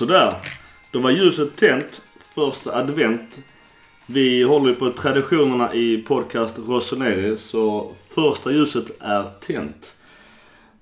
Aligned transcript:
Sådär. 0.00 0.34
Då 0.90 0.98
var 0.98 1.10
ljuset 1.10 1.56
tänt. 1.56 2.02
Första 2.34 2.76
advent. 2.76 3.40
Vi 4.06 4.42
håller 4.42 4.68
ju 4.68 4.74
på 4.74 4.90
traditionerna 4.90 5.74
i 5.74 6.02
podcast 6.02 6.58
Rossoneri 6.58 7.36
så 7.36 7.92
första 8.14 8.52
ljuset 8.52 9.00
är 9.00 9.24
tänt. 9.40 9.94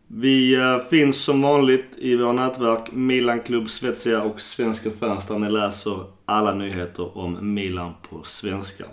Vi 0.06 0.54
eh, 0.54 0.78
finns 0.78 1.16
som 1.16 1.42
vanligt 1.42 1.98
i 1.98 2.16
våra 2.16 2.32
nätverk 2.32 2.92
Milan 2.92 3.40
Club 3.40 3.70
Svetsia 3.70 4.22
och 4.22 4.40
Svenska 4.40 4.90
fans 4.90 5.26
där 5.26 5.38
ni 5.38 5.50
läser 5.50 6.04
alla 6.24 6.54
nyheter 6.54 7.18
om 7.18 7.54
Milan 7.54 7.92
på 8.10 8.22
svenska. 8.24 8.84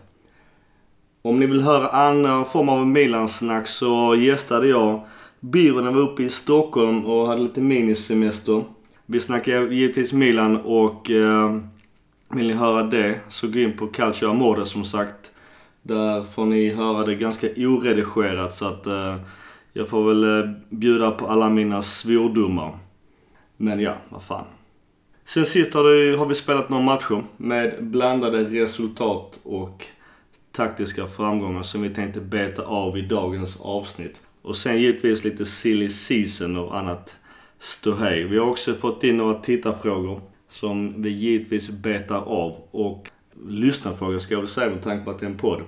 Om 1.21 1.39
ni 1.39 1.45
vill 1.45 1.61
höra 1.61 1.87
annan 1.87 2.45
form 2.45 2.69
av 2.69 2.87
Milan-snack 2.87 3.67
så 3.67 4.15
gästade 4.15 4.67
jag 4.67 5.05
Byrån 5.39 5.83
när 5.83 5.91
var 5.91 6.01
uppe 6.01 6.23
i 6.23 6.29
Stockholm 6.29 7.05
och 7.05 7.27
hade 7.27 7.41
lite 7.41 7.61
minisemester. 7.61 8.63
Vi 9.07 9.19
snackar 9.19 9.67
givetvis 9.67 10.13
Milan 10.13 10.57
och 10.57 11.11
eh, 11.11 11.57
vill 12.29 12.47
ni 12.47 12.53
höra 12.53 12.83
det 12.83 13.19
så 13.29 13.47
gå 13.47 13.59
in 13.59 13.77
på 13.77 13.87
Calcio 13.87 14.29
Amore 14.29 14.65
som 14.65 14.85
sagt. 14.85 15.31
Där 15.81 16.23
får 16.23 16.45
ni 16.45 16.69
höra 16.69 17.05
det 17.05 17.15
ganska 17.15 17.47
oredigerat 17.57 18.55
så 18.55 18.65
att 18.65 18.85
eh, 18.87 19.15
jag 19.73 19.89
får 19.89 20.07
väl 20.07 20.23
eh, 20.23 20.51
bjuda 20.69 21.11
på 21.11 21.27
alla 21.27 21.49
mina 21.49 21.81
svordomar. 21.81 22.77
Men 23.57 23.79
ja, 23.79 23.93
vad 24.09 24.23
fan. 24.23 24.45
Sen 25.25 25.45
sist 25.45 25.73
har, 25.73 25.83
det, 25.83 26.17
har 26.17 26.25
vi 26.25 26.35
spelat 26.35 26.69
några 26.69 26.83
matcher 26.83 27.23
med 27.37 27.83
blandade 27.83 28.43
resultat 28.43 29.39
och 29.43 29.85
taktiska 30.51 31.07
framgångar 31.07 31.63
som 31.63 31.81
vi 31.81 31.89
tänkte 31.89 32.21
beta 32.21 32.63
av 32.63 32.97
i 32.97 33.01
dagens 33.01 33.59
avsnitt. 33.61 34.21
Och 34.41 34.57
sen 34.57 34.81
givetvis 34.81 35.23
lite 35.23 35.45
silly 35.45 35.89
season 35.89 36.57
och 36.57 36.77
annat 36.77 37.15
ståhej. 37.65 38.23
Vi 38.23 38.37
har 38.37 38.49
också 38.49 38.75
fått 38.75 39.03
in 39.03 39.17
några 39.17 39.33
tittarfrågor 39.33 40.21
som 40.49 41.01
vi 41.01 41.09
givetvis 41.09 41.69
betar 41.69 42.21
av. 42.21 42.55
Och 42.71 43.09
lyssnarfrågor 43.47 44.19
ska 44.19 44.33
jag 44.33 44.41
väl 44.41 44.49
säga 44.49 44.69
med 44.69 44.81
tanke 44.81 45.05
på 45.05 45.11
att 45.11 45.19
det 45.19 45.25
är 45.25 45.29
en 45.29 45.37
podd. 45.37 45.61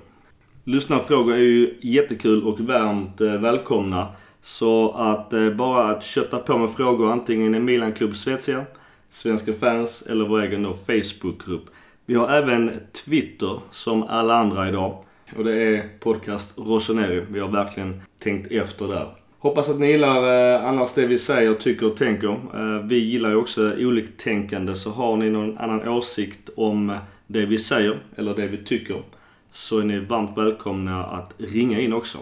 Lyssnarfrågor 0.64 1.34
är 1.34 1.38
ju 1.38 1.78
jättekul 1.82 2.44
och 2.44 2.60
varmt 2.60 3.22
eh, 3.22 3.34
välkomna. 3.34 4.08
Så 4.42 4.92
att 4.92 5.34
eh, 5.34 5.50
bara 5.50 5.84
att 5.84 6.04
kötta 6.04 6.40
på 6.40 6.58
med 6.58 6.70
frågor 6.70 7.12
antingen 7.12 7.56
i 7.56 7.60
Milan 7.60 7.94
Club 7.94 8.18
Svezia, 8.18 8.66
Svenska 9.10 9.54
fans 9.54 10.02
eller 10.02 10.26
vår 10.26 10.42
egen 10.42 10.64
då 10.64 10.74
Facebookgrupp. 10.74 11.66
Vi 12.06 12.16
har 12.16 12.30
även 12.30 12.72
Twitter 13.06 13.60
som 13.72 14.04
alla 14.04 14.36
andra 14.36 14.70
idag. 14.70 15.04
Och 15.38 15.44
det 15.44 15.64
är 15.64 15.90
podcast 16.00 16.58
Rossoneri. 16.58 17.26
Vi 17.30 17.40
har 17.40 17.50
verkligen 17.50 18.02
tänkt 18.20 18.52
efter 18.52 18.88
där. 18.88 19.27
Hoppas 19.40 19.70
att 19.70 19.80
ni 19.80 19.92
gillar 19.92 20.54
eh, 20.56 20.66
annars 20.66 20.94
det 20.94 21.06
vi 21.06 21.18
säger, 21.18 21.54
tycker 21.54 21.86
och 21.92 21.96
tänker. 21.98 22.30
Eh, 22.30 22.86
vi 22.86 22.98
gillar 22.98 23.30
ju 23.30 23.36
också 23.36 23.74
oliktänkande 23.78 24.76
så 24.76 24.90
har 24.92 25.18
ni 25.18 25.30
någon 25.30 25.58
annan 25.58 25.88
åsikt 25.88 26.50
om 26.56 26.98
det 27.28 27.46
vi 27.46 27.58
säger 27.58 28.00
eller 28.16 28.36
det 28.36 28.48
vi 28.48 28.58
tycker 28.64 29.04
så 29.52 29.80
är 29.80 29.84
ni 29.84 30.00
varmt 30.00 30.38
välkomna 30.38 31.06
att 31.06 31.34
ringa 31.38 31.80
in 31.80 31.94
också. 31.94 32.18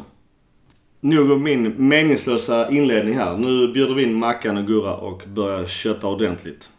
Nog 0.99 1.31
om 1.31 1.43
min 1.43 1.88
meningslösa 1.88 2.69
inledning 2.69 3.16
här. 3.17 3.38
Nu 3.38 3.73
bjuder 3.73 3.93
vi 3.93 4.03
in 4.03 4.13
Mackan 4.13 4.58
och 4.58 4.67
Gurra 4.67 4.95
och 4.95 5.23
börjar 5.27 5.66
kötta 5.66 6.08
ordentligt. 6.08 6.69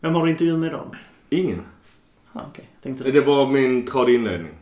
Vem 0.00 0.14
har 0.14 0.24
du 0.24 0.30
intervju 0.30 0.56
med 0.56 0.66
idag? 0.66 0.96
Ingen. 1.30 1.62
Ah, 2.32 2.40
okej. 2.50 2.68
Tänkte 2.82 3.10
Det 3.10 3.20
var 3.20 3.50
min 3.50 3.86
tradig 3.86 4.14
inledning. 4.14 4.52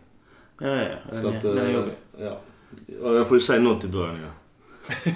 Ja, 0.61 0.69
ja, 0.69 0.83
ja. 0.83 1.13
Den, 1.13 1.23
Så 1.23 1.29
är, 1.29 1.37
att, 1.37 1.43
den 1.43 1.59
är 1.59 1.67
eh, 1.67 1.75
jobbig. 1.75 1.93
Ja, 2.19 2.41
Jag 3.03 3.29
får 3.29 3.37
ju 3.37 3.41
säga 3.41 3.61
något 3.61 3.85
i 3.85 3.89
början 3.89 4.17
ja. 4.23 4.29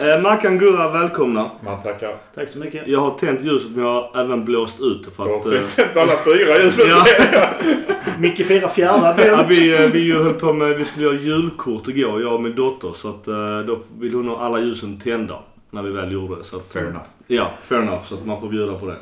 Eh, 0.00 0.20
Mackan 0.22 0.58
Gurra, 0.58 0.88
välkomna. 0.92 1.50
Man 1.64 1.82
tackar. 1.82 2.16
Tack 2.34 2.48
så 2.48 2.58
mycket. 2.58 2.86
Jag 2.88 3.00
har 3.00 3.10
tänt 3.18 3.42
ljuset 3.44 3.70
men 3.70 3.84
jag 3.84 3.92
har 3.92 4.20
även 4.24 4.44
blåst 4.44 4.80
ut 4.80 5.04
det 5.04 5.10
för 5.10 5.24
Du 5.24 5.30
har 5.30 5.38
att... 5.38 5.46
eh, 5.46 5.66
tänt 5.84 5.96
alla 5.96 6.12
fyra 6.24 6.58
ljusen. 6.62 6.86
Ja. 7.32 7.50
Micke 8.18 8.46
firar 8.46 8.68
fjärde 8.68 8.98
Ja, 9.02 9.08
advent. 9.08 9.50
vi, 9.50 9.84
eh, 9.84 9.90
vi 9.90 10.12
höll 10.12 10.34
på 10.34 10.52
med, 10.52 10.76
vi 10.78 10.84
skulle 10.84 11.06
göra 11.06 11.14
julkort 11.16 11.88
igår, 11.88 12.22
jag 12.22 12.34
och 12.34 12.42
min 12.42 12.54
dotter. 12.54 12.92
Så 12.96 13.08
att 13.08 13.28
eh, 13.28 13.58
då 13.66 13.78
vill 13.98 14.14
hon 14.14 14.28
ha 14.28 14.38
alla 14.40 14.60
ljusen 14.60 14.98
tända. 15.00 15.38
När 15.70 15.82
vi 15.82 15.90
väl 15.90 16.12
gjorde 16.12 16.36
det. 16.36 16.44
Så 16.44 16.56
att, 16.56 16.72
Fair 16.72 16.84
enough. 16.84 17.04
Ja, 17.26 17.50
fair 17.62 17.78
enough. 17.82 18.04
Så 18.08 18.14
att 18.14 18.26
man 18.26 18.40
får 18.40 18.48
bjuda 18.48 18.74
på 18.74 18.86
det. 18.86 18.96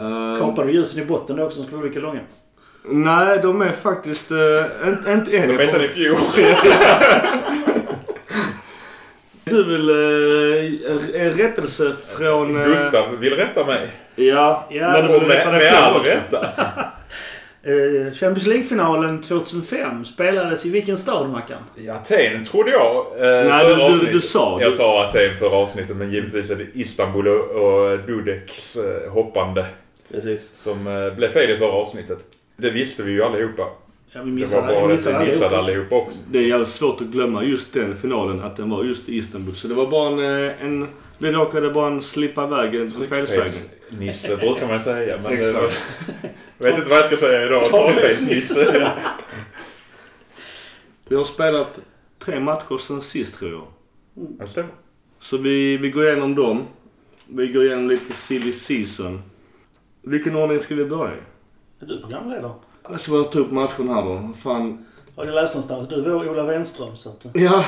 Eh, 0.00 0.38
Kapar 0.40 0.64
du 0.64 0.72
ljusen 0.72 1.02
i 1.02 1.06
botten 1.06 1.36
då 1.36 1.42
också 1.44 1.56
som 1.56 1.66
ska 1.66 1.76
vara 1.76 1.86
lika 1.86 2.00
långa? 2.00 2.20
Nej, 2.84 3.38
de 3.42 3.60
är 3.62 3.72
faktiskt... 3.72 4.32
Uh, 4.32 4.38
inte, 5.12 5.36
än. 5.36 5.48
De 5.48 5.58
är 5.62 5.66
sedan 5.66 5.84
i 5.84 5.88
fjol. 5.88 6.16
Du 9.44 9.64
vill 9.64 9.90
uh, 9.90 11.20
en 11.26 11.32
rättelse 11.32 11.96
från... 12.16 12.60
eh, 12.60 12.66
Gustav 12.66 13.16
vill 13.18 13.32
rätta 13.36 13.66
mig. 13.66 13.88
Ja, 14.16 14.66
Ja, 14.70 14.92
men 14.92 15.06
du 15.06 15.12
vill 15.18 15.28
med, 15.28 15.36
rätta 15.36 15.50
dig 15.50 15.70
själv 15.72 15.96
också. 15.96 16.12
rätta. 16.12 16.46
Eh, 17.62 18.12
Champions 18.14 18.46
League-finalen 18.46 19.20
2005 19.22 20.04
spelades 20.04 20.66
i 20.66 20.70
vilken 20.70 20.96
stad, 20.96 21.30
Mackan? 21.30 21.58
I 21.76 21.88
Aten 21.90 22.44
trodde 22.44 22.70
jag. 22.70 22.96
Eh, 22.96 23.48
Nej, 23.48 23.66
du- 23.68 23.74
du- 23.74 23.82
avsnittet. 23.82 24.12
du 24.12 24.20
sa- 24.20 24.58
Jag 24.60 24.72
du- 24.72 24.76
sa 24.76 25.04
Aten 25.08 25.36
förra 25.38 25.56
avsnittet 25.56 25.96
men 25.96 26.10
givetvis 26.10 26.50
är 26.50 26.56
det 26.56 26.66
Istanbul 26.78 27.28
och, 27.28 27.50
och 27.50 27.98
Dudeks 27.98 28.76
eh, 28.76 29.12
hoppande 29.12 29.66
Precis. 30.12 30.54
som 30.56 30.86
eh, 30.86 31.14
blev 31.16 31.28
fel 31.32 31.50
i 31.50 31.56
förra 31.56 31.72
avsnittet. 31.72 32.18
Det 32.60 32.70
visste 32.70 33.02
vi 33.02 33.12
ju 33.12 33.22
allihopa. 33.22 33.62
Ja, 33.62 33.72
vi 34.12 34.12
Det 34.12 34.18
var 34.20 34.24
missade, 34.24 34.66
bara 34.66 34.76
vi 34.78 34.82
att 34.82 34.88
missade 34.90 35.18
vi 35.18 35.24
missade 35.24 35.46
allihopa. 35.46 35.58
allihopa 35.72 35.96
också. 35.96 36.18
Det 36.30 36.38
är 36.38 36.42
jävligt 36.42 36.68
svårt 36.68 37.00
att 37.00 37.06
glömma 37.06 37.44
just 37.44 37.72
den 37.72 37.96
finalen, 37.96 38.40
att 38.40 38.56
den 38.56 38.70
var 38.70 38.84
just 38.84 39.08
i 39.08 39.16
Istanbul. 39.16 39.56
Så 39.56 39.68
det 39.68 39.74
var 39.74 39.90
bara 39.90 40.08
en... 40.12 40.48
eh, 40.48 40.64
en 40.64 40.88
vi 41.18 41.32
råkade 41.32 41.70
bara 41.70 41.86
en 41.86 42.02
slippa 42.02 42.46
iväg 42.46 42.74
en 42.74 42.90
felsägning. 42.90 43.52
Nisse 43.98 44.36
brukar 44.36 44.68
man 44.68 44.82
säga. 44.82 45.18
Men 45.22 45.32
Exakt. 45.32 45.56
eh, 46.22 46.30
jag 46.58 46.64
vet 46.66 46.78
inte 46.78 46.90
vad 46.90 46.98
jag 46.98 47.06
ska 47.06 47.16
säga 47.16 47.46
idag. 47.46 47.64
Torrfejsnisse. 47.64 48.90
Vi 51.08 51.16
har 51.16 51.24
spelat 51.24 51.80
tre 52.18 52.40
matcher 52.40 52.78
sen 52.78 53.00
sist 53.00 53.38
tror 53.38 53.50
jag. 53.52 53.66
Det 54.38 54.46
stämmer. 54.46 54.70
Så 55.18 55.36
vi, 55.36 55.76
vi 55.76 55.90
går 55.90 56.06
igenom 56.06 56.34
dem. 56.34 56.66
Vi 57.26 57.46
går 57.48 57.64
igenom 57.64 57.88
lite 57.88 58.12
silly 58.12 58.52
season. 58.52 59.22
Vilken 60.02 60.36
ordning 60.36 60.60
ska 60.60 60.74
vi 60.74 60.84
börja 60.84 61.14
i? 61.14 61.18
Är 61.80 61.86
du 61.86 62.00
programledare? 62.00 62.52
Jag 62.90 63.00
ska 63.00 63.12
bara 63.12 63.24
ta 63.24 63.38
upp 63.38 63.50
matchen 63.50 63.88
här 63.88 64.02
då. 64.02 64.28
Fan. 64.42 64.86
Har 65.16 65.26
du 65.26 65.32
läst 65.32 65.54
någonstans? 65.54 65.88
Du 65.88 66.02
var 66.02 66.28
Ola 66.30 66.42
Wenström 66.46 66.96
så 66.96 67.08
att... 67.08 67.26
Ja. 67.34 67.64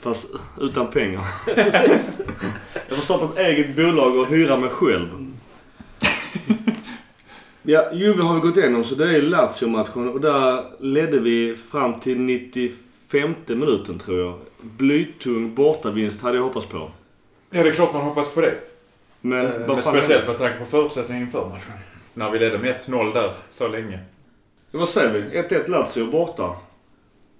Fast 0.00 0.26
utan 0.60 0.86
pengar. 0.86 1.22
Precis. 1.54 2.20
Jag 2.88 2.96
får 2.96 3.02
starta 3.04 3.24
ett 3.24 3.38
eget 3.38 3.76
bolag 3.76 4.18
och 4.18 4.26
hyra 4.26 4.56
mig 4.56 4.70
själv. 4.70 5.08
Ja, 7.62 7.92
Juve 7.92 8.22
har 8.22 8.34
vi 8.34 8.40
gått 8.40 8.56
igenom 8.56 8.84
så 8.84 8.94
det 8.94 9.16
är 9.16 9.22
Lazio-matchen 9.22 10.08
och 10.08 10.20
där 10.20 10.64
ledde 10.78 11.20
vi 11.20 11.56
fram 11.70 12.00
till 12.00 12.18
95 12.20 13.34
minuten 13.46 13.98
tror 13.98 14.18
jag. 14.20 14.38
Blytung 14.60 15.54
bortavinst 15.54 16.20
hade 16.20 16.36
jag 16.36 16.44
hoppats 16.44 16.66
på. 16.66 16.90
Ja, 17.50 17.62
det 17.62 17.68
är 17.68 17.74
klart 17.74 17.92
man 17.92 18.02
hoppas 18.02 18.30
på 18.34 18.40
det. 18.40 18.54
Men 19.20 19.46
Eh, 19.46 19.52
Men 19.68 19.82
speciellt 19.82 20.26
med 20.26 20.38
tanke 20.38 20.58
på 20.58 20.64
förutsättningen 20.64 21.22
inför 21.22 21.48
matchen. 21.48 21.72
När 22.14 22.30
vi 22.30 22.38
ledde 22.38 22.58
med 22.58 22.76
1-0 22.76 23.14
där 23.14 23.34
så 23.50 23.68
länge. 23.68 23.98
Vad 24.70 24.88
säger 24.88 25.10
vi? 25.10 25.42
1-1 25.42 25.70
Lazio 25.70 26.10
borta. 26.10 26.56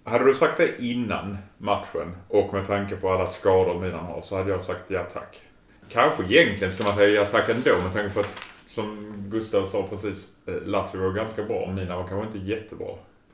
Hade 0.04 0.24
du 0.24 0.34
sagt 0.34 0.56
det 0.56 0.82
innan 0.82 1.38
matchen 1.58 2.16
och 2.28 2.54
med 2.54 2.66
tanke 2.66 2.96
på 2.96 3.10
alla 3.10 3.26
skador 3.26 3.80
Milan 3.80 4.04
har 4.04 4.22
så 4.22 4.36
hade 4.36 4.50
jag 4.50 4.64
sagt 4.64 4.90
ja 4.90 5.04
tack. 5.12 5.40
Kanske 5.88 6.22
egentligen 6.22 6.72
ska 6.72 6.84
man 6.84 6.94
säga 6.94 7.08
ja 7.08 7.24
tack 7.30 7.48
ändå 7.48 7.70
med 7.84 7.92
tanke 7.92 8.14
på 8.14 8.20
att 8.20 8.36
som 8.66 9.14
Gustav 9.30 9.66
sa 9.66 9.82
precis, 9.90 10.28
eh, 10.46 10.54
Lazio 10.54 11.00
var 11.00 11.12
ganska 11.12 11.42
bra. 11.42 11.72
Milan 11.72 11.98
var 11.98 12.08
kanske 12.08 12.38
inte 12.38 12.50
jättebra. 12.50 12.88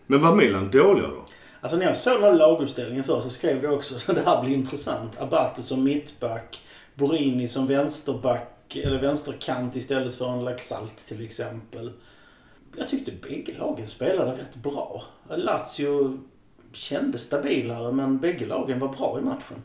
Men 0.06 0.20
var 0.20 0.34
Milan 0.34 0.70
dåliga 0.70 1.06
då? 1.06 1.24
Alltså 1.60 1.78
när 1.78 1.86
jag 1.86 1.96
såg 1.96 2.14
den 2.14 2.22
här 2.22 2.34
laguppställningen 2.34 3.04
först 3.04 3.22
så 3.22 3.30
skrev 3.30 3.62
det 3.62 3.68
också 3.68 3.94
att 4.10 4.16
det 4.16 4.22
här 4.26 4.42
blir 4.42 4.54
intressant. 4.54 5.20
Abate 5.20 5.62
som 5.62 5.84
mittback, 5.84 6.60
Borini 6.94 7.48
som 7.48 7.66
vänsterback 7.66 8.55
eller 8.74 8.98
vänsterkant 8.98 9.76
istället 9.76 10.14
för 10.14 10.32
en 10.32 10.44
Laxalt 10.44 10.96
till 10.96 11.24
exempel. 11.24 11.92
Jag 12.76 12.88
tyckte 12.88 13.12
bägge 13.28 13.54
lagen 13.58 13.86
spelade 13.86 14.32
rätt 14.32 14.56
bra. 14.56 15.02
Lazio 15.28 16.18
kändes 16.72 17.22
stabilare 17.22 17.92
men 17.92 18.18
bägge 18.18 18.46
lagen 18.46 18.78
var 18.78 18.88
bra 18.88 19.18
i 19.18 19.22
matchen. 19.22 19.62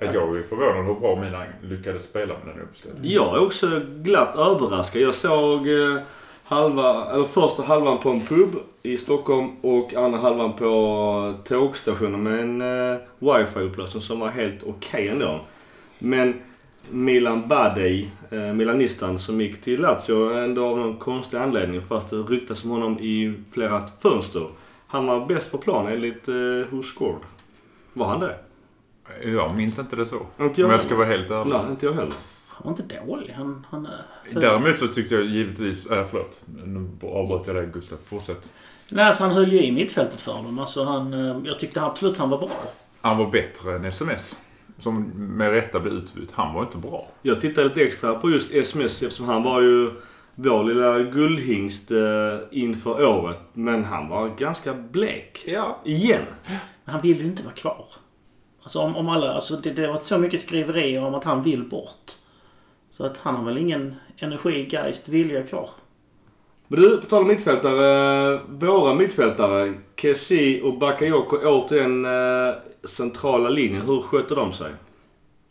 Jag 0.00 0.38
är 0.38 0.42
förvånad 0.42 0.86
hur 0.86 0.94
bra 0.94 1.16
Milan 1.16 1.46
lyckades 1.62 2.04
spela 2.04 2.34
med 2.44 2.54
den 2.54 2.62
uppställningen. 2.62 3.12
Jag 3.12 3.36
är 3.36 3.44
också 3.44 3.80
glatt 3.86 4.36
överraskad. 4.36 5.02
Jag 5.02 5.14
såg 5.14 5.68
eh, 5.68 6.02
halva, 6.44 7.10
eller 7.12 7.24
första 7.24 7.62
halvan 7.62 7.98
på 7.98 8.10
en 8.10 8.20
pub 8.20 8.50
i 8.82 8.98
Stockholm 8.98 9.56
och 9.60 9.94
andra 9.94 10.18
halvan 10.18 10.52
på 10.52 11.34
tågstationen 11.44 12.22
med 12.22 12.40
en 12.40 12.60
eh, 12.60 12.98
wifi-upplösning 13.18 14.02
som 14.02 14.20
var 14.20 14.28
helt 14.28 14.62
okej 14.62 15.08
ändå. 15.08 15.40
Men 15.98 16.42
Milan 16.90 17.48
Badej, 17.48 18.10
eh, 18.30 18.38
milanistan 18.54 19.18
som 19.18 19.40
gick 19.40 19.60
till 19.60 19.80
Lazio 19.80 20.32
ändå 20.38 20.66
av 20.66 20.76
någon 20.78 20.96
konstig 20.96 21.36
anledning 21.36 21.82
fast 21.82 22.08
det 22.10 22.16
ryktas 22.16 22.64
om 22.64 22.70
honom 22.70 22.98
i 22.98 23.34
flera 23.52 23.82
fönster. 23.98 24.48
Han 24.86 25.06
var 25.06 25.26
bäst 25.26 25.50
på 25.52 25.58
plan 25.58 25.86
enligt 25.86 26.28
eh, 26.28 26.34
Who 26.70 26.82
Scored. 26.82 27.20
Var 27.92 28.06
han 28.06 28.20
det? 28.20 28.36
Jag 29.24 29.54
minns 29.56 29.78
inte 29.78 29.96
det 29.96 30.06
så. 30.06 30.26
Inte 30.40 30.60
jag 30.60 30.68
Om 30.68 30.72
jag 30.72 30.80
ska 30.80 30.88
heller. 30.88 30.96
vara 30.96 31.08
helt 31.16 31.30
ärlig. 31.30 31.52
Nej, 31.52 31.70
inte 31.70 31.86
jag 31.86 31.92
heller. 31.92 32.12
var 32.64 32.70
inte 32.70 32.82
dålig. 33.06 33.32
Han, 33.36 33.66
han, 33.70 33.88
för, 34.32 34.40
Däremot 34.40 34.78
så 34.78 34.86
tyckte 34.88 35.14
jag 35.14 35.24
givetvis... 35.24 35.86
Äh, 35.86 36.06
förlåt. 36.10 36.42
Nu 36.64 36.88
avbröt 37.02 37.46
jag 37.46 37.56
dig 37.56 37.68
Gustav. 37.72 37.98
Fortsätt. 38.04 38.48
nej, 38.88 39.04
alltså, 39.04 39.22
han 39.22 39.32
höll 39.32 39.52
ju 39.52 39.62
i 39.62 39.72
mittfältet 39.72 40.20
för 40.20 40.32
dem. 40.32 40.58
Alltså, 40.58 40.84
han, 40.84 41.12
eh, 41.12 41.36
jag 41.44 41.58
tyckte 41.58 41.82
absolut 41.82 42.18
han 42.18 42.30
var 42.30 42.38
bra. 42.38 42.50
Han 43.00 43.18
var 43.18 43.26
bättre 43.30 43.76
än 43.76 43.84
SMS. 43.84 44.38
Som 44.78 45.02
med 45.16 45.50
rätta 45.50 45.80
blev 45.80 45.94
utbytt. 45.94 46.32
Han 46.32 46.54
var 46.54 46.62
inte 46.62 46.76
bra. 46.76 47.08
Jag 47.22 47.40
tittade 47.40 47.68
lite 47.68 47.82
extra 47.82 48.14
på 48.14 48.30
just 48.30 48.52
SMS 48.52 49.02
eftersom 49.02 49.26
han 49.26 49.42
var 49.42 49.60
ju 49.60 49.90
vår 50.34 50.64
lilla 50.64 50.98
guldhingst 50.98 51.90
eh, 51.90 51.98
inför 52.50 53.06
året. 53.06 53.38
Men 53.52 53.84
han 53.84 54.08
var 54.08 54.28
ganska 54.28 54.74
blek. 54.74 55.44
Ja. 55.46 55.80
Igen. 55.84 56.22
Men 56.84 56.92
han 56.92 57.02
vill 57.02 57.20
ju 57.20 57.26
inte 57.26 57.42
vara 57.42 57.54
kvar. 57.54 57.86
Alltså 58.62 58.78
om, 58.78 58.96
om 58.96 59.08
alla, 59.08 59.32
alltså 59.32 59.56
det, 59.56 59.70
det 59.70 59.82
har 59.82 59.92
varit 59.92 60.04
så 60.04 60.18
mycket 60.18 60.40
skriverier 60.40 61.04
om 61.04 61.14
att 61.14 61.24
han 61.24 61.42
vill 61.42 61.64
bort. 61.64 62.12
Så 62.90 63.06
att 63.06 63.18
han 63.18 63.34
har 63.34 63.44
väl 63.44 63.58
ingen 63.58 63.94
energi, 64.18 64.68
geist, 64.70 65.08
vilja 65.08 65.42
kvar. 65.42 65.70
Men 66.68 66.80
du, 66.80 67.00
på 67.00 67.06
tal 67.06 67.22
om 67.22 67.28
mittfältare. 67.28 68.40
Våra 68.48 68.94
mittfältare, 68.94 69.74
Kessie 69.96 70.62
och 70.62 70.78
Bakayoko 70.78 71.36
återigen 71.44 72.04
eh, 72.04 72.54
centrala 72.88 73.48
linjen. 73.48 73.82
Hur 73.82 74.00
sköter 74.00 74.36
de 74.36 74.52
sig? 74.52 74.72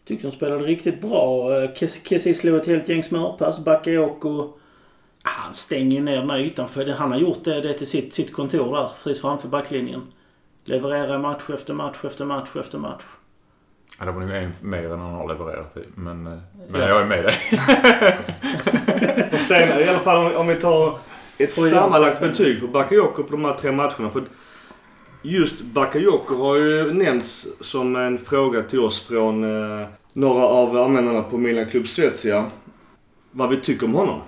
Tyckte 0.07 0.27
de 0.27 0.31
spelade 0.31 0.63
riktigt 0.63 1.01
bra. 1.01 1.51
Eh, 1.63 1.69
Kes- 1.75 2.07
Kessie 2.09 2.33
slog 2.33 2.56
ett 2.56 2.67
helt 2.67 2.89
gäng 2.89 3.03
smörpass. 3.03 3.59
Bakayoko... 3.65 4.41
ah, 5.23 5.29
Han 5.29 5.53
stänger 5.53 6.01
ner 6.01 6.19
den 6.19 6.29
här 6.29 6.39
ytan. 6.39 6.67
För 6.67 6.85
det, 6.85 6.94
han 6.94 7.12
har 7.12 7.19
gjort 7.19 7.44
det, 7.44 7.62
det 7.62 7.73
till 7.73 7.88
sitt, 7.88 8.13
sitt 8.13 8.33
kontor 8.33 8.73
där. 8.75 8.89
Precis 9.03 9.21
framför 9.21 9.47
backlinjen. 9.47 10.01
Levererar 10.65 11.19
match 11.19 11.44
efter 11.53 11.73
match 11.73 11.97
efter 12.03 12.25
match 12.25 12.50
efter 12.59 12.77
match. 12.77 13.03
Ja, 14.00 14.06
det 14.06 14.12
var 14.12 14.19
nog 14.21 14.29
en 14.31 14.51
mer 14.62 14.83
än 14.94 15.00
han 15.00 15.13
har 15.13 15.27
levererat 15.27 15.77
i. 15.77 15.83
Men, 15.95 16.27
eh, 16.27 16.33
men 16.69 16.81
Ja. 16.81 16.88
jag 16.88 17.01
är 17.01 17.06
med 17.06 17.23
dig. 17.23 17.35
Och 19.35 19.41
sen 19.41 19.79
i 19.79 19.87
alla 19.87 19.99
fall 19.99 20.25
om, 20.25 20.35
om 20.35 20.47
vi 20.47 20.55
tar 20.55 20.99
ett 21.37 21.53
sammanlagt 21.53 22.19
betyg 22.19 22.61
på 22.61 22.67
Bakayoko 22.67 23.23
på 23.23 23.31
de 23.31 23.45
här 23.45 23.53
tre 23.53 23.71
matcherna. 23.71 24.09
För 24.09 24.23
just 25.21 25.61
Bakayoko 25.61 26.35
har 26.35 26.55
ju 26.55 26.93
nämnts 26.93 27.47
som 27.61 27.95
en 27.95 28.17
fråga 28.17 28.61
till 28.61 28.79
oss 28.79 29.01
från 29.01 29.43
eh, 29.43 29.87
några 30.13 30.43
av 30.43 30.77
användarna 30.77 31.21
på 31.21 31.37
Milan 31.37 31.65
Club 31.65 31.87
Svezia. 31.87 32.45
Vad 33.31 33.49
vi 33.49 33.61
tycker 33.61 33.85
om 33.85 33.93
honom. 33.93 34.21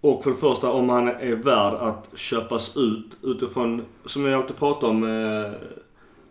Och 0.00 0.24
för 0.24 0.30
det 0.30 0.36
första 0.36 0.70
om 0.70 0.88
han 0.88 1.08
är 1.08 1.34
värd 1.34 1.74
att 1.74 2.08
köpas 2.14 2.76
ut 2.76 3.16
utifrån, 3.22 3.84
som 4.06 4.24
jag 4.24 4.40
alltid 4.40 4.56
pratar 4.56 4.88
om, 4.88 5.04
eh, 5.04 5.52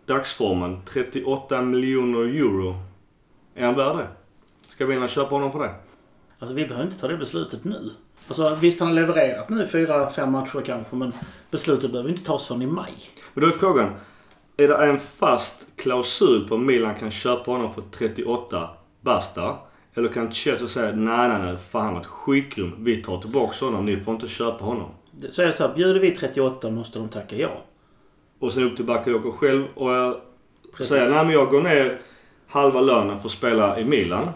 dagsformen. 0.06 0.80
38 0.86 1.62
miljoner 1.62 2.20
euro. 2.20 2.74
Är 3.54 3.66
han 3.66 3.74
värd 3.74 3.96
det? 3.96 4.08
Ska 4.68 4.86
Milan 4.86 5.08
köpa 5.08 5.34
honom 5.34 5.52
för 5.52 5.58
det? 5.58 5.74
Alltså 6.42 6.54
vi 6.54 6.66
behöver 6.66 6.84
inte 6.84 7.00
ta 7.00 7.08
det 7.08 7.16
beslutet 7.16 7.64
nu. 7.64 7.90
Alltså 8.28 8.56
visst 8.60 8.80
han 8.80 8.88
har 8.88 8.94
levererat 8.94 9.48
nu 9.48 9.66
fyra, 9.66 10.10
fem 10.10 10.32
matcher 10.32 10.62
kanske. 10.66 10.96
Men 10.96 11.12
beslutet 11.50 11.90
behöver 11.90 12.10
inte 12.10 12.24
tas 12.24 12.46
förrän 12.46 12.62
i 12.62 12.66
maj. 12.66 12.94
Men 13.34 13.44
då 13.44 13.48
är 13.48 13.52
frågan. 13.52 13.92
Är 14.56 14.68
det 14.68 14.76
en 14.76 14.98
fast 14.98 15.66
klausul 15.76 16.48
på 16.48 16.58
Milan 16.58 16.94
kan 16.94 17.10
köpa 17.10 17.50
honom 17.50 17.74
för 17.74 17.82
38 17.82 18.70
basta? 19.00 19.56
Eller 19.94 20.08
kan 20.08 20.32
Chelsea 20.32 20.68
säga 20.68 20.92
nej, 20.92 21.28
nej, 21.28 21.38
nej. 21.38 21.56
Fan 21.56 21.84
han 21.84 21.94
varit 21.94 22.06
skitgrym. 22.06 22.84
Vi 22.84 22.96
tar 23.02 23.18
tillbaka 23.18 23.64
honom. 23.64 23.86
Ni 23.86 23.96
får 23.96 24.14
inte 24.14 24.28
köpa 24.28 24.64
honom. 24.64 24.90
Så 25.30 25.42
är 25.42 25.46
det 25.46 25.52
så 25.52 25.66
här, 25.66 25.74
bjuder 25.74 26.00
vi 26.00 26.10
38 26.10 26.70
måste 26.70 26.98
de 26.98 27.08
tacka 27.08 27.36
ja. 27.36 27.64
Och 28.38 28.52
sen 28.52 28.62
upp 28.62 28.76
till 28.76 28.84
Bakayoko 28.84 29.32
själv 29.32 29.64
och 29.74 30.86
säger 30.86 31.10
nej 31.10 31.24
men 31.24 31.32
jag 31.32 31.50
går 31.50 31.62
ner 31.62 32.00
halva 32.48 32.80
lönen 32.80 33.18
för 33.18 33.26
att 33.26 33.32
spela 33.32 33.80
i 33.80 33.84
Milan. 33.84 34.28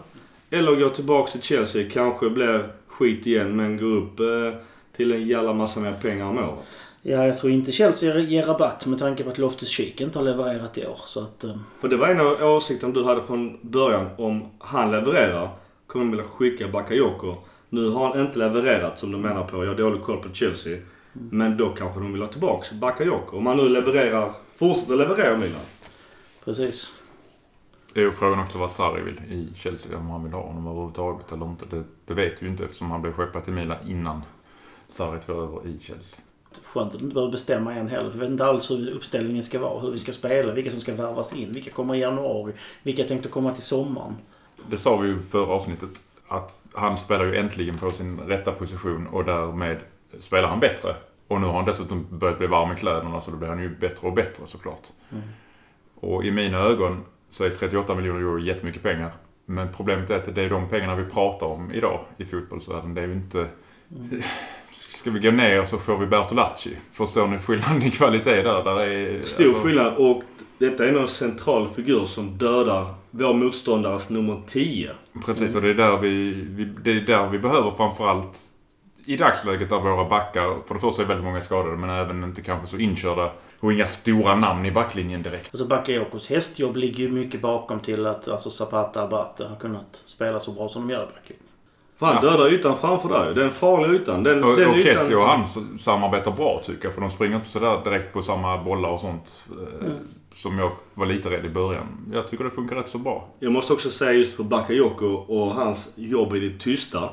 Eller 0.49 0.75
går 0.75 0.89
tillbaka 0.89 1.31
till 1.31 1.41
Chelsea. 1.41 1.89
Kanske 1.89 2.29
blir 2.29 2.69
skit 2.87 3.27
igen 3.27 3.55
men 3.55 3.77
går 3.77 3.97
upp 3.97 4.19
eh, 4.19 4.59
till 4.95 5.11
en 5.11 5.27
jävla 5.27 5.53
massa 5.53 5.79
mer 5.79 5.93
pengar 6.01 6.25
om 6.25 6.37
året. 6.37 6.65
Ja, 7.01 7.27
jag 7.27 7.37
tror 7.37 7.51
inte 7.51 7.71
Chelsea 7.71 8.19
ger 8.19 8.45
rabatt 8.45 8.85
med 8.85 8.99
tanke 8.99 9.23
på 9.23 9.29
att 9.29 9.37
Loftus-Cheek 9.37 10.01
inte 10.01 10.19
har 10.19 10.23
levererat 10.25 10.77
i 10.77 10.85
år. 10.85 10.99
Så 11.05 11.19
att... 11.19 11.43
eh, 11.43 11.55
För 11.81 11.87
det 11.87 11.97
var 11.97 12.07
en 12.07 12.19
av 12.19 12.43
åsikterna 12.55 12.93
du 12.93 13.03
hade 13.03 13.21
från 13.23 13.57
början. 13.61 14.07
Om 14.17 14.45
han 14.59 14.91
levererar 14.91 15.49
kommer 15.87 16.05
de 16.05 16.11
vilja 16.11 16.25
skicka 16.25 16.67
Bakayoko. 16.67 17.35
Nu 17.69 17.89
har 17.89 18.07
han 18.09 18.19
inte 18.25 18.39
levererat 18.39 18.99
som 18.99 19.11
du 19.11 19.17
menar 19.17 19.43
på. 19.43 19.63
Jag 19.63 19.71
har 19.71 19.75
dålig 19.77 20.01
koll 20.01 20.17
på 20.17 20.29
Chelsea. 20.33 20.77
Men 21.13 21.57
då 21.57 21.69
kanske 21.69 21.99
de 21.99 22.13
vill 22.13 22.21
ha 22.21 22.29
tillbaka 22.29 22.75
Bakayoko. 22.75 23.37
Om 23.37 23.45
han 23.45 23.57
nu 23.57 23.69
levererar, 23.69 24.31
fortsätter 24.55 24.95
leverera 24.95 25.37
Milan. 25.37 25.61
Precis. 26.45 26.93
Det 27.93 27.99
är 27.99 28.03
ju 28.03 28.11
frågan 28.11 28.39
också 28.39 28.57
vad 28.57 28.71
Sarri 28.71 29.01
vill 29.01 29.21
i 29.29 29.49
Chelsea. 29.55 29.97
Om 29.97 30.09
han 30.09 30.23
vill 30.23 30.33
ha 30.33 30.41
honom 30.41 30.67
överhuvudtaget 30.67 31.31
eller 31.31 31.45
inte. 31.45 31.65
Det, 31.69 31.83
det 32.05 32.13
vet 32.13 32.41
vi 32.41 32.45
ju 32.45 32.51
inte 32.51 32.63
eftersom 32.63 32.91
han 32.91 33.01
blev 33.01 33.13
skeppad 33.13 33.43
till 33.43 33.53
Milan 33.53 33.77
innan 33.87 34.21
Sarri 34.89 35.19
tog 35.19 35.37
över 35.37 35.67
i 35.67 35.79
Chelsea. 35.79 36.19
Skönt 36.63 36.93
att 36.93 36.99
du 36.99 37.03
inte 37.03 37.13
behöver 37.13 37.31
bestämma 37.31 37.73
än 37.73 37.87
heller. 37.87 38.11
För 38.11 38.17
vi 38.17 38.19
vet 38.19 38.29
inte 38.29 38.45
alls 38.45 38.71
hur 38.71 38.89
uppställningen 38.89 39.43
ska 39.43 39.59
vara. 39.59 39.79
Hur 39.79 39.91
vi 39.91 39.99
ska 39.99 40.11
spela. 40.11 40.53
Vilka 40.53 40.71
som 40.71 40.79
ska 40.79 40.93
värvas 40.93 41.33
in. 41.33 41.51
Vilka 41.51 41.71
kommer 41.71 41.95
i 41.95 41.99
januari. 41.99 42.53
Vilka 42.83 43.03
tänkte 43.03 43.29
komma 43.29 43.53
till 43.53 43.63
sommaren. 43.63 44.15
Det 44.69 44.77
sa 44.77 44.97
vi 44.97 45.07
ju 45.07 45.21
förra 45.21 45.53
avsnittet. 45.53 45.89
Att 46.27 46.67
han 46.73 46.97
spelar 46.97 47.25
ju 47.25 47.35
äntligen 47.35 47.77
på 47.77 47.91
sin 47.91 48.19
rätta 48.19 48.51
position 48.51 49.07
och 49.07 49.25
därmed 49.25 49.77
spelar 50.19 50.49
han 50.49 50.59
bättre. 50.59 50.95
Och 51.27 51.41
nu 51.41 51.47
har 51.47 51.53
han 51.53 51.65
dessutom 51.65 52.07
börjat 52.09 52.37
bli 52.37 52.47
varm 52.47 52.71
i 52.71 52.75
kläderna 52.75 53.21
så 53.21 53.31
då 53.31 53.37
blir 53.37 53.49
han 53.49 53.59
ju 53.59 53.77
bättre 53.77 54.07
och 54.07 54.13
bättre 54.13 54.47
såklart. 54.47 54.87
Mm. 55.11 55.23
Och 55.95 56.25
i 56.25 56.31
mina 56.31 56.57
ögon 56.57 57.03
så 57.29 57.43
är 57.43 57.49
38 57.49 57.95
miljoner 57.95 58.19
euro 58.19 58.39
jättemycket 58.39 58.83
pengar. 58.83 59.11
Men 59.45 59.67
problemet 59.73 60.09
är 60.09 60.15
att 60.15 60.35
det 60.35 60.41
är 60.41 60.49
de 60.49 60.69
pengarna 60.69 60.95
vi 60.95 61.05
pratar 61.05 61.47
om 61.47 61.71
idag 61.71 61.99
i 62.17 62.25
fotbollsvärlden. 62.25 62.93
Det 62.93 63.01
är 63.01 63.07
ju 63.07 63.13
inte... 63.13 63.47
Ska 64.71 65.11
vi 65.11 65.19
gå 65.19 65.31
ner 65.31 65.65
så 65.65 65.77
får 65.77 65.97
vi 65.97 66.05
Bertolacci. 66.05 66.77
Förstår 66.91 67.27
ni 67.27 67.37
skillnaden 67.37 67.83
i 67.83 67.91
kvalitet 67.91 68.41
där? 68.41 68.63
där 68.63 68.85
är, 68.85 69.25
Stor 69.25 69.47
alltså- 69.47 69.63
skillnad 69.63 69.95
och 69.97 70.23
detta 70.57 70.87
är 70.87 70.91
nog 70.91 71.01
en 71.01 71.07
central 71.07 71.69
figur 71.69 72.05
som 72.05 72.37
dödar 72.37 72.87
vår 73.11 73.33
motståndares 73.33 74.09
nummer 74.09 74.41
10. 74.47 74.91
Precis, 75.25 75.55
och 75.55 75.61
det 75.61 75.69
är 75.69 75.73
där 75.73 75.97
vi, 75.97 76.31
vi, 76.49 76.65
det 76.65 76.91
är 76.91 77.01
där 77.01 77.29
vi 77.29 77.39
behöver 77.39 77.71
framförallt 77.71 78.39
i 79.05 79.17
dagsläget 79.17 79.69
där 79.69 79.79
våra 79.79 80.09
backar, 80.09 80.67
för 80.67 80.73
det 80.73 80.81
första 80.81 81.01
är 81.01 81.05
väldigt 81.05 81.25
många 81.25 81.41
skadade 81.41 81.77
men 81.77 81.89
även 81.89 82.23
inte 82.23 82.41
kanske 82.41 82.67
så 82.67 82.77
inkörda 82.77 83.31
och 83.59 83.73
inga 83.73 83.85
stora 83.85 84.35
namn 84.35 84.65
i 84.65 84.71
backlinjen 84.71 85.23
direkt. 85.23 85.49
Alltså 85.53 85.67
Bakayokos 85.67 86.27
hästjobb 86.29 86.75
ligger 86.77 87.03
ju 87.03 87.09
mycket 87.09 87.41
bakom 87.41 87.79
till 87.79 88.05
att 88.07 88.27
alltså 88.27 88.49
Zapata 88.49 89.03
Abate 89.03 89.45
har 89.45 89.55
kunnat 89.55 90.03
spela 90.05 90.39
så 90.39 90.51
bra 90.51 90.69
som 90.69 90.87
de 90.87 90.93
gör 90.93 91.03
i 91.03 91.07
backlinjen. 91.15 91.43
Absolut. 91.99 92.31
dödar 92.31 92.53
ytan 92.53 92.77
framför 92.77 93.09
dig. 93.25 93.35
Den 93.35 93.49
farliga 93.49 93.91
ytan. 94.01 94.23
Den, 94.23 94.43
Och, 94.43 94.57
den 94.57 94.69
och 94.69 94.77
ytan... 94.77 94.93
Kessie 94.93 95.15
och 95.15 95.23
han 95.23 95.47
samarbetar 95.79 96.31
bra 96.31 96.61
tycker 96.65 96.85
jag 96.85 96.93
för 96.93 97.01
de 97.01 97.09
springer 97.11 97.35
inte 97.35 97.49
sådär 97.49 97.81
direkt 97.83 98.13
på 98.13 98.21
samma 98.21 98.57
bollar 98.63 98.89
och 98.89 98.99
sånt 98.99 99.45
eh, 99.51 99.85
Mm. 99.87 99.97
som 100.35 100.59
jag 100.59 100.71
var 100.93 101.05
lite 101.05 101.29
rädd 101.29 101.45
i 101.45 101.49
början. 101.49 101.87
Jag 102.13 102.27
tycker 102.27 102.43
det 102.43 102.49
funkar 102.51 102.75
rätt 102.75 102.89
så 102.89 102.97
bra. 102.97 103.27
Jag 103.39 103.51
måste 103.51 103.73
också 103.73 103.89
säga 103.89 104.11
just 104.13 104.37
på 104.37 104.43
Bakayoko 104.43 105.05
och 105.07 105.47
hans 105.51 105.87
jobb 105.95 106.35
i 106.35 106.39
det 106.49 106.59
tysta. 106.59 107.09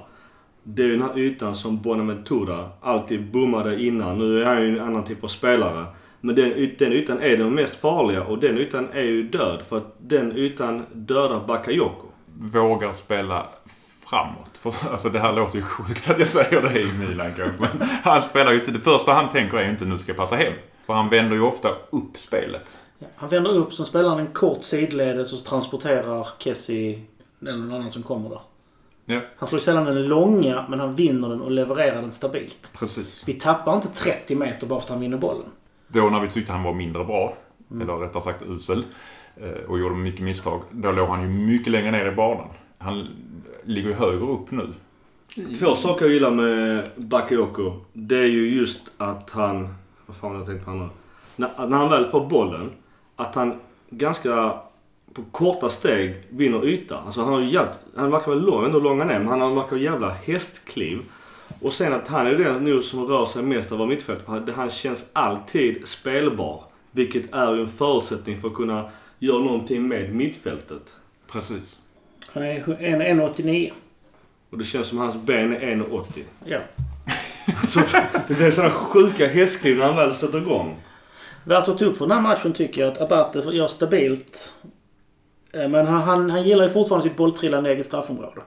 Det 0.63 0.83
är 0.83 0.87
ju 0.87 0.93
den 0.97 1.03
här 1.09 1.19
ytan 1.19 1.55
som 1.55 1.83
Bonaventura 1.83 2.71
alltid 2.81 3.31
bommade 3.31 3.83
innan. 3.83 4.19
Nu 4.19 4.43
är 4.43 4.45
han 4.47 4.63
ju 4.63 4.79
en 4.79 4.85
annan 4.85 5.05
typ 5.05 5.25
av 5.25 5.29
spelare. 5.29 5.85
Men 6.25 6.35
den, 6.35 6.75
den 6.79 6.93
ytan 6.93 7.23
är 7.23 7.37
den 7.37 7.55
mest 7.55 7.77
farliga 7.77 8.25
och 8.25 8.39
den 8.39 8.59
ytan 8.59 8.89
är 8.93 9.03
ju 9.03 9.23
död. 9.23 9.63
För 9.69 9.77
att 9.77 9.95
den 9.99 10.37
ytan 10.37 10.87
dödar 10.93 11.41
Bakayoko. 11.47 12.07
Vågar 12.39 12.93
spela 12.93 13.47
framåt. 14.07 14.51
För, 14.59 14.75
alltså 14.93 15.09
det 15.09 15.19
här 15.19 15.33
låter 15.33 15.57
ju 15.57 15.63
sjukt 15.63 16.11
att 16.11 16.19
jag 16.19 16.29
säger 16.29 16.63
det 16.63 16.81
i 16.81 16.93
Milan 16.99 17.33
kanske. 17.37 17.57
Men 17.59 17.89
han 18.03 18.23
spelar 18.23 18.53
ju 18.53 18.59
inte... 18.59 18.71
Det 18.71 18.81
första 18.81 19.13
han 19.13 19.31
tänker 19.31 19.57
är 19.59 19.65
ju 19.65 19.71
inte 19.71 19.85
nu 19.85 19.99
ska 19.99 20.11
jag 20.11 20.17
passa 20.17 20.37
hem. 20.37 20.53
För 20.87 20.95
han 20.95 21.09
vänder 21.09 21.37
ju 21.37 21.43
ofta 21.43 21.69
upp 21.91 22.17
spelet. 22.17 22.79
Ja, 22.99 23.07
Han 23.17 23.29
vänder 23.29 23.51
upp, 23.57 23.75
så 23.75 23.85
spelar 23.85 24.09
han 24.09 24.19
en 24.19 24.27
kort 24.27 24.65
sidledes 24.65 25.33
och 25.33 25.45
transporterar 25.45 26.29
Kessie 26.39 27.01
eller 27.43 27.57
någon 27.57 27.73
annan 27.75 27.91
som 27.91 28.03
kommer 28.03 28.29
där. 28.31 28.41
Ja, 29.07 29.21
Han 29.37 29.49
slår 29.49 29.59
sällan 29.59 29.85
den 29.85 30.09
långa, 30.09 30.65
men 30.69 30.81
han 30.81 30.95
vinner 30.95 31.29
den 31.29 31.41
och 31.41 31.51
levererar 31.51 32.01
den 32.03 32.13
stabilt. 32.13 32.73
precis. 32.79 33.25
Vi 33.29 33.33
tappar 33.33 33.75
inte 33.75 33.89
30 33.89 34.35
meter 34.35 34.67
bara 34.67 34.81
för 34.81 34.87
att 34.87 34.91
han 34.91 35.01
vinner 35.01 35.17
bollen. 35.19 35.47
Då 35.95 36.11
när 36.11 36.21
vi 36.21 36.29
tyckte 36.29 36.53
han 36.53 36.63
var 36.63 36.75
mindre 36.75 37.05
bra, 37.05 37.37
eller 37.81 37.97
rättare 37.97 38.23
sagt 38.23 38.43
usel, 38.43 38.85
eh, 39.37 39.65
och 39.69 39.79
gjorde 39.79 39.95
mycket 39.95 40.21
misstag. 40.21 40.63
Då 40.71 40.93
låg 40.93 41.09
han 41.09 41.23
ju 41.23 41.29
mycket 41.29 41.73
längre 41.73 41.91
ner 41.91 42.07
i 42.07 42.15
banan. 42.15 42.49
Han 42.79 43.09
ligger 43.65 43.89
ju 43.89 43.95
högre 43.95 44.27
upp 44.27 44.51
nu. 44.51 44.73
Två 45.59 45.75
saker 45.75 46.05
jag 46.05 46.15
gillar 46.15 46.31
med 46.31 46.91
Bakayoko. 46.97 47.73
Det 47.93 48.17
är 48.17 48.27
ju 48.27 48.57
just 48.57 48.81
att 48.99 49.31
han... 49.31 49.75
Vad 50.07 50.17
fan 50.17 50.31
har 50.31 50.39
jag 50.39 50.47
tänkt 50.47 50.65
på 50.65 50.71
nu? 50.71 50.89
När, 51.37 51.67
när 51.67 51.77
han 51.77 51.91
väl 51.91 52.11
får 52.11 52.27
bollen. 52.27 52.71
Att 53.17 53.35
han 53.35 53.61
ganska 53.91 54.59
på 55.15 55.23
korta 55.33 55.69
steg 55.69 56.15
vinner 56.31 56.67
yta. 56.67 56.99
Alltså 56.99 57.21
han 57.21 57.33
har 57.33 57.41
ju 57.41 57.51
jävligt, 57.51 57.79
Han 57.97 58.11
verkar 58.11 58.27
vara 58.27 58.39
lång, 58.39 58.73
hur 58.73 58.81
lång 58.81 58.99
han 58.99 59.11
är, 59.11 59.19
men 59.19 59.41
han 59.41 59.55
verkar 59.55 59.77
jävla 59.77 60.11
hästkliv. 60.11 60.99
Och 61.61 61.73
sen 61.73 61.93
att 61.93 62.09
han 62.09 62.27
är 62.27 62.35
den 62.35 62.65
nu 62.65 62.83
som 62.83 63.07
rör 63.07 63.27
sig 63.27 63.43
mest 63.43 63.73
över 63.73 63.87
mittfältet. 63.87 64.27
Han- 64.27 64.49
Han 64.57 64.71
känns 64.71 65.05
alltid 65.13 65.89
spelbar. 65.89 66.65
Vilket 66.91 67.35
är 67.35 67.55
ju 67.55 67.61
en 67.61 67.69
förutsättning 67.69 68.41
för 68.41 68.49
att 68.49 68.55
kunna 68.55 68.85
göra 69.19 69.39
någonting 69.39 69.89
med 69.89 70.15
mittfältet. 70.15 70.95
Precis. 71.33 71.81
Han 72.27 72.43
är 72.43 72.61
1,89. 72.61 73.71
Och 74.51 74.59
det 74.59 74.65
känns 74.65 74.87
som 74.87 74.99
hans 74.99 75.17
ben 75.17 75.53
är 75.57 75.61
1,80. 75.61 76.23
Ja. 76.45 76.59
Så 77.69 77.81
att 77.81 78.29
det 78.29 78.35
blir 78.35 78.51
sådana 78.51 78.71
sjuka 78.75 79.27
hästkliv 79.27 79.79
när 79.79 79.85
han 79.87 79.97
väl 79.97 80.15
sätter 80.15 80.39
igång. 80.39 80.77
Värt 81.45 81.69
att 81.69 81.79
ta 81.79 81.85
upp 81.85 81.97
för 81.99 82.07
den 82.07 82.17
här 82.17 82.23
matchen 82.23 82.53
tycker 82.53 82.81
jag 82.81 82.93
att 82.93 83.01
Abate 83.01 83.39
gör 83.39 83.69
stabilt. 83.69 84.53
Eh, 85.53 85.69
Men 85.69 85.87
han, 85.87 86.03
han, 86.03 86.31
han 86.31 86.43
gillar 86.43 86.65
ju 86.65 86.71
fortfarande 86.71 87.09
sitt 87.09 87.17
bolltrillande 87.17 87.71
eget 87.73 87.87
straffområde. 87.87 88.41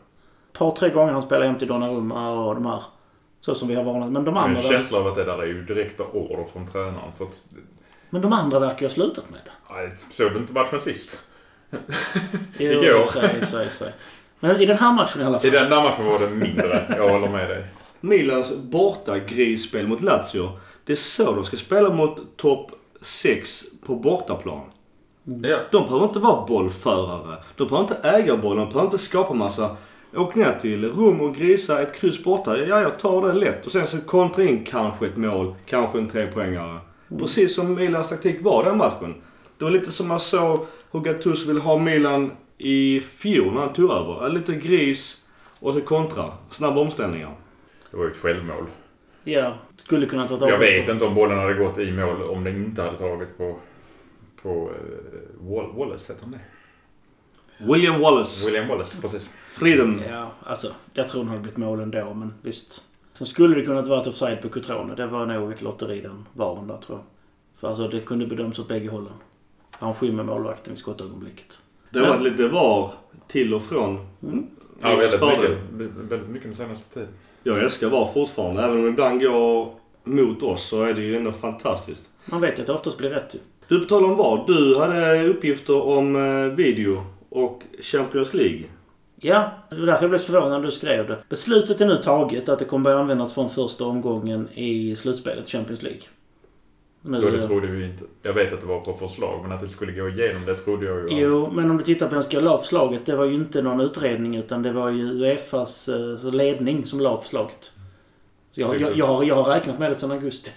Ett 0.54 0.60
par, 0.60 0.72
tre 0.72 0.90
gånger 0.90 1.14
han 1.14 1.22
spelar 1.22 1.46
hem 1.46 1.56
till 1.58 1.68
Donnarumma 1.68 2.30
och 2.30 2.56
de 2.56 2.66
här. 2.66 2.84
Så 3.48 3.56
som 3.56 3.68
vi 3.68 3.76
har 3.76 3.84
varnat. 3.84 4.12
Men 4.12 4.24
de 4.26 4.38
andra, 4.38 4.62
en 4.62 4.68
känsla 4.70 4.98
av 4.98 5.08
att 5.08 5.16
det 5.16 5.24
där 5.24 5.42
är 5.42 5.46
ju 5.46 5.64
direkta 5.66 6.04
order 6.04 6.46
från 6.54 6.68
tränaren. 6.68 7.12
För 7.18 7.26
att, 7.26 7.44
men 8.10 8.22
de 8.22 8.34
andra 8.34 8.60
verkar 8.60 8.82
ju 8.82 8.86
ha 8.88 8.94
slutat 8.94 9.30
med 9.30 9.40
det. 9.46 9.74
nej, 9.74 9.92
såg 9.98 10.32
du 10.34 10.38
inte 10.38 10.54
matchen 10.54 10.82
sist? 10.82 11.18
Jo, 12.58 12.72
Igår. 12.72 13.04
i 13.04 13.08
sig, 13.08 13.40
i 13.44 13.46
sig, 13.46 13.68
i 13.68 13.70
sig. 13.70 13.94
Men 14.40 14.62
i 14.62 14.66
den 14.66 14.78
här 14.78 14.94
matchen 14.94 15.22
i 15.22 15.26
alla 15.26 15.38
I 15.38 15.42
fall. 15.42 15.52
den 15.52 15.70
där 15.70 15.84
matchen 15.84 16.06
var 16.06 16.20
det 16.20 16.30
mindre. 16.36 16.96
Jag 16.98 17.10
håller 17.10 17.30
med 17.30 17.50
dig. 17.50 17.66
Milans 18.00 18.56
borta 18.58 19.20
grisspel 19.20 19.88
mot 19.88 20.02
Lazio. 20.02 20.60
Det 20.86 20.92
är 20.94 20.98
så 20.98 21.32
de 21.36 21.46
ska 21.46 21.58
spela 21.58 21.90
mot 21.90 22.38
topp 22.38 22.72
6 23.02 23.64
på 23.86 23.96
bortaplan. 23.96 24.62
Ja. 25.24 25.58
De 25.72 25.86
behöver 25.86 26.06
inte 26.06 26.20
vara 26.20 26.46
bollförare. 26.46 27.38
De 27.56 27.68
behöver 27.68 27.94
inte 27.94 28.10
äga 28.10 28.38
bollen. 28.38 28.64
De 28.64 28.70
behöver 28.70 28.86
inte 28.86 28.98
skapa 28.98 29.34
massa. 29.34 29.78
Åk 30.16 30.36
ner 30.36 30.54
till 30.60 30.92
Rom 30.92 31.22
och 31.22 31.36
grisa 31.36 31.82
ett 31.82 31.96
kryss 31.96 32.24
borta. 32.24 32.58
Ja, 32.58 32.82
jag 32.82 33.00
tar 33.00 33.28
det 33.28 33.34
lätt. 33.34 33.66
Och 33.66 33.72
sen 33.72 33.88
så 33.88 34.02
kontra 34.02 34.44
in 34.44 34.64
kanske 34.64 35.06
ett 35.08 35.18
mål. 35.18 35.56
Kanske 35.66 35.98
en 35.98 36.08
trepoängare. 36.08 36.80
Precis 37.20 37.56
som 37.56 37.74
Milans 37.76 38.10
taktik 38.10 38.38
var 38.42 38.64
den 38.64 38.78
matchen. 38.78 39.16
Det 39.58 39.64
var 39.66 39.72
lite 39.72 39.92
som 39.92 40.08
man 40.08 40.20
såg 40.20 40.66
hur 40.92 41.00
Gattuso 41.00 41.48
ville 41.48 41.60
ha 41.60 41.78
Milan 41.80 42.32
i 42.58 43.00
fjol 43.00 43.54
när 43.54 43.62
han 43.62 43.74
tog 43.74 43.92
över. 43.92 44.30
Lite 44.30 44.54
gris 44.56 45.22
och 45.60 45.74
så 45.74 45.82
kontra. 45.82 46.32
Snabba 46.52 46.82
omställningar. 46.82 47.32
Det 47.92 47.98
var 47.98 48.06
ju 48.06 48.12
ett 48.12 48.18
självmål. 48.18 48.66
Ja, 49.24 49.54
skulle 49.78 50.06
kunna 50.06 50.28
ta 50.28 50.38
tag 50.38 50.50
Jag 50.50 50.60
vet 50.60 50.90
inte 50.90 51.06
om 51.06 51.16
bollen 51.16 51.38
hade 51.38 51.54
gått 51.54 51.78
i 51.78 51.92
mål 51.92 52.22
om 52.24 52.44
den 52.44 52.56
inte 52.66 52.82
hade 52.82 52.98
tagit 52.98 53.38
på... 53.38 53.60
På... 54.42 54.50
Uh, 54.50 55.52
Wall- 55.52 55.78
Wallace 55.78 56.14
heter 56.14 56.26
han 56.26 56.32
det? 56.32 56.40
William 57.58 58.02
Wallace. 58.02 58.46
William 58.46 58.68
Wallace, 58.68 59.02
precis. 59.02 59.30
Freedom. 59.50 60.02
Ja, 60.10 60.32
alltså. 60.44 60.72
Jag 60.94 61.08
tror 61.08 61.24
det 61.24 61.30
hade 61.30 61.42
blivit 61.42 61.58
mål 61.58 61.80
ändå, 61.80 62.14
men 62.14 62.34
visst. 62.42 62.84
Sen 63.14 63.28
skulle 63.28 63.56
det 63.56 63.62
kunnat 63.62 63.88
vara 63.88 64.02
ett 64.02 64.08
offside 64.08 64.42
på 64.42 64.50
Cutrone. 64.50 64.96
Det 64.96 65.08
var 65.08 65.26
nog 65.26 65.52
ett 65.52 65.62
lotteri 65.62 66.02
den 66.02 66.26
varen 66.34 66.68
där 66.68 66.78
tror 66.78 66.98
jag. 66.98 67.06
För 67.60 67.68
alltså 67.68 67.88
det 67.88 68.00
kunde 68.00 68.28
bedömts 68.28 68.60
åt 68.60 68.68
bägge 68.68 68.90
hållen. 68.90 69.14
Han 69.72 69.94
skymmer 69.94 70.24
målvakten 70.24 70.74
i 70.74 70.78
skottögonblicket. 70.78 71.60
Det 71.90 72.00
har 72.00 72.08
varit 72.08 72.22
lite 72.22 72.48
var 72.48 72.92
till 73.28 73.54
och 73.54 73.64
från. 73.64 74.00
Ja, 74.82 74.96
väldigt 74.96 75.22
mycket, 75.22 75.58
väldigt 75.98 76.30
mycket 76.30 76.48
den 76.48 76.56
senaste 76.56 76.94
tiden. 76.94 77.10
Jag 77.44 77.60
älskar 77.64 77.90
VAR 77.90 78.10
fortfarande. 78.14 78.64
Även 78.64 78.78
om 78.78 78.84
det 78.84 78.90
ibland 78.90 79.22
går 79.22 79.74
mot 80.04 80.44
oss 80.44 80.68
så 80.68 80.84
är 80.84 80.94
det 80.94 81.02
ju 81.02 81.18
ändå 81.18 81.32
fantastiskt. 81.32 82.10
Man 82.26 82.42
vet 82.42 82.58
ju 82.58 82.62
att 82.62 82.68
det 82.68 82.74
oftast 82.74 82.98
blir 82.98 83.10
rätt 83.10 83.36
ju. 83.36 83.40
Du, 83.68 83.80
på 83.80 83.86
tal 83.86 84.06
om 84.06 84.16
VAR. 84.18 84.44
Du 84.48 84.80
hade 84.80 85.28
uppgifter 85.28 85.82
om 85.82 86.16
eh, 86.16 86.56
video 86.56 87.04
och 87.44 87.64
Champions 87.82 88.34
League. 88.34 88.64
Ja, 89.20 89.52
det 89.70 89.76
var 89.76 89.86
därför 89.86 90.04
jag 90.04 90.10
blev 90.10 90.20
så 90.20 90.26
förvånad 90.26 90.62
när 90.62 90.66
du 90.68 90.72
skrev 90.72 91.08
det. 91.08 91.18
Beslutet 91.30 91.82
är 91.82 91.86
nu 91.86 91.96
taget 91.96 92.50
att 92.50 92.60
det 92.60 92.66
kommer 92.66 92.84
börja 92.84 93.00
användas 93.00 93.34
från 93.34 93.50
första 93.50 93.86
omgången 93.86 94.50
i 94.54 94.96
slutspelet 94.96 95.50
Champions 95.50 95.82
League. 95.82 96.02
Nu, 97.02 97.22
Då 97.22 97.30
det 97.30 97.48
trodde 97.48 97.68
vi 97.68 97.86
inte. 97.86 98.04
Jag 98.22 98.34
vet 98.34 98.54
att 98.54 98.62
det 98.62 98.68
var 98.68 98.80
på 98.80 98.94
förslag, 98.94 99.40
men 99.44 99.52
att 99.52 99.62
det 99.62 99.70
skulle 99.70 99.92
gå 99.92 100.10
igenom 100.10 100.46
det 100.46 100.56
trodde 100.56 100.86
jag 100.86 101.12
ju. 101.12 101.20
Jo, 101.20 101.52
men 101.52 101.72
om 101.72 101.78
du 101.78 101.84
tittar 101.84 102.08
på 102.08 102.16
vem 102.16 102.24
som 102.24 102.42
la 102.42 102.58
förslaget. 102.58 103.06
Det 103.06 103.16
var 103.16 103.26
ju 103.26 103.34
inte 103.34 103.62
någon 103.62 103.82
utredning 103.82 104.36
utan 104.36 104.62
det 104.62 104.72
var 104.72 104.90
ju 104.90 105.04
Uefas 105.04 105.90
eh, 105.90 106.34
ledning 106.34 106.86
som 106.86 107.00
la 107.00 107.22
förslaget. 107.22 107.72
Så 108.52 108.62
jag, 108.62 108.82
jag, 108.82 108.98
jag, 108.98 109.08
har, 109.08 109.24
jag 109.24 109.36
har 109.36 109.44
räknat 109.44 109.80
med 109.80 109.92
det 109.92 109.96
sedan 109.96 110.12
augusti. 110.12 110.52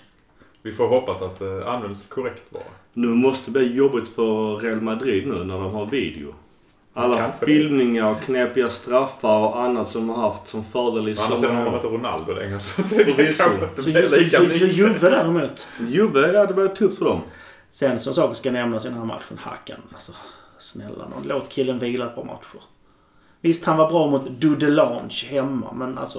Vi 0.63 0.73
får 0.73 0.89
hoppas 0.89 1.23
att 1.23 1.39
det 1.39 1.69
används 1.69 2.07
korrekt 2.07 2.51
bara. 2.51 2.63
Nu 2.93 3.07
måste 3.07 3.51
det 3.51 3.59
bli 3.59 3.75
jobbigt 3.77 4.09
för 4.09 4.57
Real 4.57 4.81
Madrid 4.81 5.27
nu 5.27 5.45
när 5.45 5.59
de 5.59 5.73
har 5.73 5.87
video. 5.87 6.35
Alla 6.95 7.17
Kanske 7.17 7.47
filmningar 7.47 8.11
och 8.11 8.21
knepiga 8.21 8.71
straffar 8.71 9.39
och 9.39 9.61
annat 9.61 9.89
som 9.89 10.09
har 10.09 10.17
haft 10.17 10.49
som 10.49 10.65
fördel 10.65 11.09
i 11.09 11.11
andra 11.11 11.37
sidan 11.37 11.57
har 11.57 11.65
sommar. 11.65 11.77
inte 11.77 11.89
Ronaldo 11.89 12.35
längre 12.35 12.61
så 12.61 12.83
det 12.83 12.89
Förvisso. 12.89 14.59
Så. 14.59 14.65
Juve 14.67 15.11
däremot. 15.11 15.69
Juve, 15.89 16.33
ja 16.33 16.47
det 16.47 16.55
var 16.55 16.67
tufft 16.69 16.99
för 16.99 17.05
dem. 17.05 17.21
Sen 17.71 17.99
som 17.99 18.15
saker 18.15 18.35
ska 18.35 18.51
nämnas 18.51 18.85
i 18.85 18.89
den 18.89 18.99
här 18.99 19.05
matchen, 19.05 19.39
Hakan. 19.39 19.81
Alltså, 19.95 20.13
snälla 20.59 21.09
nån. 21.09 21.23
Låt 21.25 21.49
killen 21.49 21.79
vila 21.79 22.07
på 22.07 22.25
matcher. 22.25 22.61
Visst, 23.41 23.65
han 23.65 23.77
var 23.77 23.91
bra 23.91 24.07
mot 24.11 24.29
Dudelange 24.41 25.27
hemma, 25.29 25.73
men 25.73 25.99
alltså. 25.99 26.19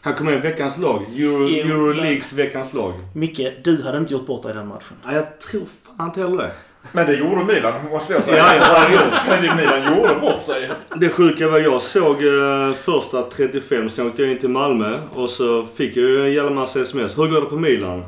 Han 0.00 0.14
kom 0.14 0.26
med 0.26 0.34
i 0.34 0.38
veckans 0.38 0.78
lag. 0.78 1.02
Euro, 1.02 1.48
Euroleagues 1.48 2.32
veckans 2.32 2.74
lag. 2.74 2.94
Micke, 3.14 3.64
du 3.64 3.82
hade 3.82 3.98
inte 3.98 4.12
gjort 4.12 4.26
bort 4.26 4.42
dig 4.42 4.52
i 4.52 4.54
den 4.54 4.68
matchen. 4.68 4.96
Ja, 5.04 5.12
jag 5.12 5.40
tror 5.40 5.64
fan 5.82 6.06
inte 6.06 6.20
heller 6.20 6.36
det. 6.36 6.52
Men 6.92 7.06
det 7.06 7.14
gjorde 7.14 7.44
Milan, 7.44 7.74
måste 7.90 8.12
jag 8.12 8.22
säga. 8.24 8.36
Ja, 8.36 8.86
ja, 8.92 9.00
Men 9.28 9.56
Milan 9.56 9.96
gjorde 9.96 10.14
bort 10.14 10.42
sig. 10.42 10.70
Det 10.94 11.08
sjuka 11.08 11.48
var 11.48 11.58
jag 11.58 11.82
såg 11.82 12.24
eh, 12.24 12.72
första 12.74 13.22
35, 13.22 13.90
sen 13.90 14.06
åkte 14.06 14.22
jag 14.22 14.32
in 14.32 14.38
till 14.38 14.48
Malmö 14.48 14.96
och 15.14 15.30
så 15.30 15.66
fick 15.66 15.96
jag 15.96 16.04
ju 16.04 16.20
en 16.26 16.32
jävla 16.32 16.50
massa 16.50 16.80
sms. 16.80 17.18
Hur 17.18 17.26
går 17.26 17.40
det 17.40 17.46
på 17.46 17.56
Milan? 17.56 18.04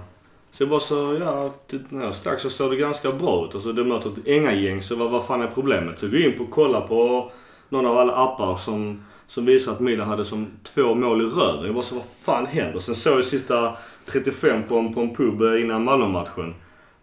Så 0.52 0.62
jag 0.62 0.70
bara 0.70 0.80
så, 0.80 1.18
ja, 1.20 1.54
typ, 1.70 1.82
när 1.88 2.04
jag 2.04 2.14
stack 2.14 2.40
så 2.40 2.50
såg 2.50 2.70
det 2.70 2.76
ganska 2.76 3.10
bra 3.10 3.46
ut. 3.46 3.54
Alltså 3.54 3.72
det 3.72 3.84
möter 3.84 4.10
ett 4.10 4.26
Änga-gäng, 4.26 4.82
så 4.82 4.96
vad, 4.96 5.10
vad 5.10 5.26
fan 5.26 5.42
är 5.42 5.46
problemet? 5.46 5.98
Så 5.98 6.04
jag 6.04 6.12
går 6.12 6.20
in 6.20 6.38
på 6.38 6.44
och 6.44 6.50
kollar 6.50 6.80
på 6.80 7.30
någon 7.68 7.86
av 7.86 7.98
alla 7.98 8.12
appar 8.12 8.56
som, 8.56 9.04
som 9.26 9.46
visar 9.46 9.72
att 9.72 9.80
Milan 9.80 10.08
hade 10.08 10.24
som 10.24 10.46
två 10.74 10.94
mål 10.94 11.20
i 11.20 11.24
röven. 11.24 11.64
Jag 11.64 11.74
bara 11.74 11.84
så, 11.84 11.94
vad 11.94 12.04
fan 12.24 12.46
händer? 12.46 12.80
Sen 12.80 12.94
såg 12.94 13.18
jag 13.18 13.24
sista 13.24 13.76
35 14.06 14.62
på 14.68 14.74
en, 14.74 14.94
på 14.94 15.00
en 15.00 15.14
pub 15.14 15.42
eh, 15.42 15.60
innan 15.60 15.84
Malmö-matchen. 15.84 16.54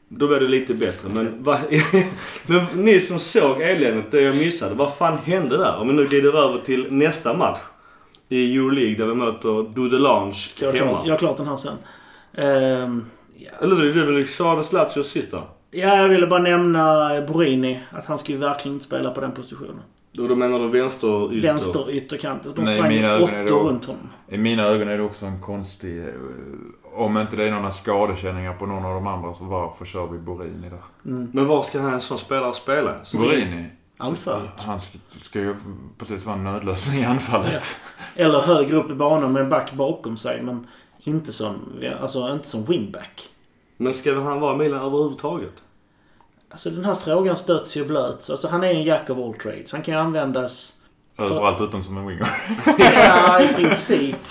Då 0.09 0.27
blev 0.27 0.39
det 0.39 0.47
lite 0.47 0.73
bättre. 0.73 1.09
Men, 1.13 1.43
va, 1.43 1.59
men 2.45 2.65
ni 2.73 2.99
som 2.99 3.19
såg 3.19 3.61
eländet, 3.61 4.11
det 4.11 4.21
jag 4.21 4.35
missade. 4.35 4.75
Vad 4.75 4.95
fan 4.97 5.17
hände 5.17 5.57
där? 5.57 5.77
Om 5.77 5.87
vi 5.87 5.93
nu 5.93 6.07
glider 6.07 6.37
över 6.47 6.57
till 6.57 6.91
nästa 6.93 7.37
match. 7.37 7.59
I 8.29 8.55
Euroleague 8.57 8.95
där 8.95 9.05
vi 9.05 9.15
möter 9.15 9.73
Dudelange 9.75 10.35
Jag 10.59 10.67
har 10.67 10.73
hemma. 10.73 10.89
klart, 10.91 11.05
jag 11.05 11.13
har 11.13 11.17
klart 11.19 11.37
den 11.37 11.47
här 11.47 11.57
sen. 11.57 11.73
Ehm, 12.33 13.05
ja, 13.37 13.49
Eller 13.61 13.93
det 13.93 14.01
är 14.01 14.05
väl 14.05 14.25
Charles 14.27 14.71
Lazios 14.73 15.07
sista? 15.09 15.41
ja, 15.71 16.01
jag 16.01 16.09
ville 16.09 16.27
bara 16.27 16.39
nämna 16.41 17.09
Borini. 17.27 17.79
Att 17.91 18.05
han 18.05 18.19
ju 18.25 18.37
verkligen 18.37 18.73
inte 18.75 18.85
spela 18.85 19.11
på 19.11 19.21
den 19.21 19.31
positionen. 19.31 19.81
Och 20.19 20.27
då 20.29 20.35
menar 20.35 20.59
du 20.59 20.67
vänster 20.67 21.33
ytter? 21.33 21.47
Vänster 21.47 21.91
ytterkant. 21.91 22.43
De 22.55 22.63
Nej, 22.63 22.77
sprang 22.77 22.89
mina 22.89 23.07
ögon 23.09 23.29
är 23.29 23.43
åttor 23.45 23.55
då- 23.63 23.69
runt 23.69 23.85
honom. 23.85 24.09
I 24.29 24.37
mina 24.37 24.63
ögon 24.63 24.87
är 24.87 24.97
det 24.97 25.03
också 25.03 25.25
en 25.25 25.41
konstig... 25.41 26.03
Om 26.95 27.17
inte 27.17 27.35
det 27.35 27.43
är 27.43 27.51
några 27.51 27.71
skadekänningar 27.71 28.53
på 28.53 28.65
någon 28.65 28.85
av 28.85 28.93
de 28.93 29.07
andra 29.07 29.33
så 29.33 29.43
varför 29.43 29.85
kör 29.85 30.07
vi 30.07 30.17
Borini 30.17 30.69
där? 30.69 30.81
Men 31.03 31.47
var 31.47 31.63
ska 31.63 31.79
en 31.79 32.01
sån 32.01 32.17
spelare 32.17 32.53
spela? 32.53 33.05
Så 33.05 33.17
Borini? 33.17 33.65
Anfallet. 33.97 34.61
Han 34.61 34.81
ska, 34.81 34.97
ska 35.21 35.39
ju 35.39 35.55
precis 35.97 36.25
vara 36.25 36.35
en 36.35 36.43
nödlösning 36.43 37.01
i 37.01 37.05
anfallet. 37.05 37.79
Eller 38.15 38.39
högre 38.39 38.75
upp 38.75 38.91
i 38.91 38.93
banan 38.93 39.33
med 39.33 39.41
en 39.43 39.49
back 39.49 39.73
bakom 39.73 40.17
sig. 40.17 40.41
Men 40.41 40.67
inte 40.99 41.31
som, 41.31 41.55
alltså, 42.01 42.31
inte 42.31 42.47
som 42.47 42.65
wingback. 42.65 43.29
Men 43.77 43.93
ska 43.93 44.19
han 44.19 44.39
vara 44.39 44.57
Milan 44.57 44.81
överhuvudtaget? 44.81 45.53
Alltså 46.51 46.69
den 46.69 46.85
här 46.85 46.95
frågan 46.95 47.37
stöts 47.37 47.77
ju 47.77 47.81
och 47.81 47.87
blöts. 47.87 48.29
Alltså 48.29 48.47
han 48.47 48.63
är 48.63 48.67
en 48.67 48.83
jack 48.83 49.09
of 49.09 49.17
all 49.17 49.33
trades. 49.33 49.71
Han 49.71 49.81
kan 49.81 49.93
ju 49.93 49.99
användas... 49.99 50.73
Överallt 51.17 51.61
utom 51.61 51.83
som 51.83 51.97
en 51.97 52.07
winger. 52.07 52.27
Ja, 52.93 53.41
i 53.41 53.47
princip. 53.47 54.27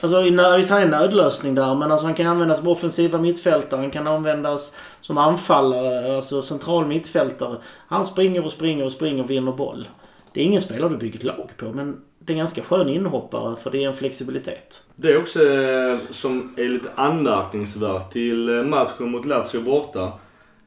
Alltså 0.00 0.20
visst 0.56 0.70
han 0.70 0.78
är 0.78 0.84
en 0.84 0.90
nödlösning 0.90 1.54
där 1.54 1.74
men 1.74 1.92
alltså 1.92 2.06
han 2.06 2.14
kan 2.14 2.26
användas 2.26 2.58
som 2.58 2.68
offensiva 2.68 3.18
mittfältare. 3.18 3.80
Han 3.80 3.90
kan 3.90 4.06
användas 4.06 4.74
som 5.00 5.18
anfallare, 5.18 6.16
alltså 6.16 6.42
central 6.42 6.86
mittfältare. 6.86 7.56
Han 7.88 8.04
springer 8.04 8.44
och 8.44 8.52
springer 8.52 8.84
och 8.84 8.92
springer 8.92 9.22
och 9.24 9.30
vinner 9.30 9.52
boll. 9.52 9.88
Det 10.32 10.40
är 10.40 10.44
ingen 10.44 10.62
spelare 10.62 10.90
du 10.90 10.96
bygger 10.96 11.18
ett 11.18 11.24
lag 11.24 11.50
på 11.56 11.72
men 11.72 12.00
det 12.18 12.32
är 12.32 12.34
en 12.34 12.38
ganska 12.38 12.62
skön 12.62 12.88
inhoppare 12.88 13.56
för 13.56 13.70
det 13.70 13.84
är 13.84 13.88
en 13.88 13.94
flexibilitet. 13.94 14.86
Det 14.96 15.12
är 15.12 15.18
också 15.18 15.42
eh, 15.42 15.98
som 16.10 16.54
är 16.56 16.68
lite 16.68 16.88
anmärkningsvärt 16.94 18.10
till 18.10 18.48
eh, 18.48 18.64
matchen 18.64 19.10
mot 19.10 19.24
Lazio 19.24 19.60
borta. 19.60 20.12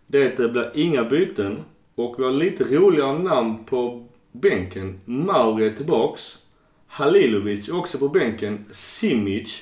Det 0.07 0.23
är 0.23 0.31
att 0.31 0.37
det 0.37 0.49
blir 0.49 0.71
inga 0.73 1.03
byten 1.03 1.57
och 1.95 2.15
vi 2.17 2.23
har 2.23 2.31
lite 2.31 2.63
roligare 2.63 3.19
namn 3.19 3.63
på 3.65 4.07
bänken. 4.31 5.01
Mauri 5.05 5.67
är 5.67 5.75
tillbaks. 5.75 6.37
Halilovic 6.89 7.69
är 7.69 7.75
också 7.75 7.97
på 7.97 8.09
bänken. 8.09 8.65
Simic. 8.71 9.61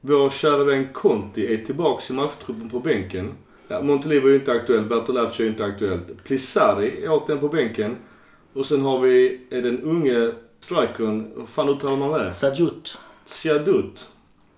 Vår 0.00 0.30
kära 0.30 0.64
vän 0.64 0.88
Conti 0.92 1.54
är 1.54 1.64
tillbaks 1.64 2.10
i 2.10 2.12
matchtruppen 2.12 2.70
på 2.70 2.80
bänken. 2.80 3.32
Ja, 3.68 3.82
Montelivo 3.82 4.28
är 4.28 4.34
inte 4.34 4.52
aktuellt, 4.52 4.88
Bertolacci 4.88 5.42
är 5.42 5.46
inte 5.46 5.64
aktuellt. 5.64 6.24
Plissari 6.24 7.04
är 7.04 7.08
återigen 7.10 7.40
på 7.40 7.48
bänken. 7.48 7.96
Och 8.52 8.66
sen 8.66 8.82
har 8.82 9.00
vi 9.00 9.40
den 9.50 9.82
unge 9.82 10.32
strikern, 10.60 11.32
vad 11.36 11.48
fan 11.48 11.68
uttalar 11.68 11.96
man 11.96 12.20
det? 12.20 12.30
Sajut. 12.30 12.98
Siadut. 13.24 14.08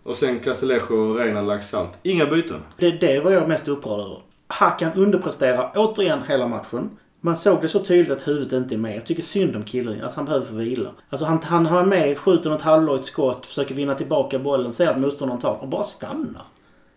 Och 0.02 0.16
sen 0.16 0.40
Castellejo 0.40 0.94
och 0.94 1.16
Reina 1.16 1.42
lagt 1.42 1.66
salt. 1.66 1.98
Inga 2.02 2.26
byten. 2.26 2.60
Det, 2.76 2.90
det 2.90 3.20
var 3.20 3.30
jag 3.30 3.48
mest 3.48 3.68
upprörd 3.68 4.00
över. 4.00 4.22
Hakan 4.46 4.92
underpresterar 4.92 5.72
återigen 5.76 6.22
hela 6.28 6.48
matchen. 6.48 6.90
Man 7.24 7.36
såg 7.36 7.62
det 7.62 7.68
så 7.68 7.78
tydligt 7.78 8.10
att 8.10 8.28
huvudet 8.28 8.52
inte 8.52 8.74
är 8.74 8.78
med. 8.78 8.96
Jag 8.96 9.06
tycker 9.06 9.22
synd 9.22 9.56
om 9.56 9.64
killen. 9.64 10.02
Alltså 10.02 10.18
han 10.18 10.24
behöver 10.24 10.46
få 10.46 10.54
vila. 10.54 10.90
Alltså 11.10 11.26
han, 11.26 11.42
han 11.42 11.66
har 11.66 11.84
med, 11.84 12.18
skjuter 12.18 12.50
något 12.50 12.62
halvlojt 12.62 13.04
skott, 13.04 13.46
försöker 13.46 13.74
vinna 13.74 13.94
tillbaka 13.94 14.38
bollen, 14.38 14.72
ser 14.72 14.88
att 14.88 15.00
motståndaren 15.00 15.40
tar 15.40 15.56
och 15.56 15.68
bara 15.68 15.82
stannar. 15.82 16.42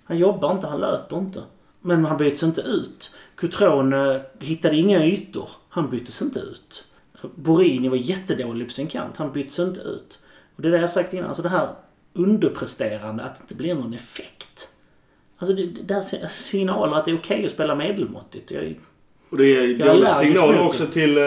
Han 0.03 0.17
jobbar 0.17 0.51
inte, 0.51 0.67
han 0.67 0.79
löper 0.79 1.17
inte. 1.17 1.43
Men 1.81 2.05
han 2.05 2.17
byts 2.17 2.43
inte 2.43 2.61
ut. 2.61 3.15
Cutrone 3.35 4.15
eh, 4.15 4.21
hittade 4.39 4.75
inga 4.75 5.05
ytor. 5.05 5.49
Han 5.69 5.89
byttes 5.89 6.21
inte 6.21 6.39
ut. 6.39 6.87
Borini 7.35 7.89
var 7.89 7.97
jättedålig 7.97 8.67
på 8.67 8.73
sin 8.73 8.87
kant. 8.87 9.17
Han 9.17 9.31
byttes 9.31 9.59
inte 9.59 9.79
ut. 9.79 10.19
Och 10.55 10.61
det 10.61 10.67
är 10.67 10.71
det 10.71 10.79
jag 10.79 10.91
sagt 10.91 11.13
innan. 11.13 11.27
Alltså 11.27 11.43
det 11.43 11.49
här 11.49 11.69
underpresterande, 12.13 13.23
att 13.23 13.35
det 13.35 13.41
inte 13.41 13.55
blir 13.55 13.75
någon 13.75 13.93
effekt. 13.93 14.73
Alltså 15.37 15.55
det, 15.55 15.65
det 15.65 15.93
här 15.93 16.01
alltså 16.01 16.27
signaler 16.29 16.97
att 16.97 17.05
det 17.05 17.11
är 17.11 17.17
okej 17.17 17.35
okay 17.35 17.45
att 17.45 17.51
spela 17.51 17.75
medelmåttigt. 17.75 18.51
Jag, 18.51 18.75
och 19.29 19.37
det 19.37 19.45
är 19.45 19.87
dåliga 19.87 20.09
signaler 20.09 20.65
också 20.65 20.85
till 20.85 21.17
eh, 21.17 21.23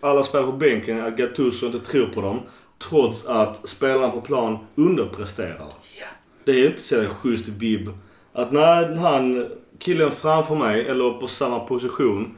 alla 0.00 0.22
spelare 0.22 0.46
på 0.46 0.56
bänken 0.56 1.04
att 1.04 1.16
Gattuso 1.16 1.66
inte 1.66 1.78
tror 1.78 2.06
på 2.06 2.20
dem. 2.20 2.40
Trots 2.78 3.26
att 3.26 3.68
spelarna 3.68 4.08
på 4.08 4.20
plan 4.20 4.58
underpresterar. 4.74 5.68
Ja. 6.00 6.06
Det 6.44 6.52
är 6.52 6.66
inte 6.66 6.82
så 6.82 7.04
schysst 7.04 7.48
vibb. 7.48 7.88
Att 8.32 8.52
när 8.52 8.96
han, 8.96 9.46
killen 9.78 10.10
framför 10.10 10.54
mig 10.54 10.86
eller 10.88 11.10
på 11.10 11.26
samma 11.26 11.60
position 11.60 12.36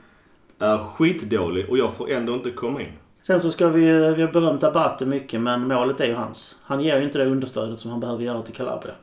är 0.58 0.78
skitdålig 0.78 1.70
och 1.70 1.78
jag 1.78 1.94
får 1.94 2.10
ändå 2.10 2.34
inte 2.34 2.50
komma 2.50 2.82
in. 2.82 2.92
Sen 3.22 3.40
så 3.40 3.50
ska 3.50 3.68
vi 3.68 4.14
vi 4.14 4.22
har 4.22 4.32
berömt 4.32 4.64
Abate 4.64 5.06
mycket 5.06 5.40
men 5.40 5.68
målet 5.68 6.00
är 6.00 6.06
ju 6.06 6.14
hans. 6.14 6.56
Han 6.62 6.80
ger 6.80 6.98
ju 6.98 7.04
inte 7.04 7.18
det 7.18 7.26
understödet 7.26 7.80
som 7.80 7.90
han 7.90 8.00
behöver 8.00 8.24
göra 8.24 8.42
till 8.42 8.54
Calabria. 8.54 8.94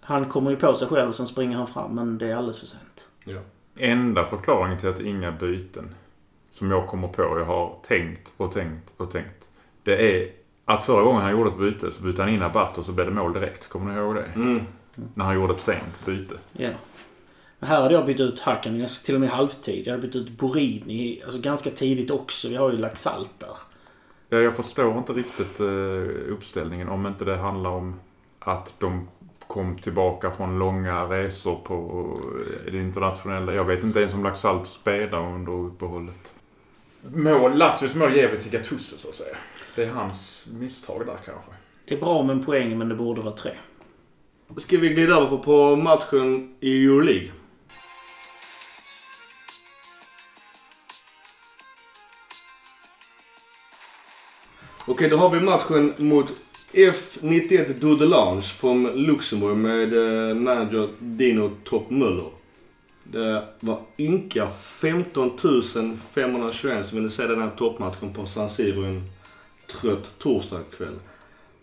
Han 0.00 0.24
kommer 0.24 0.50
ju 0.50 0.56
på 0.56 0.74
sig 0.74 0.88
själv 0.88 1.08
och 1.08 1.14
sen 1.14 1.26
springer 1.26 1.56
han 1.56 1.66
fram 1.66 1.94
men 1.94 2.18
det 2.18 2.26
är 2.26 2.36
alldeles 2.36 2.58
för 2.58 2.66
sent. 2.66 3.08
Ja. 3.24 3.38
Enda 3.80 4.24
förklaringen 4.24 4.78
till 4.78 4.88
att 4.88 5.00
inga 5.00 5.32
byten 5.32 5.94
som 6.50 6.70
jag 6.70 6.86
kommer 6.86 7.08
på, 7.08 7.22
jag 7.22 7.44
har 7.44 7.78
tänkt 7.82 8.32
och 8.36 8.52
tänkt 8.52 8.94
och 8.96 9.10
tänkt. 9.10 9.50
Det 9.82 10.22
är 10.22 10.30
att 10.64 10.84
förra 10.84 11.02
gången 11.02 11.22
han 11.22 11.30
gjorde 11.30 11.50
ett 11.50 11.58
byte 11.58 11.92
så 11.92 12.02
bytte 12.02 12.22
han 12.22 12.30
in 12.30 12.42
Abate 12.42 12.80
och 12.80 12.86
så 12.86 12.92
blev 12.92 13.06
det 13.06 13.12
mål 13.12 13.32
direkt. 13.32 13.68
Kommer 13.68 13.92
ni 13.92 13.98
ihåg 13.98 14.14
det? 14.14 14.24
Mm. 14.34 14.60
När 15.14 15.24
han 15.24 15.34
gjorde 15.34 15.54
ett 15.54 15.60
sent 15.60 16.06
byte. 16.06 16.34
Ja. 16.52 16.70
Men 17.58 17.68
här 17.68 17.82
hade 17.82 17.94
jag 17.94 18.06
bytt 18.06 18.20
ut 18.20 18.40
Hakan, 18.40 18.86
till 19.04 19.14
och 19.14 19.20
med 19.20 19.30
halvtid. 19.30 19.86
Jag 19.86 19.92
hade 19.92 20.06
bytt 20.06 20.16
ut 20.16 20.30
Borini, 20.30 21.20
alltså 21.24 21.40
ganska 21.40 21.70
tidigt 21.70 22.10
också. 22.10 22.48
Vi 22.48 22.56
har 22.56 22.72
ju 22.72 22.78
lagt 22.78 22.98
salt 22.98 23.30
där. 23.38 23.56
Ja, 24.28 24.38
jag 24.38 24.56
förstår 24.56 24.98
inte 24.98 25.12
riktigt 25.12 25.60
uh, 25.60 26.32
uppställningen 26.32 26.88
om 26.88 27.06
inte 27.06 27.24
det 27.24 27.36
handlar 27.36 27.70
om 27.70 28.00
att 28.38 28.74
de 28.78 29.08
kom 29.50 29.78
tillbaka 29.78 30.30
från 30.30 30.58
långa 30.58 31.04
resor 31.04 31.56
på 31.56 32.18
det 32.70 32.78
internationella. 32.78 33.54
Jag 33.54 33.64
vet 33.64 33.82
inte 33.82 34.00
ens 34.00 34.14
om 34.14 34.24
Laxalt 34.24 34.68
spelade 34.68 35.34
under 35.34 35.52
uppehållet. 35.52 36.34
Mål, 37.02 37.58
Lazios 37.58 37.94
mål 37.94 38.12
ger 38.12 38.30
vi 38.30 38.36
till 38.36 38.50
Gattuso 38.50 38.98
så 38.98 39.08
att 39.08 39.14
säga. 39.14 39.36
Det 39.74 39.84
är 39.84 39.90
hans 39.90 40.48
misstag 40.52 41.06
där 41.06 41.16
kanske. 41.24 41.50
Det 41.84 41.94
är 41.94 42.00
bra 42.00 42.22
med 42.22 42.36
en 42.36 42.44
poäng 42.44 42.78
men 42.78 42.88
det 42.88 42.94
borde 42.94 43.20
vara 43.20 43.34
tre. 43.34 43.52
Ska 44.56 44.78
vi 44.78 44.88
glida 44.88 45.16
över 45.16 45.36
på 45.36 45.76
matchen 45.76 46.54
i 46.60 46.84
Euroleague? 46.84 47.30
Okej, 54.86 55.08
då 55.08 55.16
har 55.16 55.30
vi 55.30 55.40
matchen 55.40 55.94
mot 55.96 56.34
F91 56.72 57.80
Dudelange 57.80 58.42
från 58.42 58.82
Luxemburg 59.06 59.56
med 59.56 59.92
eh, 59.92 60.34
manager 60.36 60.88
Dino 60.98 61.50
Topp 61.64 61.90
Möller. 61.90 62.30
Det 63.04 63.42
var 63.60 63.80
ynka 63.98 64.48
15 64.80 65.30
521 66.14 66.86
som 66.86 66.98
ville 66.98 67.10
se 67.10 67.26
den 67.26 67.42
här 67.42 67.50
toppmatchen 67.50 68.12
på 68.12 68.26
San 68.26 68.50
Siro 68.50 68.84
en 68.84 69.02
trött 69.66 70.10
torsdagskväll. 70.18 70.94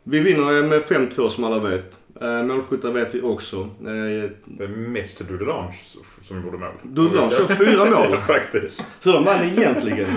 Vi 0.03 0.19
vinner 0.19 0.63
med 0.63 0.82
5-2 0.82 1.29
som 1.29 1.43
alla 1.43 1.60
vet. 1.60 1.99
Eh, 2.21 2.43
målskyttar 2.43 2.91
vet 2.91 3.15
vi 3.15 3.21
också. 3.21 3.58
Eh, 3.62 4.32
det 4.45 4.63
är 4.63 4.67
mest 4.67 5.27
Dudelange 5.27 5.75
som 6.23 6.43
gjorde 6.43 6.58
mål. 6.58 6.71
Dudelange 6.84 7.36
har 7.36 7.55
fyra 7.55 7.86
mål. 8.10 8.17
Faktiskt. 8.17 8.84
Så 8.99 9.12
de 9.12 9.23
vann 9.23 9.43
egentligen. 9.43 10.08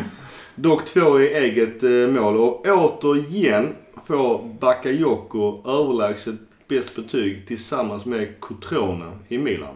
Dock 0.54 0.84
två 0.84 1.20
i 1.20 1.34
eget 1.34 1.82
eh, 1.82 1.90
mål. 1.90 2.36
Och 2.36 2.66
återigen 2.66 3.74
får 4.10 4.38
Bakayoko 4.60 5.62
överlägset 5.66 6.34
bäst 6.68 6.96
betyg 6.96 7.46
tillsammans 7.46 8.04
med 8.04 8.40
Cotrone 8.40 9.12
i 9.28 9.38
Milan. 9.38 9.74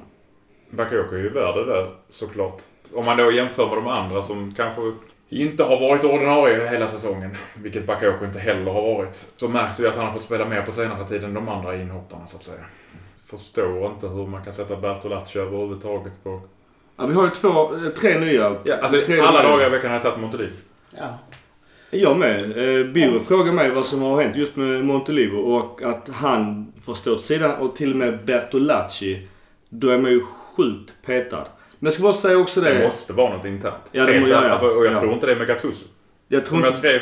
Bakayoko 0.71 1.15
är 1.15 1.19
ju 1.19 1.29
värd 1.29 1.55
det 1.55 1.65
där 1.65 1.91
såklart. 2.11 2.63
Om 2.95 3.07
man 3.07 3.17
då 3.17 3.33
jämför 3.33 3.67
med 3.67 3.77
de 3.77 3.87
andra 3.87 4.23
som 4.23 4.55
kanske 4.55 4.93
inte 5.29 5.65
har 5.65 5.81
varit 5.81 6.05
ordinarie 6.05 6.69
hela 6.69 6.89
säsongen, 6.89 7.37
vilket 7.55 7.87
Bakayoko 7.87 8.25
inte 8.25 8.39
heller 8.39 8.73
har 8.73 8.83
varit, 8.83 9.17
så 9.37 9.49
märks 9.49 9.77
det 9.77 9.89
att 9.89 9.97
han 9.97 10.07
har 10.07 10.13
fått 10.13 10.23
spela 10.25 10.49
mer 10.49 10.63
på 10.63 10.73
senare 10.73 11.09
tid 11.09 11.25
än 11.25 11.35
de 11.35 11.49
andra 11.49 11.77
inhopparna 11.77 12.27
så 12.27 12.37
att 12.37 12.43
säga. 12.43 12.65
Förstår 13.25 13.87
inte 13.87 14.09
hur 14.09 14.27
man 14.27 14.45
kan 14.45 14.53
sätta 14.53 14.77
Bertolacci 14.77 15.39
överhuvudtaget 15.39 16.25
på... 16.25 16.41
Ja, 16.97 17.07
vi 17.07 17.15
har 17.15 17.25
ju 17.25 17.31
två, 17.31 17.75
eh, 17.75 17.89
tre 17.89 18.19
nya. 18.19 18.57
Ja, 18.65 18.77
alltså 18.77 19.01
tre 19.01 19.21
alla 19.21 19.43
nya. 19.43 19.51
dagar 19.51 19.67
i 19.67 19.71
veckan 19.71 19.91
har 19.91 19.97
jag 19.97 20.03
tagit 20.03 20.21
Monteliv. 20.21 20.53
Ja. 20.91 21.19
Jag 21.95 22.17
med. 22.17 22.45
Eh, 22.81 22.87
Biro 22.87 23.21
frågar 23.21 23.53
mig 23.53 23.71
vad 23.71 23.87
som 23.87 24.03
har 24.03 24.23
hänt 24.23 24.37
just 24.37 24.57
med 24.57 24.85
Montelivo 24.85 25.37
och 25.37 25.83
att 25.83 26.09
han 26.15 26.73
får 26.85 26.95
stå 26.95 27.15
åt 27.15 27.23
sidan 27.23 27.55
och 27.55 27.77
till 27.77 27.91
och 27.91 27.97
med 27.97 28.19
Bertolacci. 28.25 29.29
Då 29.69 29.89
är 29.89 29.99
man 29.99 30.11
ju 30.11 30.21
sjukt 30.57 30.95
petad. 31.07 31.45
Men 31.79 31.87
jag 31.87 31.95
ska 31.95 32.03
bara 32.03 32.13
säga 32.13 32.39
också 32.39 32.61
det. 32.61 32.75
Det 32.75 32.85
måste 32.85 33.13
vara 33.13 33.37
något 33.37 33.45
internt. 33.45 33.75
Ja, 33.93 34.05
det 34.07 34.21
må- 34.21 34.29
ja, 34.29 34.45
ja. 34.45 34.51
alltså, 34.51 34.67
och 34.69 34.87
jag 34.87 34.93
Ja. 34.93 35.01
tror 35.01 35.13
inte 35.13 35.27
det 35.27 35.33
är 35.33 35.37
med 35.37 35.47
Gattuso. 35.47 35.85
Jag 36.29 36.47
tror 36.47 36.59
Som 36.59 36.65
jag 36.67 36.75
skrev 36.75 37.01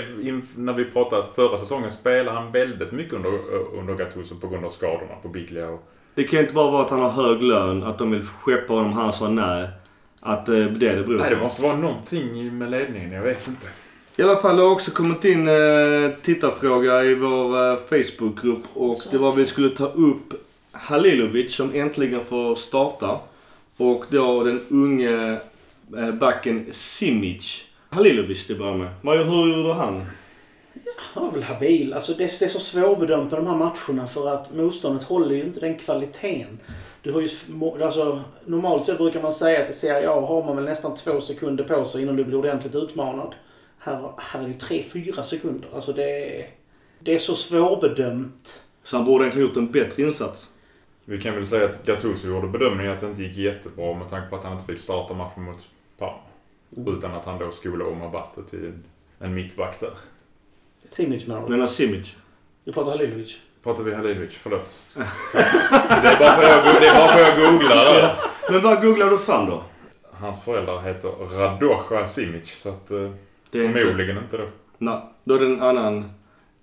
när 0.56 0.72
vi 0.72 0.84
pratade 0.84 1.22
att 1.22 1.34
förra 1.34 1.58
säsongen 1.58 1.90
spelade 1.90 2.30
han 2.38 2.52
väldigt 2.52 2.92
mycket 2.92 3.12
under, 3.14 3.30
under 3.78 3.94
Gattuso 3.94 4.34
på 4.40 4.48
grund 4.48 4.64
av 4.64 4.70
skadorna 4.70 5.14
på 5.22 5.28
Biglia. 5.28 5.68
Och, 5.68 5.88
Det 6.14 6.24
kan 6.24 6.38
ju 6.38 6.40
inte 6.42 6.54
bara 6.54 6.70
vara 6.70 6.82
att 6.84 6.90
han 6.90 7.00
har 7.00 7.10
hög 7.10 7.42
lön, 7.42 7.82
att 7.82 7.98
de 7.98 8.10
vill 8.10 8.22
skeppa 8.26 8.72
honom, 8.74 8.92
han 8.92 9.12
sa 9.12 9.28
nej. 9.28 9.68
Att 10.20 10.48
eh, 10.48 10.54
det 10.54 10.88
är 10.88 10.96
det 10.96 11.02
beror 11.02 11.18
nej, 11.18 11.30
det 11.30 11.36
måste 11.36 11.62
vara 11.62 11.76
någonting 11.76 12.58
med 12.58 12.70
ledningen. 12.70 13.12
Jag 13.12 13.22
vet 13.22 13.48
inte. 13.48 13.66
I 14.16 14.22
alla 14.22 14.36
fall, 14.36 14.56
det 14.56 14.62
har 14.62 14.70
också 14.70 14.90
kommit 14.90 15.24
in 15.24 15.48
eh, 15.48 16.10
tittarfråga 16.22 17.04
i 17.04 17.14
vår 17.14 17.72
eh, 17.72 17.76
Facebookgrupp 17.76 18.62
och 18.74 18.98
det 19.10 19.18
var 19.18 19.32
vi 19.32 19.46
skulle 19.46 19.70
ta 19.70 19.86
upp 19.86 20.34
Halilovic 20.72 21.54
som 21.54 21.74
äntligen 21.74 22.24
får 22.24 22.54
starta. 22.54 23.18
Och 23.76 24.04
då 24.08 24.42
den 24.42 24.60
unge 24.70 25.38
eh, 25.96 26.10
backen 26.20 26.66
Simic. 26.72 27.62
Halilovic 27.90 28.46
till 28.46 28.54
att 28.54 28.58
börja 28.58 28.76
med. 28.76 28.90
Vad, 29.02 29.18
hur 29.18 29.56
gjorde 29.56 29.72
han? 29.74 30.04
Han 30.96 31.24
var 31.24 31.30
väl 31.32 31.42
habil. 31.42 31.94
Alltså 31.94 32.12
det, 32.12 32.38
det 32.38 32.44
är 32.44 32.48
så 32.48 32.60
svårbedömt 32.60 33.30
med 33.30 33.40
de 33.40 33.46
här 33.46 33.56
matcherna 33.56 34.06
för 34.06 34.28
att 34.34 34.54
motståndet 34.54 35.04
håller 35.04 35.34
ju 35.34 35.42
inte 35.42 35.60
den 35.60 35.74
kvaliteten. 35.78 36.58
Du 37.02 37.12
har 37.12 37.20
ju, 37.20 37.28
må- 37.46 37.84
alltså, 37.84 38.20
normalt 38.44 38.86
sett 38.86 38.98
brukar 38.98 39.22
man 39.22 39.32
säga 39.32 39.62
att 39.62 39.70
i 39.70 39.72
Serie 39.72 40.10
A 40.10 40.20
har 40.20 40.44
man 40.44 40.56
väl 40.56 40.64
nästan 40.64 40.94
två 40.94 41.20
sekunder 41.20 41.64
på 41.64 41.84
sig 41.84 42.02
innan 42.02 42.16
du 42.16 42.24
blir 42.24 42.38
ordentligt 42.38 42.74
utmanad. 42.74 43.34
Här, 43.84 44.12
här 44.18 44.40
är 44.40 44.44
det 44.44 44.52
ju 44.52 44.58
tre, 44.58 44.82
fyra 44.82 45.22
sekunder. 45.22 45.68
Alltså 45.74 45.92
det 45.92 46.40
är, 46.40 46.46
det 46.98 47.14
är 47.14 47.18
så 47.18 47.34
svårbedömt. 47.34 48.64
Så 48.82 48.96
han 48.96 49.06
borde 49.06 49.24
egentligen 49.24 49.48
gjort 49.48 49.56
en 49.56 49.72
bättre 49.72 50.02
insats. 50.02 50.48
Vi 51.04 51.20
kan 51.20 51.34
väl 51.34 51.46
säga 51.46 51.64
att 51.64 51.86
Gattuso 51.86 52.28
gjorde 52.28 52.48
bedömningen 52.48 52.92
att 52.92 53.00
det 53.00 53.06
inte 53.06 53.22
gick 53.22 53.36
jättebra 53.36 53.98
med 53.98 54.10
tanke 54.10 54.30
på 54.30 54.36
att 54.36 54.44
han 54.44 54.52
inte 54.52 54.64
fick 54.64 54.78
starta 54.78 55.14
matchen 55.14 55.42
mot 55.42 55.56
Parma. 55.98 56.18
Utan 56.76 57.14
att 57.14 57.24
han 57.24 57.38
då 57.38 57.50
skolade 57.50 57.90
om 57.90 58.02
Abate 58.02 58.42
till 58.42 58.64
en, 58.64 58.84
en 59.18 59.34
mittback 59.34 59.80
där. 59.80 59.92
Simic 60.88 61.26
menar 61.26 61.48
du? 61.48 61.56
Men 61.56 61.68
Simic. 61.68 62.16
Vi 62.64 62.72
pratar 62.72 62.90
Halilovic. 62.90 63.38
Pratar 63.62 63.82
vi 63.82 63.94
Halilovic? 63.94 64.34
Förlåt. 64.34 64.80
det, 64.94 66.08
är 66.08 66.18
bara 66.18 66.36
för 66.36 66.42
jag, 66.42 66.64
det 66.80 66.86
är 66.86 66.94
bara 66.94 67.08
för 67.08 67.20
jag 67.20 67.52
googlar. 67.52 68.14
Men 68.50 68.62
vad 68.62 68.82
googlar 68.82 69.10
du 69.10 69.18
fram 69.18 69.46
då? 69.46 69.62
Hans 70.12 70.44
föräldrar 70.44 70.82
heter 70.82 71.08
Radoja 71.08 72.06
Simic. 72.06 72.62
Så 72.62 72.68
att 72.68 72.90
eh, 72.90 73.10
Det 73.52 73.58
är 73.58 73.64
inte... 73.64 73.80
förmodligen 73.80 74.18
inte 74.18 74.36
då. 74.36 74.48
Nej, 74.78 75.00
då 75.24 75.34
är 75.34 75.38
det 75.38 75.46
en 75.46 75.62
annan 75.62 76.04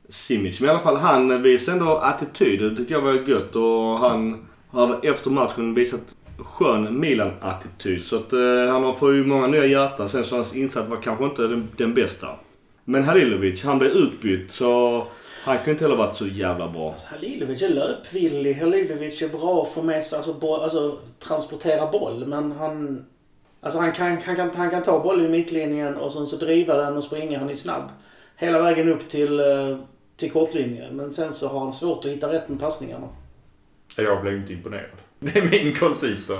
Simic. 0.09 0.59
Men 0.59 0.67
i 0.67 0.71
alla 0.71 0.79
fall 0.79 0.97
han 0.97 1.41
visade 1.41 1.77
ändå 1.77 1.97
attityd. 1.97 2.59
Det 2.59 2.75
tyckte 2.75 2.93
jag 2.93 3.01
var 3.01 3.13
gött. 3.13 3.55
Och 3.55 3.99
han 3.99 4.47
har 4.69 4.99
efter 5.03 5.29
matchen 5.29 5.73
visat 5.73 6.15
skön 6.37 6.99
Milan-attityd. 6.99 8.05
Så 8.05 8.15
att 8.15 8.33
eh, 8.33 8.67
han 8.67 8.83
har 8.83 8.93
fått 8.93 9.13
ju 9.13 9.25
många 9.25 9.47
nya 9.47 9.65
hjärtan. 9.65 10.09
Sen 10.09 10.25
så 10.25 10.35
hans 10.35 10.55
insats 10.55 10.89
var 10.89 11.01
kanske 11.01 11.25
inte 11.25 11.41
den, 11.41 11.67
den 11.77 11.93
bästa. 11.93 12.27
Men 12.85 13.03
Halilovic, 13.03 13.63
han 13.63 13.79
blev 13.79 13.91
utbytt 13.91 14.51
så 14.51 15.03
han 15.45 15.57
kunde 15.57 15.71
inte 15.71 15.83
heller 15.83 15.97
varit 15.97 16.15
så 16.15 16.27
jävla 16.27 16.69
bra. 16.69 16.91
Alltså, 16.91 17.07
Halilovic 17.09 17.61
är 17.61 17.69
löpvillig. 17.69 18.53
Halilovic 18.53 19.21
är 19.21 19.27
bra 19.27 19.63
att 19.63 19.73
få 19.73 19.83
med 19.83 20.05
sig, 20.05 20.17
alltså, 20.17 20.33
bo, 20.33 20.53
alltså 20.53 20.97
transportera 21.19 21.91
boll. 21.91 22.25
Men 22.27 22.51
han... 22.51 23.05
Alltså 23.61 23.79
han 23.79 23.91
kan, 23.91 24.17
han, 24.25 24.35
kan, 24.35 24.49
han 24.55 24.69
kan 24.69 24.83
ta 24.83 24.99
bollen 25.03 25.25
i 25.25 25.29
mittlinjen 25.29 25.95
och 25.95 26.13
sen 26.13 26.27
så 26.27 26.35
driva 26.35 26.77
den 26.77 26.97
och 26.97 27.03
springa. 27.03 27.39
Han 27.39 27.49
är 27.49 27.55
snabb. 27.55 27.89
Hela 28.35 28.61
vägen 28.61 28.89
upp 28.89 29.09
till, 29.09 29.39
eh, 29.39 29.77
till 30.17 30.31
kortlinjen. 30.31 30.95
Men 30.95 31.11
sen 31.11 31.33
så 31.33 31.47
har 31.47 31.59
han 31.59 31.73
svårt 31.73 32.05
att 32.05 32.11
hitta 32.11 32.33
rätt 32.33 32.49
med 32.49 32.59
passningarna. 32.59 33.07
Jag 33.95 34.21
blev 34.21 34.35
inte 34.35 34.53
imponerad. 34.53 34.89
Det 35.19 35.39
är 35.39 35.63
min 35.63 35.75
koncisa 35.75 36.33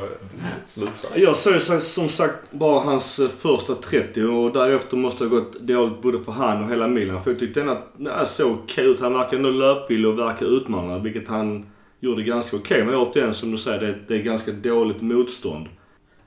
slutsats. 0.68 1.18
Jag 1.18 1.36
såg 1.36 1.82
som 1.82 2.10
sagt 2.10 2.52
bara 2.52 2.80
hans 2.80 3.20
eh, 3.20 3.30
första 3.30 3.76
30 3.76 4.24
och 4.24 4.54
därefter 4.54 4.98
måste 4.98 5.24
det 5.24 5.30
ha 5.30 5.40
gått 5.40 5.60
dåligt 5.60 6.02
både 6.02 6.20
för 6.20 6.32
han 6.32 6.64
och 6.64 6.70
hela 6.70 6.88
Milan. 6.88 7.24
För 7.24 7.32
jag 7.32 7.40
tyckte 7.40 7.62
ändå 7.62 7.74
att 7.74 7.94
det 7.98 8.26
såg 8.26 8.52
okej 8.52 8.86
ut. 8.86 9.00
Han 9.00 9.14
verkar 9.14 9.38
ändå 9.38 9.50
löpvillig 9.50 10.10
och 10.10 10.20
verkar 10.20 10.46
utmanande, 10.46 11.04
vilket 11.04 11.28
han 11.28 11.66
gjorde 12.00 12.24
ganska 12.24 12.58
okej. 12.58 12.86
Men 12.86 12.96
återigen, 12.96 13.34
som 13.34 13.52
du 13.52 13.58
säger, 13.58 13.80
det, 13.80 13.96
det 14.08 14.16
är 14.16 14.24
ganska 14.24 14.52
dåligt 14.52 15.02
motstånd. 15.02 15.68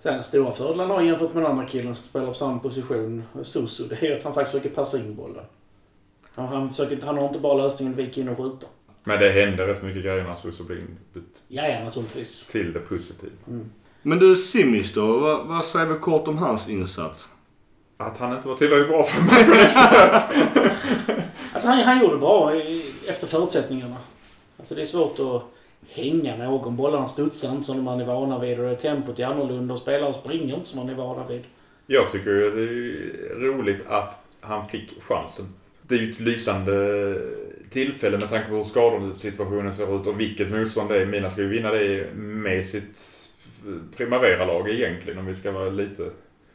Sen 0.03 0.23
stora 0.23 0.53
fördelen 0.53 0.81
han 0.81 0.91
har 0.91 1.03
jämfört 1.03 1.35
med 1.35 1.43
den 1.43 1.51
andra 1.53 1.67
killen 1.67 1.95
som 1.95 2.05
spelar 2.09 2.27
på 2.27 2.35
samma 2.35 2.59
position, 2.59 3.23
Susu, 3.43 3.87
det 3.89 4.03
är 4.09 4.17
att 4.19 4.25
han 4.25 4.35
faktiskt 4.35 4.53
försöker 4.53 4.75
passa 4.77 4.99
in 4.99 5.15
bollen. 5.15 5.45
Han, 6.35 6.49
han, 6.49 6.71
försöker, 6.71 7.07
han 7.07 7.19
har 7.19 7.27
inte 7.27 7.39
bara 7.39 7.63
lösningen 7.63 7.97
vika 7.97 8.21
in 8.21 8.29
och 8.29 8.37
skjuta. 8.37 8.67
Men 9.05 9.21
det 9.21 9.31
hände 9.31 9.67
rätt 9.67 9.83
mycket 9.83 10.03
grejer 10.03 10.25
när 10.25 10.35
Suso 10.35 10.65
blev 10.65 10.79
inbytt 10.79 11.43
Ja, 11.49 11.69
ja, 11.69 11.85
naturligtvis. 11.85 12.47
till 12.47 12.73
det 12.73 12.81
positiva. 12.81 13.33
Men 14.03 14.19
du, 14.19 14.37
Simic 14.37 14.95
då? 14.95 15.19
Vad, 15.19 15.47
vad 15.47 15.65
säger 15.65 15.87
vi 15.87 15.99
kort 15.99 16.29
om 16.29 16.39
hans 16.39 16.69
insats? 16.69 17.29
Att 17.97 18.19
han 18.19 18.37
inte 18.37 18.49
var 18.49 18.57
tillräckligt 18.57 18.89
bra 18.89 19.03
för 19.03 19.23
matchen 19.23 19.53
efteråt. 19.53 20.47
Alltså 21.55 21.69
han, 21.69 21.79
han 21.79 22.01
gjorde 22.01 22.17
bra 22.17 22.53
efter 23.07 23.27
förutsättningarna. 23.27 23.97
Alltså 24.59 24.75
det 24.75 24.83
är 24.83 24.87
svårt 24.87 25.19
att 25.21 25.43
hänga 25.89 26.37
någon. 26.37 26.77
Bollarna 26.77 27.07
studsar 27.07 27.53
inte 27.53 27.65
som 27.65 27.85
man 27.85 28.01
är 28.01 28.05
vana 28.05 28.39
vid 28.39 28.61
och 28.61 28.79
tempot 28.79 29.19
är 29.19 29.27
annorlunda 29.27 29.75
och 29.75 29.81
spelare 29.81 30.13
springer 30.13 30.55
inte 30.55 30.69
som 30.69 30.79
man 30.79 30.89
är 30.89 30.95
vana 30.95 31.29
vid. 31.29 31.43
Jag 31.87 32.11
tycker 32.11 32.31
det 32.31 32.45
är 32.45 33.41
roligt 33.41 33.87
att 33.87 34.25
han 34.41 34.69
fick 34.69 35.03
chansen. 35.03 35.45
Det 35.83 35.95
är 35.95 35.99
ju 35.99 36.11
ett 36.11 36.21
lysande 36.21 37.19
tillfälle 37.71 38.19
med 38.19 38.29
tanke 38.29 38.49
på 38.49 38.57
hur 38.57 38.65
skadesituationen 38.65 39.75
ser 39.75 40.01
ut 40.01 40.07
och 40.07 40.21
vilket 40.21 40.51
motstånd 40.51 40.89
det 40.89 41.03
är. 41.03 41.07
Milan 41.07 41.31
ska 41.31 41.43
ju 41.43 41.49
vinna 41.49 41.71
det 41.71 42.15
med 42.15 42.67
sitt 42.67 43.29
Primavera-lag 43.97 44.71
egentligen 44.71 45.19
om 45.19 45.27
vi 45.27 45.35
ska 45.35 45.53
vara 45.53 45.71
lite... 45.71 46.11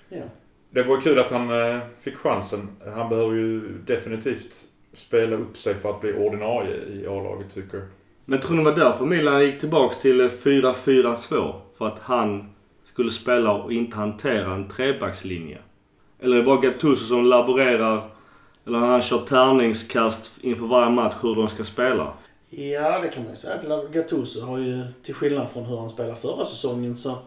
Ja. 0.10 0.24
Det 0.70 0.84
var 0.84 1.02
kul 1.02 1.20
att 1.20 1.32
han 1.32 1.50
eh, 1.50 1.80
fick 2.02 2.16
chansen. 2.16 2.68
Han 2.96 3.10
behöver 3.10 3.36
ju 3.36 3.78
definitivt 3.86 4.56
spela 4.94 5.36
upp 5.36 5.58
sig 5.58 5.76
för 5.76 5.90
att 5.90 6.02
bli 6.02 6.14
ordinarie 6.14 6.76
i 6.76 7.08
A-laget 7.08 7.54
tycker 7.54 7.78
jag. 7.78 7.88
Men 8.30 8.40
tror 8.40 8.58
ni 8.58 8.64
det 8.64 8.72
var 8.72 8.78
därför 8.78 9.06
Milan 9.06 9.42
gick 9.42 9.60
tillbaks 9.60 9.98
till 9.98 10.22
4-4-2? 10.22 11.54
För 11.78 11.88
att 11.88 12.00
han 12.00 12.50
skulle 12.94 13.12
spela 13.12 13.54
och 13.54 13.74
inte 13.74 13.98
hantera 13.98 14.54
en 14.54 14.68
trebackslinje? 14.68 15.58
Eller 16.20 16.36
är 16.36 16.40
det 16.40 16.46
bara 16.46 16.62
Gattuso 16.62 17.06
som 17.06 17.26
laborerar, 17.26 18.04
eller 18.66 18.78
han 18.78 19.02
kör 19.02 19.18
tärningskast 19.18 20.32
inför 20.42 20.66
varje 20.66 20.90
match 20.90 21.14
hur 21.22 21.36
de 21.36 21.50
ska 21.50 21.64
spela? 21.64 22.14
Ja, 22.50 23.00
det 23.00 23.08
kan 23.08 23.24
man 23.24 23.32
ju 23.32 23.38
säga. 23.38 23.54
att 23.54 23.92
Gattuso 23.94 24.42
har 24.42 24.58
ju, 24.58 24.82
till 25.04 25.16
skillnad 25.16 25.50
från 25.50 25.66
hur 25.66 25.78
han 25.78 25.90
spelade 25.90 26.16
förra 26.16 26.46
säsongen, 26.46 26.96
så... 26.96 27.18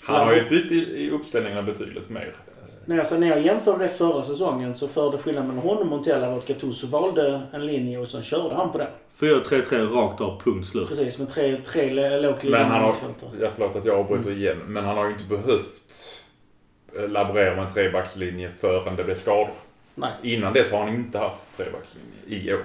Han 0.00 0.26
har 0.26 0.34
ju 0.34 0.48
bytt 0.48 0.72
i, 0.72 1.04
i 1.04 1.10
uppställningarna 1.10 1.62
betydligt 1.62 2.10
mer. 2.10 2.36
När 2.84 2.96
jag, 2.96 3.20
när 3.20 3.26
jag 3.26 3.40
jämförde 3.40 3.84
det 3.84 3.88
förra 3.88 4.22
säsongen 4.22 4.74
så 4.74 4.88
förde 4.88 5.18
skillnaden 5.18 5.48
mellan 5.48 5.68
honom 5.68 5.82
och 5.82 5.88
Montella 5.88 6.30
var 6.30 6.38
att 6.38 6.46
Gattuso 6.46 6.86
valde 6.86 7.42
en 7.52 7.66
linje 7.66 7.98
och 7.98 8.08
sen 8.08 8.22
körde 8.22 8.54
han 8.54 8.72
på 8.72 8.78
den. 8.78 8.88
4-3-3 9.20 9.86
rakt 9.90 10.20
av, 10.20 10.40
punkt 10.40 10.68
slut. 10.68 10.88
Precis, 10.88 11.18
med 11.18 11.28
tre, 11.28 11.56
tre 11.56 12.18
lågt 12.20 12.44
Men 12.44 12.64
han 12.64 12.80
har, 12.80 12.88
mittfältare. 12.92 13.30
jag 13.40 13.52
förlåt 13.54 13.76
att 13.76 13.84
jag 13.84 13.98
avbryter 13.98 14.30
igen, 14.30 14.58
men 14.66 14.84
han 14.84 14.96
har 14.96 15.06
ju 15.06 15.12
inte 15.12 15.24
behövt 15.24 16.22
eh, 16.98 17.08
laborera 17.08 17.54
med 17.56 17.64
en 17.64 17.72
trebackslinje 17.72 18.50
förrän 18.50 18.96
det 18.96 19.04
blev 19.04 19.14
skador. 19.14 19.48
Nej. 19.94 20.10
Innan 20.22 20.52
dess 20.52 20.70
har 20.70 20.78
han 20.78 20.94
inte 20.94 21.18
haft 21.18 21.56
trebackslinje 21.56 22.10
i 22.26 22.54
år. 22.54 22.64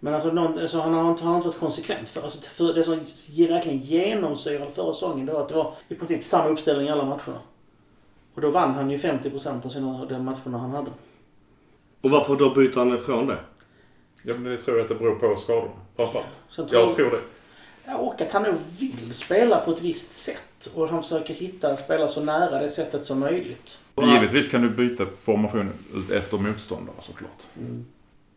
Men 0.00 0.14
alltså, 0.14 0.30
någon, 0.32 0.58
alltså 0.58 0.80
han, 0.80 0.94
har 0.94 1.10
inte, 1.10 1.22
han 1.22 1.32
har 1.32 1.36
inte 1.38 1.48
varit 1.48 1.58
konsekvent. 1.60 2.08
För, 2.08 2.22
alltså, 2.22 2.50
för 2.50 2.74
det 2.74 2.84
som 2.84 3.00
ge- 3.26 3.46
verkligen 3.48 3.78
genomsyrade 3.78 4.70
förra 4.70 4.94
säsongen 4.94 5.26
det 5.26 5.32
var 5.32 5.40
att 5.40 5.48
det 5.48 5.54
var 5.54 5.74
i 5.88 5.94
princip 5.94 6.24
samma 6.24 6.48
uppställning 6.48 6.86
i 6.86 6.90
alla 6.90 7.04
matcherna. 7.04 7.40
Och 8.34 8.40
då 8.40 8.50
vann 8.50 8.74
han 8.74 8.90
ju 8.90 8.96
50% 8.96 9.66
av 9.66 9.68
sina, 9.68 10.04
de 10.04 10.24
matcherna 10.24 10.58
han 10.58 10.70
hade. 10.70 10.90
Och 12.02 12.10
varför 12.10 12.36
då 12.36 12.54
byter 12.54 12.74
han 12.78 12.94
ifrån 12.94 13.26
det? 13.26 13.38
Ja, 14.22 14.34
men 14.34 14.44
det 14.44 14.58
tror 14.58 14.76
jag 14.76 14.84
att 14.84 14.88
det 14.88 14.94
beror 14.94 15.14
på 15.14 15.36
skador. 15.36 15.70
Framförallt. 15.96 16.26
Tror 16.54 16.68
Jag 16.72 16.96
tror 16.96 17.10
det. 17.10 17.20
Och 17.94 18.20
att 18.20 18.30
han 18.30 18.42
nog 18.42 18.54
vill 18.78 19.14
spela 19.14 19.60
på 19.60 19.70
ett 19.70 19.82
visst 19.82 20.12
sätt. 20.12 20.72
Och 20.74 20.88
han 20.88 21.02
försöker 21.02 21.34
hitta, 21.34 21.76
spela 21.76 22.08
så 22.08 22.24
nära 22.24 22.58
det 22.58 22.68
sättet 22.68 23.04
som 23.04 23.20
möjligt. 23.20 23.84
Givetvis 24.02 24.48
kan 24.48 24.62
du 24.62 24.70
byta 24.70 25.06
formation 25.18 25.70
ut 25.94 26.10
efter 26.10 26.38
motståndare 26.38 26.96
såklart. 27.00 27.42
Mm. 27.58 27.86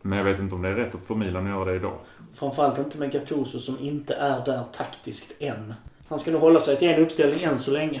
Men 0.02 0.18
jag 0.18 0.24
vet 0.24 0.38
inte 0.38 0.54
om 0.54 0.62
det 0.62 0.68
är 0.68 0.74
rätt 0.74 1.04
för 1.06 1.14
Milan 1.14 1.46
att 1.46 1.50
göra 1.50 1.64
det 1.64 1.76
idag. 1.76 1.98
Framförallt 2.34 2.78
inte 2.78 2.98
med 2.98 3.12
Gattuso 3.12 3.58
som 3.58 3.78
inte 3.78 4.14
är 4.14 4.44
där 4.44 4.62
taktiskt 4.72 5.32
än. 5.38 5.74
Han 6.08 6.18
ska 6.18 6.30
nog 6.30 6.40
hålla 6.40 6.60
sig 6.60 6.76
till 6.76 6.88
en 6.88 7.02
uppställning 7.02 7.42
än 7.42 7.58
så 7.58 7.70
länge. 7.70 8.00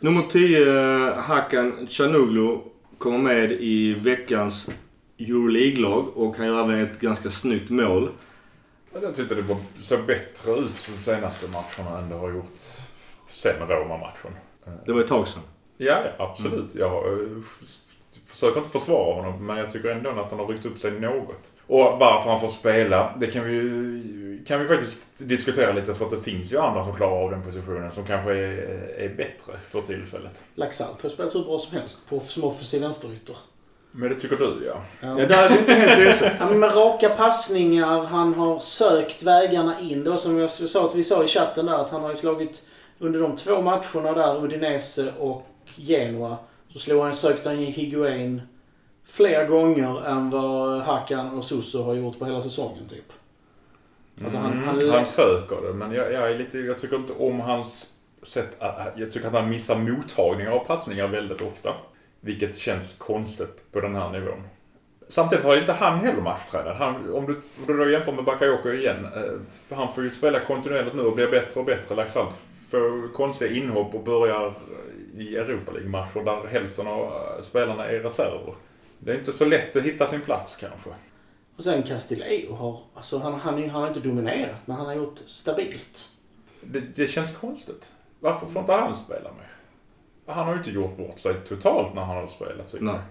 Nummer 0.00 0.22
10, 0.22 1.20
Hakan 1.20 1.86
Canoglu, 1.90 2.58
kommer 2.98 3.18
med 3.18 3.52
i 3.52 3.94
veckans 3.94 4.68
Euroleague-lag 5.18 6.16
och 6.16 6.36
han 6.36 6.46
gör 6.46 6.64
även 6.64 6.80
ett 6.80 7.00
ganska 7.00 7.30
snyggt 7.30 7.70
mål. 7.70 8.10
Jag 9.02 9.14
tyckte 9.14 9.34
det 9.34 9.42
var, 9.42 9.56
såg 9.80 10.06
bättre 10.06 10.52
ut 10.52 10.86
de 10.86 11.02
senaste 11.02 11.46
matcherna 11.50 11.98
än 11.98 12.08
det 12.08 12.14
har 12.14 12.30
gjort 12.30 12.52
sen 13.28 13.68
Roma-matchen. 13.68 14.30
Det 14.86 14.92
var 14.92 15.00
ett 15.00 15.06
tag 15.06 15.28
sedan. 15.28 15.42
Ja, 15.76 16.02
absolut. 16.18 16.74
Jag 16.74 17.12
eh, 17.12 17.28
försöker 18.26 18.58
inte 18.58 18.70
försvara 18.70 19.14
honom, 19.14 19.46
men 19.46 19.56
jag 19.56 19.70
tycker 19.70 19.88
ändå 19.88 20.10
att 20.10 20.30
han 20.30 20.38
har 20.38 20.46
ryckt 20.46 20.66
upp 20.66 20.78
sig 20.78 20.90
något. 20.90 21.52
Och 21.66 21.78
varför 21.78 22.30
han 22.30 22.40
får 22.40 22.48
spela, 22.48 23.16
det 23.20 23.26
kan 23.26 23.44
vi 23.44 24.42
kan 24.46 24.60
vi 24.60 24.68
faktiskt 24.68 24.98
diskutera 25.18 25.72
lite 25.72 25.94
för 25.94 26.04
att 26.04 26.10
det 26.10 26.20
finns 26.20 26.52
ju 26.52 26.58
andra 26.58 26.84
som 26.84 26.96
klarar 26.96 27.24
av 27.24 27.30
den 27.30 27.42
positionen 27.42 27.92
som 27.92 28.06
kanske 28.06 28.32
är, 28.32 28.94
är 28.98 29.14
bättre 29.16 29.58
för 29.66 29.82
tillfället. 29.82 30.44
Laxalt 30.54 31.02
har 31.02 31.10
spelat 31.10 31.34
hur 31.34 31.44
bra 31.44 31.58
som 31.58 31.78
helst 31.78 32.08
på 32.08 32.20
som 32.20 32.44
offensiv 32.44 32.80
vänsterytter. 32.80 33.36
Men 33.96 34.08
det 34.08 34.14
tycker 34.14 34.36
du 34.36 34.64
ja. 34.66 34.82
Ja. 35.00 35.20
Ja, 35.20 35.26
där 35.26 35.44
är 35.46 35.48
vi 35.48 35.58
inte 35.58 35.72
helt. 35.74 36.20
Ja, 36.40 36.46
men 36.50 36.58
med 36.58 36.76
raka 36.76 37.08
passningar, 37.08 38.02
han 38.04 38.34
har 38.34 38.58
sökt 38.60 39.22
vägarna 39.22 39.80
in. 39.80 40.04
Då 40.04 40.16
som 40.16 40.38
jag 40.38 40.50
sa 40.50 40.86
att 40.86 40.94
vi 40.94 41.04
sa 41.04 41.24
i 41.24 41.28
chatten 41.28 41.66
där 41.66 41.74
att 41.78 41.90
han 41.90 42.02
har 42.02 42.10
ju 42.10 42.16
slagit 42.16 42.62
under 42.98 43.20
de 43.20 43.36
två 43.36 43.62
matcherna 43.62 44.12
där, 44.12 44.44
Udinese 44.44 45.12
och 45.18 45.46
Genoa, 45.76 46.36
så 46.72 46.78
slog 46.78 47.02
han, 47.04 47.14
sökte 47.14 47.48
han 47.48 47.58
i 47.58 47.64
Higuain 47.64 48.42
fler 49.06 49.46
gånger 49.46 50.06
än 50.08 50.30
vad 50.30 50.80
Hakan 50.80 51.30
och 51.38 51.44
Suso 51.44 51.82
har 51.82 51.94
gjort 51.94 52.18
på 52.18 52.24
hela 52.24 52.42
säsongen 52.42 52.88
typ. 52.88 53.12
Alltså, 54.22 54.38
han- 54.38 54.52
Mm, 54.52 54.64
han- 54.64 54.90
han 54.90 55.06
söker 55.06 55.56
det, 55.66 55.72
men 55.74 55.92
jag, 55.92 56.12
jag, 56.12 56.30
är 56.30 56.38
lite, 56.38 56.58
jag 56.58 56.78
tycker 56.78 56.96
inte 56.96 57.12
om 57.18 57.40
hans 57.40 57.86
sätt 58.22 58.56
att, 58.62 58.92
Jag 58.96 59.12
tycker 59.12 59.26
att 59.26 59.34
han 59.34 59.50
missar 59.50 59.76
mottagningar 59.76 60.50
av 60.50 60.58
passningar 60.64 61.08
väldigt 61.08 61.40
ofta. 61.42 61.74
Vilket 62.26 62.56
känns 62.56 62.94
konstigt 62.98 63.72
på 63.72 63.80
den 63.80 63.94
här 63.94 64.10
nivån. 64.10 64.42
Samtidigt 65.08 65.44
har 65.44 65.54
ju 65.54 65.60
inte 65.60 65.72
han 65.72 65.98
heller 65.98 66.20
matchtränat. 66.20 66.76
Han, 66.76 67.14
om, 67.14 67.26
du, 67.26 67.32
om 67.32 67.66
du 67.66 67.76
då 67.76 67.90
jämför 67.90 68.12
med 68.12 68.24
Bakayoko 68.24 68.72
igen. 68.72 69.04
Eh, 69.04 69.76
han 69.76 69.94
får 69.94 70.04
ju 70.04 70.10
spela 70.10 70.40
kontinuerligt 70.40 70.96
nu 70.96 71.02
och 71.02 71.14
blir 71.14 71.30
bättre 71.30 71.60
och 71.60 71.66
bättre. 71.66 71.94
Laxalt 71.94 72.34
får 72.70 73.12
konstiga 73.12 73.52
inhopp 73.52 73.94
och 73.94 74.04
börjar 74.04 74.54
i 75.16 75.36
Europa 75.36 75.72
League-matcher 75.72 76.24
där 76.24 76.46
hälften 76.46 76.86
av 76.86 77.02
eh, 77.02 77.42
spelarna 77.42 77.86
är 77.86 78.00
reserver. 78.00 78.54
Det 78.98 79.12
är 79.12 79.18
inte 79.18 79.32
så 79.32 79.44
lätt 79.44 79.76
att 79.76 79.82
hitta 79.82 80.06
sin 80.06 80.20
plats 80.20 80.56
kanske. 80.56 80.90
Och 81.56 81.64
sen 81.64 81.82
Castillejo 81.82 82.54
har, 82.54 82.80
alltså 82.94 83.18
han, 83.18 83.34
han, 83.34 83.70
han 83.70 83.82
har 83.82 83.88
inte 83.88 84.00
dominerat, 84.00 84.66
men 84.66 84.76
han 84.76 84.86
har 84.86 84.94
gjort 84.94 85.18
stabilt. 85.26 86.08
Det, 86.60 86.80
det 86.80 87.06
känns 87.06 87.36
konstigt. 87.36 87.92
Varför 88.20 88.46
får 88.46 88.60
inte 88.60 88.72
han 88.72 88.96
spela 88.96 89.32
mer? 89.32 89.55
Han 90.26 90.46
har 90.46 90.52
ju 90.52 90.58
inte 90.58 90.70
gjort 90.70 90.96
bort 90.96 91.18
sig 91.18 91.34
totalt 91.48 91.94
när 91.94 92.02
han 92.02 92.16
har 92.16 92.26
spelat 92.26 92.72
tycker 92.72 92.84
Nej. 92.84 92.94
jag. 92.94 93.02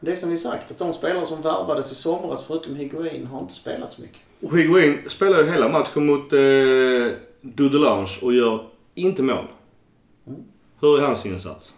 Det 0.00 0.12
är 0.12 0.16
som 0.16 0.30
vi 0.30 0.38
sagt, 0.38 0.70
att 0.70 0.78
de 0.78 0.94
spelare 0.94 1.26
som 1.26 1.42
värvades 1.42 1.92
i 1.92 1.94
somras, 1.94 2.46
förutom 2.46 2.76
Higuain, 2.76 3.26
har 3.26 3.40
inte 3.40 3.54
spelat 3.54 3.92
så 3.92 4.02
mycket. 4.02 4.20
Och 4.42 4.58
Higuain 4.58 4.98
spelar 5.08 5.42
ju 5.42 5.50
hela 5.50 5.68
matchen 5.68 6.06
mot 6.06 6.32
eh, 6.32 6.38
Dudelange 7.40 8.18
och 8.22 8.34
gör 8.34 8.66
inte 8.94 9.22
mål. 9.22 9.46
Hur 10.80 10.98
är 10.98 11.06
hans 11.06 11.26
insats? 11.26 11.72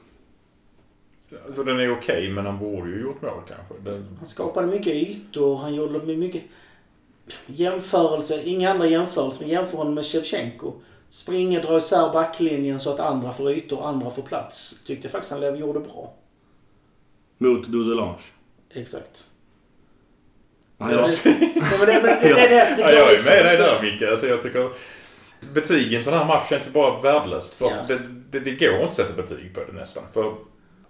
Så 1.54 1.62
den 1.62 1.80
är 1.80 1.98
okej, 1.98 2.30
men 2.30 2.46
han 2.46 2.58
borde 2.58 2.90
ju 2.90 3.00
gjort 3.00 3.22
mål 3.22 3.42
kanske. 3.48 3.90
Det, 3.90 4.02
Han 4.18 4.26
skapade 4.26 4.66
mycket 4.66 4.94
ytor, 4.94 5.56
han 5.56 5.74
gjorde 5.74 6.16
mycket 6.16 6.42
jämförelse, 7.46 8.42
inga 8.44 8.70
andra 8.70 8.86
jämförelser, 8.86 9.40
men 9.40 9.50
jämför 9.50 9.78
honom 9.78 9.94
med 9.94 10.06
Shevchenko. 10.06 10.72
Springer, 11.10 11.62
drar 11.62 11.78
isär 11.78 12.12
backlinjen 12.12 12.80
så 12.80 12.92
att 12.94 13.00
andra 13.00 13.32
får 13.32 13.50
ytor, 13.50 13.86
andra 13.86 14.10
får 14.10 14.22
plats. 14.22 14.82
Tyckte 14.84 15.08
faktiskt 15.08 15.30
han 15.32 15.40
lev- 15.40 15.56
gjorde 15.56 15.80
bra. 15.80 16.14
Mot 17.38 17.66
Dudelange. 17.68 18.18
Exakt. 18.74 19.24
Ja, 20.78 20.90
jag 20.90 20.98
är 23.08 23.12
liksom 23.12 23.34
med 23.34 23.44
dig 23.44 23.56
där 23.56 23.82
Micke. 23.82 24.02
Alltså, 24.02 24.26
jag 24.26 24.42
tycker 24.42 24.70
betyg 25.54 25.92
i 25.92 26.02
sån 26.02 26.14
här 26.14 26.24
match 26.24 26.48
känns 26.48 26.72
bara 26.72 27.00
värdelöst. 27.00 27.54
För 27.54 27.70
Ja. 27.70 27.76
det, 27.88 27.98
det, 28.30 28.40
det 28.40 28.50
går 28.66 28.74
inte 28.74 28.88
att 28.88 28.94
sätta 28.94 29.22
betyg 29.22 29.54
på 29.54 29.60
det 29.64 29.72
nästan. 29.72 30.02
För 30.12 30.34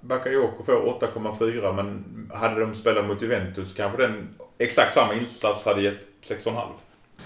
Bakayoko 0.01 0.65
får 0.65 0.73
8,4 1.01 1.73
men 1.77 2.05
hade 2.35 2.61
de 2.61 2.75
spelat 2.75 3.07
mot 3.07 3.23
Juventus 3.23 3.75
kanske 3.75 4.03
den 4.03 4.29
exakt 4.59 4.95
samma 4.95 5.15
insats 5.15 5.65
hade 5.65 5.83
gett 5.83 5.99
6,5. 6.27 6.67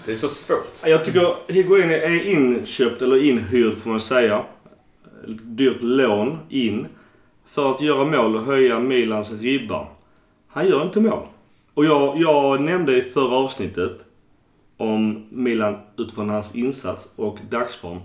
Det 0.05 0.11
är 0.11 0.15
så 0.15 0.29
svårt. 0.29 0.73
Jag 0.85 1.05
tycker 1.05 1.35
Higuain 1.47 1.89
är 1.89 2.27
inköpt, 2.27 3.01
eller 3.01 3.23
inhyrd 3.23 3.77
får 3.77 3.89
man 3.89 4.01
säga. 4.01 4.45
Dyrt 5.27 5.81
lån 5.81 6.37
in. 6.49 6.87
För 7.45 7.71
att 7.71 7.81
göra 7.81 8.05
mål 8.05 8.35
och 8.35 8.43
höja 8.43 8.79
Milans 8.79 9.31
ribba. 9.31 9.87
Han 10.47 10.67
gör 10.67 10.83
inte 10.83 10.99
mål. 10.99 11.27
Och 11.73 11.85
jag, 11.85 12.17
jag 12.17 12.61
nämnde 12.61 12.97
i 12.97 13.01
förra 13.01 13.35
avsnittet 13.35 14.05
om 14.77 15.27
Milan 15.29 15.75
utifrån 15.97 16.29
hans 16.29 16.55
insats 16.55 17.07
och 17.15 17.37
dagsform 17.49 17.99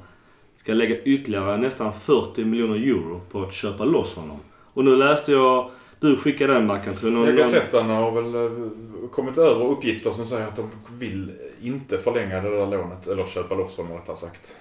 ska 0.56 0.74
lägga 0.74 1.02
ytterligare 1.02 1.56
nästan 1.56 1.92
40 1.92 2.44
miljoner 2.44 2.76
euro 2.76 3.20
på 3.30 3.42
att 3.42 3.54
köpa 3.54 3.84
loss 3.84 4.14
honom. 4.14 4.38
Och 4.74 4.84
nu 4.84 4.96
läste 4.96 5.32
jag, 5.32 5.70
du 6.00 6.16
skickade 6.16 6.52
den 6.52 6.66
Mackan 6.66 6.96
tror 6.96 7.10
någon- 7.10 7.36
Gazettan 7.36 7.90
har 7.90 8.10
väl 8.22 8.34
eh, 8.34 9.08
kommit 9.10 9.38
över 9.38 9.64
uppgifter 9.64 10.10
som 10.10 10.26
säger 10.26 10.46
att 10.46 10.56
de 10.56 10.70
vill 10.98 11.32
inte 11.62 11.98
förlänga 11.98 12.40
det 12.42 12.50
där 12.50 12.66
lånet. 12.66 13.06
Eller 13.06 13.26
köpa 13.26 13.54
loss 13.54 13.76
honom 13.76 13.92
rättare 13.92 14.16
sagt. 14.16 14.52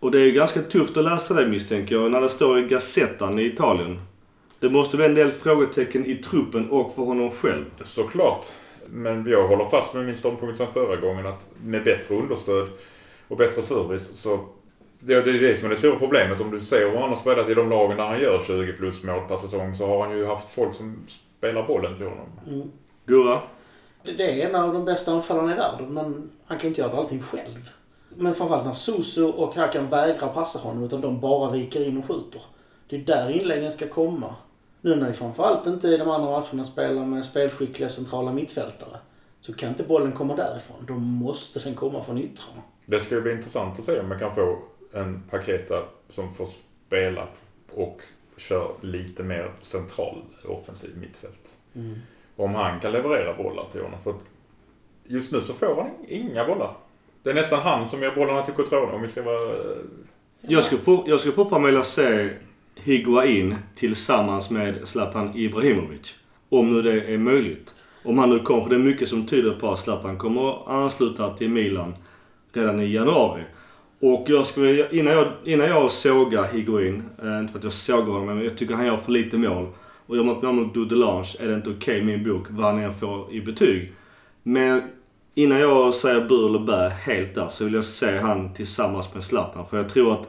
Och 0.00 0.10
det 0.10 0.18
är 0.20 0.24
ju 0.24 0.32
ganska 0.32 0.62
tufft 0.62 0.96
att 0.96 1.04
läsa 1.04 1.34
det 1.34 1.46
misstänker 1.48 1.94
jag, 1.94 2.10
när 2.10 2.20
det 2.20 2.28
står 2.28 2.58
i 2.58 2.62
Gazettan 2.62 3.38
i 3.38 3.42
Italien. 3.42 4.00
Det 4.60 4.68
måste 4.68 4.96
bli 4.96 5.06
en 5.06 5.14
del 5.14 5.30
frågetecken 5.32 6.06
i 6.06 6.14
truppen 6.14 6.70
och 6.70 6.94
för 6.94 7.02
honom 7.02 7.30
själv. 7.30 7.64
Såklart. 7.84 8.46
Men 8.90 9.26
jag 9.26 9.48
håller 9.48 9.64
fast 9.64 9.94
med 9.94 10.04
min 10.06 10.16
ståndpunkt 10.16 10.56
som 10.58 10.66
förra 10.72 10.96
gången 10.96 11.26
att 11.26 11.50
med 11.64 11.84
bättre 11.84 12.14
understöd 12.14 12.68
och 13.28 13.36
bättre 13.36 13.62
service 13.62 14.10
så 14.14 14.40
det 15.06 15.22
det 15.22 15.30
är 15.30 15.40
det 15.40 15.56
som 15.56 15.66
är 15.66 15.70
det 15.70 15.76
stora 15.76 15.98
problemet. 15.98 16.40
Om 16.40 16.50
du 16.50 16.60
ser 16.60 16.90
hur 16.90 16.98
han 16.98 17.08
har 17.08 17.16
spelat 17.16 17.48
i 17.48 17.54
de 17.54 17.70
lagen 17.70 17.96
där 17.96 18.04
han 18.04 18.20
gör 18.20 18.42
20 18.46 18.72
plus 18.72 19.02
mål 19.02 19.28
per 19.28 19.36
säsong 19.36 19.76
så 19.76 19.86
har 19.86 20.06
han 20.06 20.18
ju 20.18 20.26
haft 20.26 20.50
folk 20.50 20.74
som 20.74 21.06
spelar 21.38 21.66
bollen 21.66 21.96
till 21.96 22.06
honom. 22.06 22.26
Mm. 22.46 22.70
Gurra? 23.06 23.40
Det 24.02 24.12
det 24.12 24.42
är 24.42 24.48
en 24.48 24.54
av 24.54 24.72
de 24.72 24.84
bästa 24.84 25.12
anfallarna 25.12 25.52
i 25.52 25.56
världen, 25.56 25.94
men 25.94 26.30
han 26.46 26.58
kan 26.58 26.68
inte 26.68 26.80
göra 26.80 26.96
allting 26.96 27.22
själv. 27.22 27.70
Men 28.08 28.34
framförallt 28.34 28.64
när 28.64 28.72
Susu 28.72 29.24
och 29.24 29.54
Hakan 29.54 29.88
vägrar 29.88 30.28
passa 30.28 30.58
honom, 30.58 30.84
utan 30.84 31.00
de 31.00 31.20
bara 31.20 31.50
viker 31.50 31.84
in 31.84 31.98
och 31.98 32.06
skjuter. 32.06 32.42
Det 32.88 32.96
är 32.96 33.00
där 33.00 33.30
inläggen 33.30 33.72
ska 33.72 33.88
komma. 33.88 34.34
Nu 34.80 34.96
när 34.96 35.08
vi 35.08 35.14
framförallt 35.14 35.66
inte 35.66 35.88
i 35.88 35.96
de 35.96 36.10
andra 36.10 36.30
matcherna 36.30 36.64
spelar 36.64 37.04
med 37.04 37.24
spelskickliga 37.24 37.88
centrala 37.88 38.32
mittfältare, 38.32 38.98
så 39.40 39.52
kan 39.52 39.68
inte 39.68 39.82
bollen 39.82 40.12
komma 40.12 40.36
därifrån. 40.36 40.76
Då 40.86 40.94
måste 40.94 41.58
den 41.58 41.74
komma 41.74 42.04
från 42.04 42.18
yttrarna. 42.18 42.62
Det 42.86 43.00
ska 43.00 43.14
ju 43.14 43.20
bli 43.20 43.32
intressant 43.32 43.78
att 43.78 43.84
se 43.84 44.00
om 44.00 44.08
man 44.08 44.18
kan 44.18 44.34
få 44.34 44.58
en 44.92 45.22
Paketa 45.30 45.82
som 46.08 46.34
får 46.34 46.48
spela 46.86 47.28
och 47.74 48.00
kör 48.36 48.70
lite 48.80 49.22
mer 49.22 49.50
central 49.62 50.22
offensiv 50.44 50.90
mittfält. 51.00 51.56
Om 52.36 52.54
han 52.54 52.80
kan 52.80 52.92
leverera 52.92 53.34
bollar 53.34 53.64
till 53.72 53.82
honom. 53.82 53.98
För 54.04 54.14
just 55.04 55.32
nu 55.32 55.40
så 55.40 55.52
får 55.52 55.74
han 55.76 55.90
inga 56.08 56.46
bollar. 56.46 56.72
Det 57.22 57.30
är 57.30 57.34
nästan 57.34 57.60
han 57.62 57.88
som 57.88 58.02
ger 58.02 58.10
bollarna 58.14 58.42
till 58.42 58.54
Cotrone 58.54 58.92
om 58.92 59.02
vi 59.02 59.08
ska 59.08 59.22
vara... 59.22 59.48
eh, 59.52 59.76
Jag 60.40 60.64
skulle, 60.64 60.80
for, 60.80 61.04
jag 61.06 61.20
skulle 61.20 61.34
fortfarande 61.34 61.66
vilja 61.68 61.82
se 61.84 62.30
Higuain 62.74 63.54
tillsammans 63.74 64.50
med 64.50 64.88
Zlatan 64.88 65.36
Ibrahimovic. 65.36 66.14
Om 66.48 66.72
nu 66.72 66.82
det 66.82 67.14
är 67.14 67.18
möjligt. 67.18 67.74
Om 68.04 68.18
han 68.18 68.30
nu 68.30 68.38
kommer, 68.38 68.62
för 68.62 68.70
det 68.70 68.76
är 68.76 68.80
mycket 68.80 69.08
som 69.08 69.26
tyder 69.26 69.52
på 69.52 69.72
att 69.72 69.78
Zlatan 69.78 70.18
kommer 70.18 70.50
att 70.50 70.68
ansluta 70.68 71.34
till 71.34 71.50
Milan 71.50 71.94
redan 72.52 72.80
i 72.80 72.92
januari. 72.92 73.42
Och 74.00 74.24
jag 74.26 74.46
skulle, 74.46 74.90
innan 74.90 75.12
jag, 75.12 75.26
innan 75.44 75.66
jag 75.66 75.92
sågar 75.92 76.44
Higuain, 76.44 77.04
eh, 77.22 77.38
inte 77.38 77.52
för 77.52 77.58
att 77.58 77.64
jag 77.64 77.72
sågar 77.72 78.12
honom, 78.12 78.26
men 78.26 78.44
jag 78.44 78.58
tycker 78.58 78.74
han 78.74 78.86
gör 78.86 78.96
för 78.96 79.12
lite 79.12 79.38
mål. 79.38 79.66
Och 80.06 80.16
gör 80.16 80.24
man 80.24 80.36
ett 80.36 80.42
mål 80.42 80.54
mot 80.54 80.74
Dudelange 80.74 81.34
är 81.38 81.48
det 81.48 81.54
inte 81.54 81.70
okej 81.70 81.98
i 81.98 82.02
min 82.02 82.24
bok 82.24 82.46
vad 82.50 82.66
han 82.66 82.82
än 82.82 82.94
får 82.94 83.32
i 83.32 83.40
betyg. 83.40 83.92
Men 84.42 84.82
innan 85.34 85.58
jag 85.60 85.94
säger 85.94 86.20
bu 86.20 86.46
eller 86.46 86.58
bä 86.58 86.88
helt 86.88 87.34
där 87.34 87.48
så 87.48 87.64
vill 87.64 87.74
jag 87.74 87.84
se 87.84 88.18
han 88.18 88.54
tillsammans 88.54 89.14
med 89.14 89.24
Zlatan. 89.24 89.66
För 89.66 89.76
jag 89.76 89.88
tror 89.88 90.12
att 90.12 90.28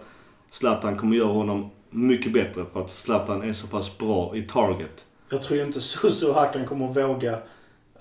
Zlatan 0.51 0.95
kommer 0.95 1.15
göra 1.15 1.27
honom 1.27 1.69
mycket 1.89 2.33
bättre 2.33 2.65
för 2.73 2.81
att 2.81 2.91
Zlatan 2.91 3.43
är 3.43 3.53
så 3.53 3.67
pass 3.67 3.97
bra 3.97 4.35
i 4.35 4.41
target. 4.41 5.05
Jag 5.29 5.41
tror 5.41 5.59
ju 5.59 5.65
inte 5.65 5.81
Susu 5.81 6.27
och 6.27 6.35
Hakan 6.35 6.65
kommer 6.65 6.89
att 6.89 6.97
våga 6.97 7.37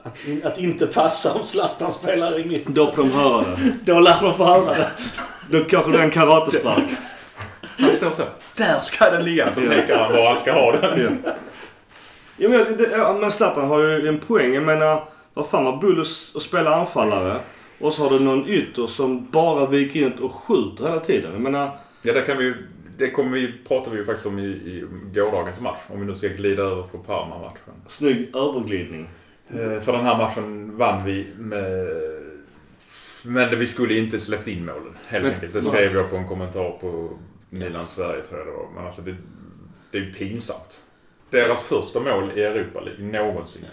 att, 0.03 0.27
in, 0.27 0.41
att 0.45 0.59
inte 0.59 0.87
passa 0.87 1.39
om 1.39 1.45
Zlatan 1.45 1.93
spelar 1.93 2.41
i 2.41 2.45
mitten. 2.45 2.75
Då 2.75 2.91
får 2.91 3.03
de 3.03 3.11
höra 3.11 3.43
det. 3.43 3.77
Då 3.93 4.01
lär 4.01 4.23
de 4.23 4.35
få 4.35 4.45
höra 4.45 4.75
det. 4.75 4.91
Då 5.51 5.65
kanske 5.65 5.91
det 5.93 5.99
är 5.99 6.03
en 6.03 6.11
karatespark. 6.11 6.85
Han 7.79 7.91
står 7.91 8.11
så. 8.11 8.23
Där 8.57 8.81
ska 8.81 9.11
den 9.11 9.25
ligga! 9.25 9.55
Så 9.55 9.61
pekar 9.61 9.99
han 9.99 10.13
var 10.13 10.31
han 10.33 10.41
ska 10.41 10.53
ha 10.53 10.73
den. 10.73 11.21
Ja. 11.25 11.33
Ja, 12.37 12.49
men, 12.49 12.77
det, 12.77 13.17
men 13.21 13.33
Zlatan 13.33 13.69
har 13.69 13.79
ju 13.83 14.09
en 14.09 14.19
poäng. 14.19 14.55
Jag 14.55 14.63
menar, 14.65 15.05
vad 15.35 15.49
fan 15.49 15.65
var 15.65 15.77
Bullus 15.77 16.33
att 16.37 16.43
spela 16.43 16.75
anfallare 16.75 17.37
och 17.81 17.93
så 17.93 18.03
har 18.03 18.19
du 18.19 18.25
någon 18.25 18.49
ytter 18.49 18.87
som 18.87 19.31
bara 19.31 19.67
viker 19.67 20.01
in 20.01 20.13
och 20.13 20.33
skjuter 20.33 20.85
hela 20.85 21.01
tiden. 21.01 21.33
Jag 21.33 21.41
menar, 21.41 21.71
Ja, 22.03 22.13
det 22.13 22.21
kan 22.21 22.39
vi. 22.39 22.55
Det 22.99 23.11
kommer 23.11 23.31
vi, 23.31 23.53
pratar 23.69 23.91
vi 23.91 23.97
ju 23.99 24.05
faktiskt 24.05 24.27
om 24.27 24.39
i, 24.39 24.43
i 24.47 24.85
gårdagens 25.15 25.61
match. 25.61 25.79
Om 25.89 26.01
vi 26.01 26.07
nu 26.07 26.15
ska 26.15 26.29
glida 26.29 26.63
över 26.63 26.83
på 26.83 26.99
Parma-matchen. 26.99 27.75
snygg 27.89 28.37
överglidning. 28.37 29.09
Eh, 29.51 29.81
För 29.83 29.93
den 29.93 30.05
här 30.05 30.19
matchen 30.19 30.77
vann 30.77 31.05
vi 31.05 31.27
med... 31.37 31.87
Men 33.27 33.59
vi 33.59 33.67
skulle 33.67 33.99
inte 33.99 34.21
släppt 34.21 34.49
in 34.49 34.65
målen, 34.65 34.97
helt 35.07 35.25
Men- 35.25 35.35
enkelt. 35.35 35.53
Det 35.53 35.63
skrev 35.63 35.95
jag 35.95 36.11
på 36.11 36.17
en 36.17 36.29
kommentar 36.29 36.71
på 36.71 37.11
Milan 37.51 37.87
Sverige, 37.87 38.25
tror 38.25 38.39
jag 38.39 38.49
det 38.49 38.53
var. 38.53 38.69
Men 38.75 38.87
alltså, 38.87 39.03
det, 39.03 39.17
det 39.91 39.99
är 39.99 40.03
ju 40.03 40.13
pinsamt. 40.13 40.81
Deras 41.31 41.63
första 41.63 42.01
mål 42.01 42.31
i 42.37 42.43
Europa 42.43 42.81
League 42.81 43.05
någonsin. 43.05 43.65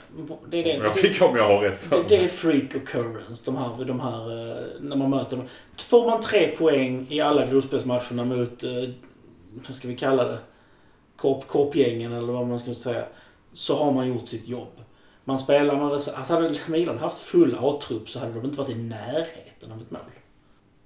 Det 0.50 0.58
är 0.60 0.64
det. 0.64 0.86
Jag 0.86 0.96
fick 0.96 1.22
om 1.22 1.36
jag 1.36 1.48
har 1.48 1.60
rätt 1.60 1.78
för 1.78 1.98
det, 1.98 2.06
det 2.10 2.24
är 2.24 2.28
freak 2.28 2.76
occurrence, 2.76 3.46
de 3.46 3.58
här, 3.58 3.86
de 3.86 4.00
här, 4.00 4.32
eh, 4.32 4.64
när 4.82 4.96
man 4.96 5.10
möter 5.10 5.38
dem. 5.38 5.46
Får 5.90 6.06
man 6.10 6.22
tre 6.22 6.48
poäng 6.48 7.08
i 7.10 7.20
alla 7.22 7.46
gruppspelsmatcherna 7.46 8.26
mot, 8.26 8.64
eh, 8.64 8.70
vad 9.68 9.76
ska 9.76 9.88
vi 9.88 9.96
kalla 9.96 10.24
det, 10.28 10.38
korp, 11.16 11.48
korpgängen 11.48 12.14
eller 12.14 12.34
vad 12.34 12.48
man 12.48 12.60
ska 12.60 12.74
säga, 12.74 13.06
så 13.54 13.76
har 13.76 13.92
man 13.92 14.08
gjort 14.08 14.28
sitt 14.28 14.48
jobb. 14.48 14.80
Man 15.24 15.40
spelar 15.40 15.92
alltså 15.92 16.12
med 16.12 16.22
reserv- 16.22 16.48
Hade 16.48 16.60
Milan 16.68 16.98
haft 16.98 17.18
full 17.18 17.58
A-trupp 17.62 18.10
så 18.10 18.20
hade 18.20 18.34
de 18.34 18.46
inte 18.46 18.58
varit 18.58 18.70
i 18.70 18.76
närheten 18.76 19.72
av 19.72 19.78
ett 19.78 19.92
mål. 19.92 20.02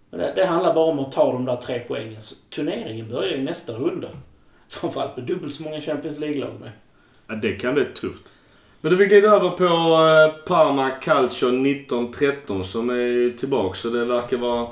Men 0.09 0.19
det, 0.19 0.33
det 0.35 0.45
handlar 0.45 0.73
bara 0.73 0.91
om 0.91 0.99
att 0.99 1.11
ta 1.11 1.33
de 1.33 1.45
där 1.45 1.55
tre 1.55 1.81
poängen. 1.87 2.21
Turneringen 2.49 3.09
börjar 3.09 3.33
i 3.33 3.43
nästa 3.43 3.73
runda. 3.73 4.07
Framförallt 4.69 5.17
med 5.17 5.25
dubbelt 5.25 5.53
så 5.53 5.63
många 5.63 5.81
Champions 5.81 6.19
League-lag 6.19 6.59
med. 6.59 6.71
Ja, 7.27 7.35
det 7.35 7.53
kan 7.53 7.73
bli 7.73 7.85
tufft. 7.85 8.23
Men 8.81 8.91
du, 8.91 8.97
vi 8.97 9.05
glider 9.05 9.29
över 9.29 9.49
på 9.49 9.63
eh, 9.65 10.45
Parma 10.47 10.89
Calcio 10.89 11.47
1913 11.47 12.65
som 12.65 12.89
är 12.89 13.37
tillbaka. 13.37 13.75
Så 13.77 13.89
det 13.89 14.05
verkar 14.05 14.37
vara 14.37 14.67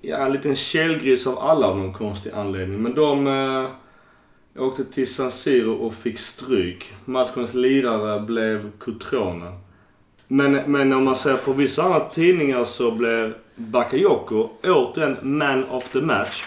ja, 0.00 0.16
en 0.16 0.32
liten 0.32 0.56
källgris 0.56 1.26
av 1.26 1.38
alla 1.38 1.66
av 1.66 1.78
någon 1.78 1.92
konstig 1.92 2.30
anledning. 2.30 2.82
Men 2.82 2.94
de 2.94 3.26
eh, 3.26 3.70
eh, 4.56 4.62
åkte 4.62 4.84
till 4.84 5.14
San 5.14 5.30
Siro 5.30 5.72
och 5.72 5.94
fick 5.94 6.18
stryk. 6.18 6.92
Matchens 7.04 7.54
lirare 7.54 8.20
blev 8.20 8.70
Cotrone. 8.78 9.52
Men, 10.28 10.52
men 10.52 10.92
om 10.92 11.04
man 11.04 11.16
ser 11.16 11.36
på 11.36 11.52
vissa 11.52 11.82
andra 11.82 12.00
tidningar 12.00 12.64
så 12.64 12.90
blev 12.90 13.34
Bakayoko 13.56 14.48
återigen 14.64 15.16
man 15.22 15.64
of 15.64 15.88
the 15.88 16.00
match. 16.00 16.44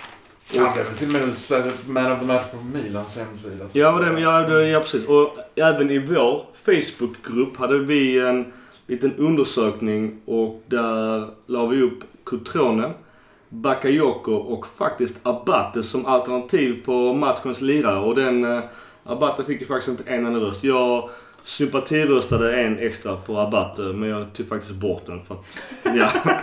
Han 0.56 0.74
blev 0.74 0.86
väl 0.86 0.96
till 0.96 1.08
och 1.08 1.14
med 1.14 2.04
man 2.04 2.12
of 2.12 2.20
the 2.20 2.26
match 2.26 2.44
på 2.52 2.58
Milans 2.78 3.18
hemsida. 3.18 3.66
Ja, 3.74 3.92
det, 3.92 4.20
ja, 4.20 4.40
det, 4.40 4.68
ja, 4.68 4.80
precis. 4.80 5.06
Och 5.06 5.38
även 5.56 5.92
i 5.92 6.00
vår 6.00 6.46
Facebookgrupp 6.54 7.58
hade 7.58 7.80
vi 7.80 8.20
en 8.20 8.54
liten 8.88 9.14
undersökning 9.16 10.22
och 10.26 10.64
där 10.68 11.30
la 11.46 11.66
vi 11.66 11.82
upp 11.82 12.00
Cotrone, 12.24 12.94
Bakayoko 13.62 14.34
och 14.34 14.68
faktiskt 14.68 15.16
Abate 15.24 15.84
som 15.84 16.06
alternativ 16.06 16.86
på 16.86 17.14
matchens 17.14 17.62
lirare. 17.62 18.00
Och 18.00 18.16
den 18.16 18.44
eh, 18.44 18.64
Abate 19.04 19.44
fick 19.44 19.62
ju 19.62 19.68
faktiskt 19.68 20.00
inte 20.00 20.04
en 20.10 20.26
enda 20.26 20.40
röst. 20.40 20.64
Jag 20.64 21.10
sympatiröstade 21.44 22.62
en 22.62 22.80
extra 22.80 23.16
på 23.16 23.40
Abate 23.40 23.82
men 23.82 24.10
jag 24.10 24.34
tog 24.34 24.50
faktiskt 24.50 24.74
bort 24.74 25.06
den 25.06 25.24
för 25.24 25.36
att... 25.36 25.46
Ja. 25.84 26.10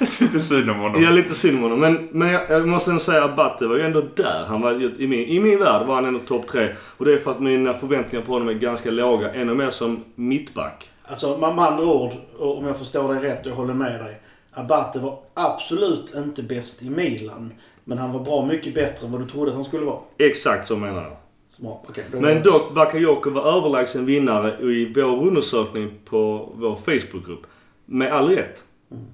Jag 0.00 0.10
tyckte 0.10 0.40
synd 0.40 0.70
om 0.70 0.80
honom. 0.80 1.02
Jag 1.02 1.12
är 1.12 1.16
lite 1.16 1.34
synd 1.34 1.56
om 1.56 1.62
honom. 1.62 1.80
Men, 1.80 2.08
men 2.12 2.28
jag, 2.28 2.50
jag 2.50 2.68
måste 2.68 2.90
ändå 2.90 3.00
säga 3.00 3.24
att 3.24 3.36
Batte 3.36 3.66
var 3.66 3.76
ju 3.76 3.82
ändå 3.82 4.02
där. 4.14 4.44
Han 4.48 4.60
var, 4.60 5.00
i, 5.00 5.06
min, 5.06 5.20
I 5.20 5.40
min 5.40 5.58
värld 5.58 5.86
var 5.86 5.94
han 5.94 6.04
ändå 6.04 6.18
topp 6.18 6.46
tre. 6.46 6.68
Och 6.96 7.04
det 7.04 7.12
är 7.12 7.18
för 7.18 7.30
att 7.30 7.40
mina 7.40 7.74
förväntningar 7.74 8.26
på 8.26 8.32
honom 8.32 8.48
är 8.48 8.52
ganska 8.52 8.90
låga. 8.90 9.32
Ännu 9.32 9.54
mer 9.54 9.70
som 9.70 10.04
mittback. 10.14 10.90
Alltså 11.04 11.38
med 11.38 11.48
andra 11.48 11.84
ord, 11.84 12.10
och 12.38 12.58
om 12.58 12.66
jag 12.66 12.78
förstår 12.78 13.14
dig 13.14 13.22
rätt 13.22 13.46
och 13.46 13.52
jag 13.52 13.56
håller 13.56 13.74
med 13.74 14.00
dig. 14.00 14.20
Abate 14.54 14.98
var 14.98 15.18
absolut 15.34 16.14
inte 16.14 16.42
bäst 16.42 16.82
i 16.82 16.90
Milan. 16.90 17.52
Men 17.84 17.98
han 17.98 18.12
var 18.12 18.20
bra 18.20 18.46
mycket 18.46 18.74
bättre 18.74 19.06
än 19.06 19.12
vad 19.12 19.20
du 19.20 19.26
trodde 19.28 19.50
att 19.50 19.54
han 19.54 19.64
skulle 19.64 19.84
vara. 19.86 19.98
Exakt 20.18 20.68
så 20.68 20.76
menar 20.76 21.02
jag. 21.02 21.16
Smart. 21.48 21.98
Är 22.12 22.20
Men 22.20 22.30
jag- 22.34 22.42
dock, 22.42 22.74
Bakayoko 22.74 23.30
var 23.30 23.56
överlägsen 23.58 24.06
vinnare 24.06 24.56
i 24.62 24.92
vår 24.96 25.26
undersökning 25.26 25.90
på 26.04 26.48
vår 26.54 26.76
Facebookgrupp. 26.76 27.46
Med 27.86 28.12
all 28.12 28.28
rätt. 28.28 28.64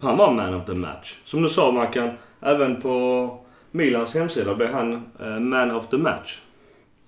Han 0.02 0.16
var 0.16 0.32
man 0.32 0.54
of 0.54 0.66
the 0.66 0.74
match. 0.74 1.16
Som 1.24 1.42
du 1.42 1.48
sa 1.50 1.72
Mackan, 1.72 2.10
även 2.40 2.80
på 2.82 3.38
Milans 3.70 4.14
hemsida 4.14 4.54
blev 4.54 4.72
han 4.72 4.92
eh, 5.20 5.38
man 5.40 5.70
of 5.70 5.86
the 5.86 5.96
match. 5.98 6.38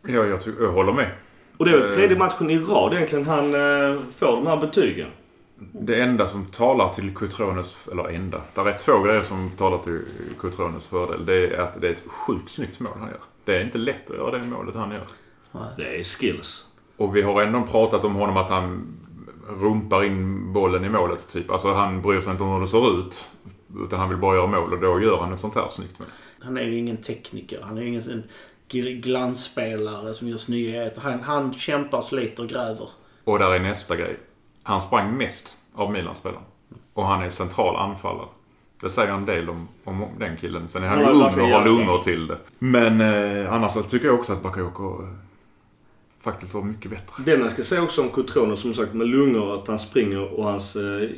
Ja, 0.07 0.13
jag, 0.25 0.39
jag 0.61 0.73
håller 0.73 0.93
med. 0.93 1.11
Och 1.57 1.65
det 1.65 1.71
är 1.73 1.79
väl 1.79 1.89
Eh. 1.91 1.95
tredje 1.95 2.17
matchen 2.19 2.51
i 2.51 2.59
rad 2.59 2.93
egentligen 2.95 3.25
han 3.27 3.45
eh, 3.55 3.99
får 4.17 4.37
de 4.37 4.47
här 4.47 4.57
betygen. 4.57 5.09
Det 5.73 6.03
enda 6.03 6.29
som 6.29 6.47
talar 6.47 6.89
till 6.89 7.15
Cutrones, 7.15 7.89
eller 7.93 8.09
enda, 8.09 8.41
där 8.55 8.67
är 8.67 8.73
två 8.73 9.03
grejer 9.03 9.23
som 9.23 9.51
talar 9.57 9.79
till 9.79 10.05
Cutrones 10.41 10.87
fördel. 10.87 11.27
Det 11.27 11.47
är 11.47 11.61
att 11.61 11.81
det 11.81 11.89
är 11.89 11.93
ett 11.93 12.03
sjukt 12.07 12.51
snyggt 12.51 12.81
mål 12.81 12.93
han 12.99 13.09
gör. 13.09 13.21
Det 13.45 13.57
är 13.57 13.65
inte 13.65 13.79
lätt 13.79 14.11
att 14.11 14.17
göra 14.17 14.39
det 14.39 14.45
målet 14.45 14.75
han 14.75 14.91
gör. 14.91 15.07
Det 15.77 16.01
är 16.01 16.05
skills. 16.05 16.65
Och 16.97 17.17
vi 17.17 17.23
har 17.23 17.43
ändå 17.43 17.63
pratat 17.63 18.05
om 18.05 18.15
honom 18.15 18.37
att 18.37 18.49
han 18.49 18.97
rumpar 19.49 20.05
in 20.05 20.53
bollen 20.53 20.85
i 20.85 20.89
målet 20.89 21.29
typ. 21.29 21.51
Alltså 21.51 21.73
han 21.73 22.03
bryr 22.03 22.21
sig 22.21 22.33
inte 22.33 22.43
om 22.45 22.53
hur 22.53 22.61
det 22.61 22.69
ser 22.69 23.01
ut. 23.01 23.31
Utan 23.85 23.99
han 23.99 24.09
vill 24.09 24.19
bara 24.19 24.37
göra 24.37 24.47
mål 24.47 24.73
och 24.73 24.81
då 24.81 25.01
gör 25.01 25.19
han 25.19 25.33
ett 25.33 25.41
sånt 25.41 25.55
här 25.55 25.69
snyggt 25.69 25.99
mål. 25.99 26.09
Han 26.41 26.57
är 26.57 26.63
ju 26.63 26.77
ingen 26.77 26.97
tekniker. 26.97 27.61
Han 27.63 27.79
är 27.79 27.83
ju 27.83 27.89
ingen 27.89 29.01
glansspelare 29.01 30.15
som 30.15 30.29
gör 30.29 30.37
snyggheter. 30.37 31.01
Han, 31.01 31.21
han 31.21 31.55
kämpar, 31.55 32.01
sliter 32.01 32.43
och 32.43 32.49
gräver. 32.49 32.89
Och 33.25 33.39
där 33.39 33.55
är 33.55 33.61
nästa 33.61 33.97
grej. 33.97 34.17
Han 34.63 34.83
sprang 34.83 35.17
mest 35.17 35.57
av 35.75 35.93
Milan-spelaren. 35.93 36.43
Och 36.95 37.05
han 37.05 37.23
är 37.23 37.31
central 37.31 37.77
anfallare. 37.77 38.29
Det 38.81 38.91
säger 38.91 39.13
en 39.13 39.27
del 39.27 39.51
om, 39.51 39.69
om 39.85 40.07
den 40.19 40.37
killen. 40.37 40.69
Sen 40.69 40.83
är 40.83 40.89
han 40.89 41.01
ju 41.01 41.07
ung 41.07 41.23
och 41.23 41.31
har 41.31 41.65
lungor 41.65 41.99
till 41.99 42.27
det. 42.27 42.39
Men 42.59 43.01
eh, 43.01 43.53
annars 43.53 43.73
så 43.73 43.83
tycker 43.83 44.07
jag 44.07 44.15
också 44.15 44.33
att 44.33 44.43
Bakayoko 44.43 45.03
eh, 45.03 45.09
faktiskt 46.21 46.55
var 46.55 46.63
mycket 46.63 46.91
bättre. 46.91 47.23
Det 47.25 47.37
man 47.39 47.51
ska 47.51 47.63
säga 47.63 47.83
också 47.83 48.03
om 48.03 48.09
Cotrone 48.09 48.57
som 48.57 48.75
sagt 48.75 48.95
med 48.95 49.07
lungor, 49.07 49.55
att 49.55 49.69
han 49.69 49.79
springer 49.79 50.39
och 50.39 50.45
hans 50.45 50.77
eh, 50.77 51.09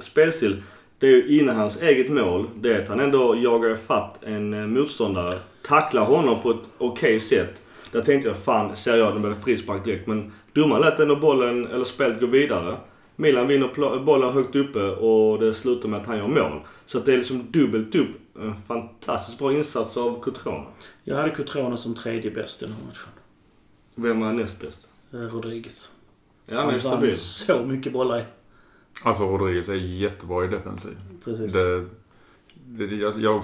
spelstil. 0.00 0.62
Det 0.98 1.06
är 1.06 1.10
ju 1.10 1.40
innan 1.40 1.56
hans 1.56 1.82
eget 1.82 2.12
mål. 2.12 2.48
Det 2.54 2.74
är 2.74 2.82
att 2.82 2.88
han 2.88 3.00
ändå 3.00 3.36
jagar 3.36 3.76
fatt 3.76 4.24
en 4.24 4.54
eh, 4.54 4.66
motståndare. 4.66 5.38
Tacklar 5.66 6.04
honom 6.04 6.42
på 6.42 6.50
ett 6.50 6.68
okej 6.78 7.20
sätt. 7.20 7.62
Där 7.92 8.00
tänkte 8.00 8.28
jag 8.28 8.38
fan, 8.38 8.76
ser 8.76 8.96
jag 8.96 9.12
den 9.12 9.22
blev 9.22 9.34
det 9.34 9.40
frispark 9.40 9.84
direkt. 9.84 10.06
Men 10.06 10.32
domaren 10.52 10.82
lät 10.82 11.00
ändå 11.00 11.16
bollen, 11.16 11.66
eller 11.66 11.84
spelet 11.84 12.20
gå 12.20 12.26
vidare. 12.26 12.76
Milan 13.22 13.48
vinner 13.48 14.04
bollen 14.04 14.32
högt 14.32 14.56
uppe 14.56 14.82
och 14.82 15.38
det 15.38 15.54
slutar 15.54 15.88
med 15.88 16.00
att 16.00 16.06
han 16.06 16.18
gör 16.18 16.28
mål. 16.28 16.60
Så 16.86 16.98
att 16.98 17.06
det 17.06 17.14
är 17.14 17.18
liksom 17.18 17.46
dubbelt 17.50 17.94
upp. 17.94 18.36
En 18.40 18.54
fantastiskt 18.66 19.38
bra 19.38 19.52
insats 19.52 19.96
av 19.96 20.20
Cotrone. 20.20 20.66
Jag 21.04 21.16
hade 21.16 21.30
Cutrone 21.30 21.76
som 21.76 21.94
tredje 21.94 22.30
bäst 22.30 22.62
i 22.62 22.64
den 22.64 22.74
här 22.74 22.86
matchen. 22.86 23.08
Vem 23.94 24.22
är 24.22 24.32
näst 24.32 24.60
bäst? 24.60 24.88
Eh, 25.12 25.18
Rodriguez. 25.18 25.92
Ja, 26.46 26.56
han 26.56 26.66
är 26.66 26.70
han 26.70 26.80
stabil. 26.80 27.10
vann 27.10 27.12
så 27.12 27.64
mycket 27.64 27.92
bollar 27.92 28.18
i. 28.18 28.24
Alltså 29.02 29.22
Rodriguez 29.22 29.68
är 29.68 29.74
jättebra 29.74 30.44
i 30.44 30.48
defensiv. 30.48 30.96
Precis. 31.24 31.52
Det, 31.52 31.86
det, 32.86 32.96
jag, 32.96 33.20
jag 33.20 33.42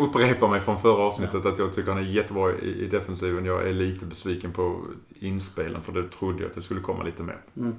upprepar 0.00 0.48
mig 0.48 0.60
från 0.60 0.80
förra 0.80 1.02
avsnittet 1.02 1.46
att 1.46 1.58
jag 1.58 1.72
tycker 1.72 1.92
han 1.92 2.00
är 2.00 2.06
jättebra 2.06 2.52
i, 2.52 2.84
i 2.84 2.86
defensiven. 2.86 3.44
Jag 3.44 3.68
är 3.68 3.72
lite 3.72 4.06
besviken 4.06 4.52
på 4.52 4.80
inspelen 5.18 5.82
för 5.82 5.92
det 5.92 6.08
trodde 6.10 6.42
jag 6.42 6.48
att 6.48 6.54
det 6.54 6.62
skulle 6.62 6.80
komma 6.80 7.04
lite 7.04 7.22
mer. 7.22 7.38
Mm. 7.56 7.74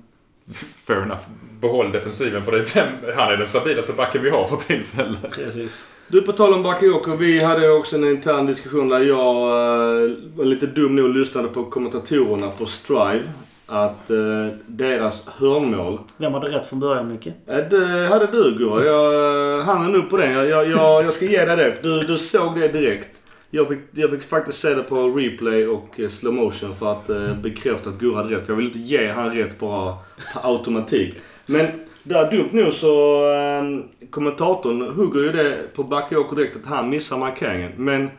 Fair 0.85 1.01
enough. 1.01 1.21
Behåll 1.61 1.91
defensiven 1.91 2.43
för 2.43 2.51
det 2.51 2.57
är 2.57 2.75
den, 2.75 3.15
han 3.15 3.33
är 3.33 3.37
den 3.37 3.47
stabilaste 3.47 3.93
backen 3.93 4.23
vi 4.23 4.29
har 4.29 4.45
för 4.45 4.55
tillfället. 4.55 5.31
Precis. 5.31 5.87
Du, 6.07 6.21
på 6.21 6.31
tal 6.31 6.53
om 6.53 6.63
Bakayoko. 6.63 7.15
Vi 7.15 7.39
hade 7.39 7.69
också 7.69 7.95
en 7.95 8.03
intern 8.03 8.45
diskussion 8.45 8.89
där 8.89 8.99
jag 8.99 9.35
eh, 9.35 10.15
var 10.35 10.45
lite 10.45 10.65
dum 10.67 10.95
nog 10.95 11.05
och 11.05 11.15
lyssnade 11.15 11.47
på 11.47 11.65
kommentatorerna 11.65 12.49
på 12.49 12.65
Strive. 12.65 13.23
Att 13.65 14.09
eh, 14.09 14.47
deras 14.67 15.27
hörnmål... 15.27 15.99
Vem 16.17 16.33
hade 16.33 16.47
rätt 16.47 16.65
från 16.65 16.79
början, 16.79 17.07
Micke? 17.07 17.27
Eh, 17.27 17.57
det 17.69 18.07
hade 18.07 18.27
du 18.27 18.57
Gurra. 18.57 18.85
Jag, 18.85 19.61
han 19.61 19.85
är 19.85 19.89
nog 19.89 20.09
på 20.09 20.17
den. 20.17 20.33
Jag, 20.33 20.47
jag, 20.47 20.69
jag, 20.69 21.05
jag 21.05 21.13
ska 21.13 21.25
ge 21.25 21.45
dig 21.45 21.57
det. 21.57 21.83
Du, 21.83 21.99
du 21.99 22.17
såg 22.17 22.59
det 22.59 22.67
direkt. 22.67 23.16
Jag 23.49 23.67
fick, 23.67 23.79
jag 23.91 24.11
fick 24.11 24.23
faktiskt 24.23 24.59
se 24.59 24.73
det 24.73 24.83
på 24.83 25.09
replay 25.09 25.67
och 25.67 25.99
eh, 25.99 26.09
slow 26.09 26.33
motion 26.33 26.75
för 26.75 26.91
att 26.91 27.09
eh, 27.09 27.35
bekräfta 27.35 27.89
att 27.89 27.99
Gurra 27.99 28.15
hade 28.15 28.35
rätt. 28.35 28.45
För 28.45 28.53
jag 28.53 28.57
vill 28.57 28.65
inte 28.65 28.79
ge 28.79 29.11
han 29.11 29.35
rätt 29.35 29.59
bara 29.59 29.95
på 30.33 30.39
automatik. 30.39 31.15
Men 31.45 31.67
där 32.03 32.31
dumt 32.31 32.49
nog 32.51 32.73
så 32.73 33.23
eh, 33.31 34.07
kommentatorn 34.09 34.81
hugger 34.81 35.19
ju 35.19 35.31
det 35.31 35.73
på 35.75 35.83
Bakayoko 35.83 36.35
direkt 36.35 36.55
att 36.55 36.65
han 36.65 36.89
missar 36.89 37.17
markeringen. 37.17 37.71
Men 37.77 38.09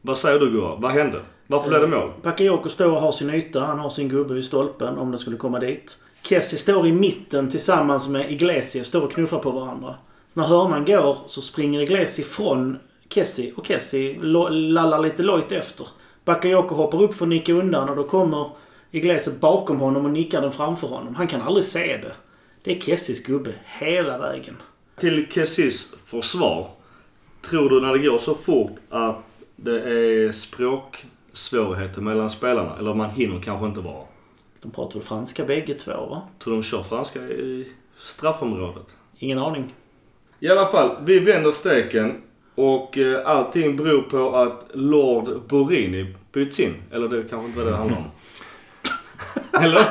vad 0.00 0.18
säger 0.18 0.38
du 0.38 0.50
Gurra? 0.50 0.74
Vad 0.76 0.90
hände? 0.90 1.20
Varför 1.46 1.68
blev 1.68 1.80
det 1.80 1.86
mål? 1.86 2.10
Bakayoko 2.22 2.68
står 2.68 2.92
och 2.92 3.00
har 3.00 3.12
sin 3.12 3.30
yta. 3.30 3.60
Han 3.60 3.78
har 3.78 3.90
sin 3.90 4.08
gubbe 4.08 4.34
vid 4.34 4.44
stolpen 4.44 4.98
om 4.98 5.10
den 5.10 5.18
skulle 5.18 5.36
komma 5.36 5.58
dit. 5.58 5.98
Kessie 6.22 6.58
står 6.58 6.86
i 6.86 6.92
mitten 6.92 7.50
tillsammans 7.50 8.08
med 8.08 8.30
Iglesias. 8.30 8.86
Står 8.86 9.02
och 9.02 9.12
knuffar 9.12 9.38
på 9.38 9.50
varandra. 9.50 9.94
Så 10.34 10.40
när 10.40 10.46
hörnan 10.46 10.84
går 10.84 11.16
så 11.26 11.40
springer 11.40 11.80
Iglesias 11.80 12.28
från 12.28 12.78
Kessie 13.14 13.52
och 13.56 13.66
Kessie 13.66 14.18
lallar 14.22 14.98
lite 14.98 15.22
lojt 15.22 15.52
efter. 15.52 15.86
Bakayoko 16.24 16.74
hoppar 16.74 17.02
upp 17.02 17.14
för 17.14 17.24
att 17.24 17.28
nicka 17.28 17.52
undan 17.52 17.88
och 17.88 17.96
då 17.96 18.04
kommer 18.04 18.50
Iglesias 18.90 19.40
bakom 19.40 19.80
honom 19.80 20.04
och 20.04 20.10
nickar 20.10 20.40
den 20.40 20.52
framför 20.52 20.86
honom. 20.86 21.14
Han 21.14 21.26
kan 21.26 21.42
aldrig 21.42 21.64
se 21.64 21.96
det. 21.96 22.12
Det 22.64 22.76
är 22.76 22.80
Kessies 22.80 23.24
gubbe 23.24 23.54
hela 23.64 24.18
vägen. 24.18 24.56
Till 24.96 25.26
Kessis 25.30 25.88
försvar. 26.04 26.70
Tror 27.50 27.70
du 27.70 27.80
när 27.80 27.92
det 27.92 27.98
går 27.98 28.18
så 28.18 28.34
fort 28.34 28.76
att 28.88 29.16
det 29.56 29.80
är 29.80 30.32
språksvårigheter 30.32 32.00
mellan 32.00 32.30
spelarna? 32.30 32.76
Eller 32.78 32.94
man 32.94 33.10
hinner 33.10 33.40
kanske 33.40 33.66
inte 33.66 33.80
bara? 33.80 34.04
De 34.62 34.70
pratar 34.70 34.94
väl 34.94 35.02
franska 35.02 35.44
bägge 35.44 35.74
två 35.74 35.92
va? 35.92 36.22
Tror 36.38 36.54
de 36.54 36.62
kör 36.62 36.82
franska 36.82 37.20
i 37.20 37.68
straffområdet? 37.96 38.96
Ingen 39.18 39.38
aning. 39.38 39.74
I 40.40 40.48
alla 40.48 40.66
fall, 40.66 40.96
vi 41.04 41.18
vänder 41.18 41.52
steken 41.52 42.22
och 42.54 42.98
eh, 42.98 43.26
allting 43.26 43.76
beror 43.76 44.02
på 44.02 44.36
att 44.36 44.66
Lord 44.72 45.40
Borini 45.48 46.14
byts 46.32 46.60
in. 46.60 46.74
Eller 46.92 47.08
det 47.08 47.22
kanske 47.30 47.46
inte 47.46 47.58
var 47.58 47.64
det 47.64 47.70
det 47.70 47.76
handlade 47.76 48.02
om. 48.02 48.10
Eller? 49.62 49.82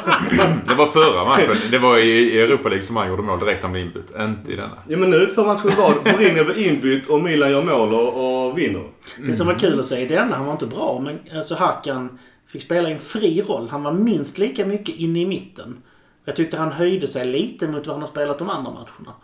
Det 0.66 0.76
var 0.76 0.88
förra 0.88 1.26
matchen. 1.26 1.56
Det 1.72 1.80
var 1.80 1.98
i, 1.98 2.40
Europa 2.42 2.70
League 2.70 2.86
som 2.86 2.96
han 2.96 3.08
gjorde 3.08 3.24
mål 3.24 3.40
direkt 3.40 3.64
han 3.64 3.72
blev 3.72 3.86
inbytt. 3.86 4.12
Inte 4.20 4.52
i 4.52 4.56
denna. 4.56 4.78
Ja 4.88 4.98
men 4.98 5.10
nu 5.10 5.28
för 5.28 5.46
matchen 5.46 5.72
var 5.78 6.14
Borini 6.14 6.44
blir 6.44 6.68
inbytt 6.68 7.08
och 7.08 7.22
Milan 7.22 7.52
gör 7.52 7.64
mål 7.64 7.94
och, 7.94 8.48
och 8.48 8.58
vinner. 8.58 8.84
Det 9.28 9.36
som 9.36 9.48
var 9.48 9.60
kul 9.60 9.80
att 9.80 9.86
se 9.86 10.00
i 10.00 10.06
denna, 10.06 10.36
han 10.36 10.46
var 10.46 10.54
inte 10.54 10.68
bra, 10.68 11.02
men 11.04 11.38
alltså 11.38 11.56
Hakan 11.56 12.20
fick 12.48 12.62
spela 12.62 12.90
i 12.90 12.94
en 12.94 13.00
fri 13.00 13.42
roll. 13.42 13.70
Han 13.70 13.84
var 13.84 13.92
minst 13.92 14.38
lika 14.38 14.66
mycket 14.66 14.96
inne 14.96 15.20
i 15.20 15.26
mitten. 15.26 15.78
Jag 16.26 16.36
tyckte 16.36 16.58
han 16.58 16.72
höjde 16.72 17.08
sig 17.08 17.26
lite 17.26 17.68
mot 17.68 17.88
vad 17.88 17.96
han 17.96 18.02
har 18.02 18.10
spelat 18.10 18.40
de 18.40 18.50
andra 18.50 18.72
matcherna. 18.72 19.16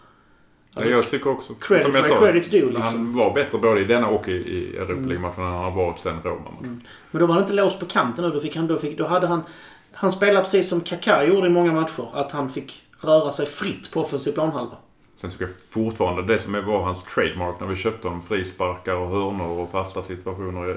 Alltså, 0.77 0.89
jag 0.91 1.07
tycker 1.07 1.29
också, 1.29 1.53
credit 1.53 1.85
som 1.85 1.95
jag 1.95 2.05
sa, 2.05 2.15
credit's 2.15 2.51
due, 2.51 2.61
liksom. 2.65 2.83
han 2.83 3.15
var 3.17 3.33
bättre 3.33 3.57
både 3.57 3.81
i 3.81 3.83
denna 3.83 4.07
och 4.07 4.27
i, 4.27 4.31
i 4.31 4.77
Europa 4.77 5.07
League-matchen 5.07 5.43
än 5.43 5.51
han 5.51 5.63
har 5.63 5.71
varit 5.71 5.99
sen 5.99 6.21
Roma. 6.23 6.51
Men 7.11 7.19
då 7.19 7.25
var 7.25 7.33
han 7.33 7.43
inte 7.43 7.53
låst 7.53 7.79
på 7.79 7.85
kanten 7.85 8.25
nu. 8.25 8.31
Då, 8.31 8.39
fick 8.39 8.55
han, 8.55 8.67
då, 8.67 8.77
fick, 8.77 8.97
då 8.97 9.05
hade 9.07 9.27
han... 9.27 9.41
Han 9.93 10.11
spelade 10.11 10.43
precis 10.43 10.69
som 10.69 10.81
Kaká 10.81 11.23
gjorde 11.23 11.47
i 11.47 11.49
många 11.49 11.71
matcher. 11.71 12.07
Att 12.13 12.31
han 12.31 12.49
fick 12.49 12.83
röra 13.01 13.31
sig 13.31 13.45
fritt 13.45 13.91
på 13.91 14.01
offensiv 14.01 14.31
planhalva. 14.31 14.75
Sen 15.21 15.29
tycker 15.29 15.45
jag 15.45 15.53
fortfarande 15.73 16.33
det 16.33 16.39
som 16.39 16.53
var 16.53 16.83
hans 16.83 17.03
trademark 17.03 17.59
när 17.59 17.67
vi 17.67 17.75
köpte 17.75 18.07
honom, 18.07 18.21
frisparkar 18.21 18.95
och 18.95 19.07
hörnor 19.07 19.59
och 19.59 19.71
fasta 19.71 20.01
situationer. 20.01 20.69
eh, 20.69 20.75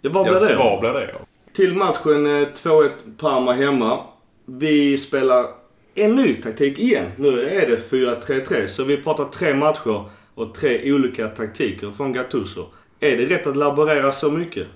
Ja, 0.00 0.10
vad 0.12 0.26
Ja, 0.26 0.30
blev 0.38 0.48
det? 0.48 0.56
Vad 0.56 0.80
blev 0.80 0.92
det? 0.94 1.14
Till 1.52 1.76
matchen 1.76 2.26
eh, 2.26 2.48
2-1 2.48 2.90
Parma 3.18 3.52
hemma. 3.52 4.00
Vi 4.46 4.98
spelar 4.98 5.46
en 5.94 6.16
ny 6.16 6.34
taktik 6.34 6.78
igen. 6.78 7.10
Nu 7.16 7.48
är 7.48 7.66
det 7.66 7.90
4-3-3. 7.90 8.66
Så 8.66 8.84
vi 8.84 8.96
pratar 8.96 9.24
tre 9.24 9.54
matcher 9.54 10.04
och 10.34 10.54
tre 10.54 10.92
olika 10.92 11.28
taktiker 11.28 11.90
från 11.90 12.12
Gattuso. 12.12 12.66
Är 13.00 13.16
det 13.16 13.26
rätt 13.26 13.46
att 13.46 13.56
laborera 13.56 14.12
så 14.12 14.30
mycket? 14.30 14.68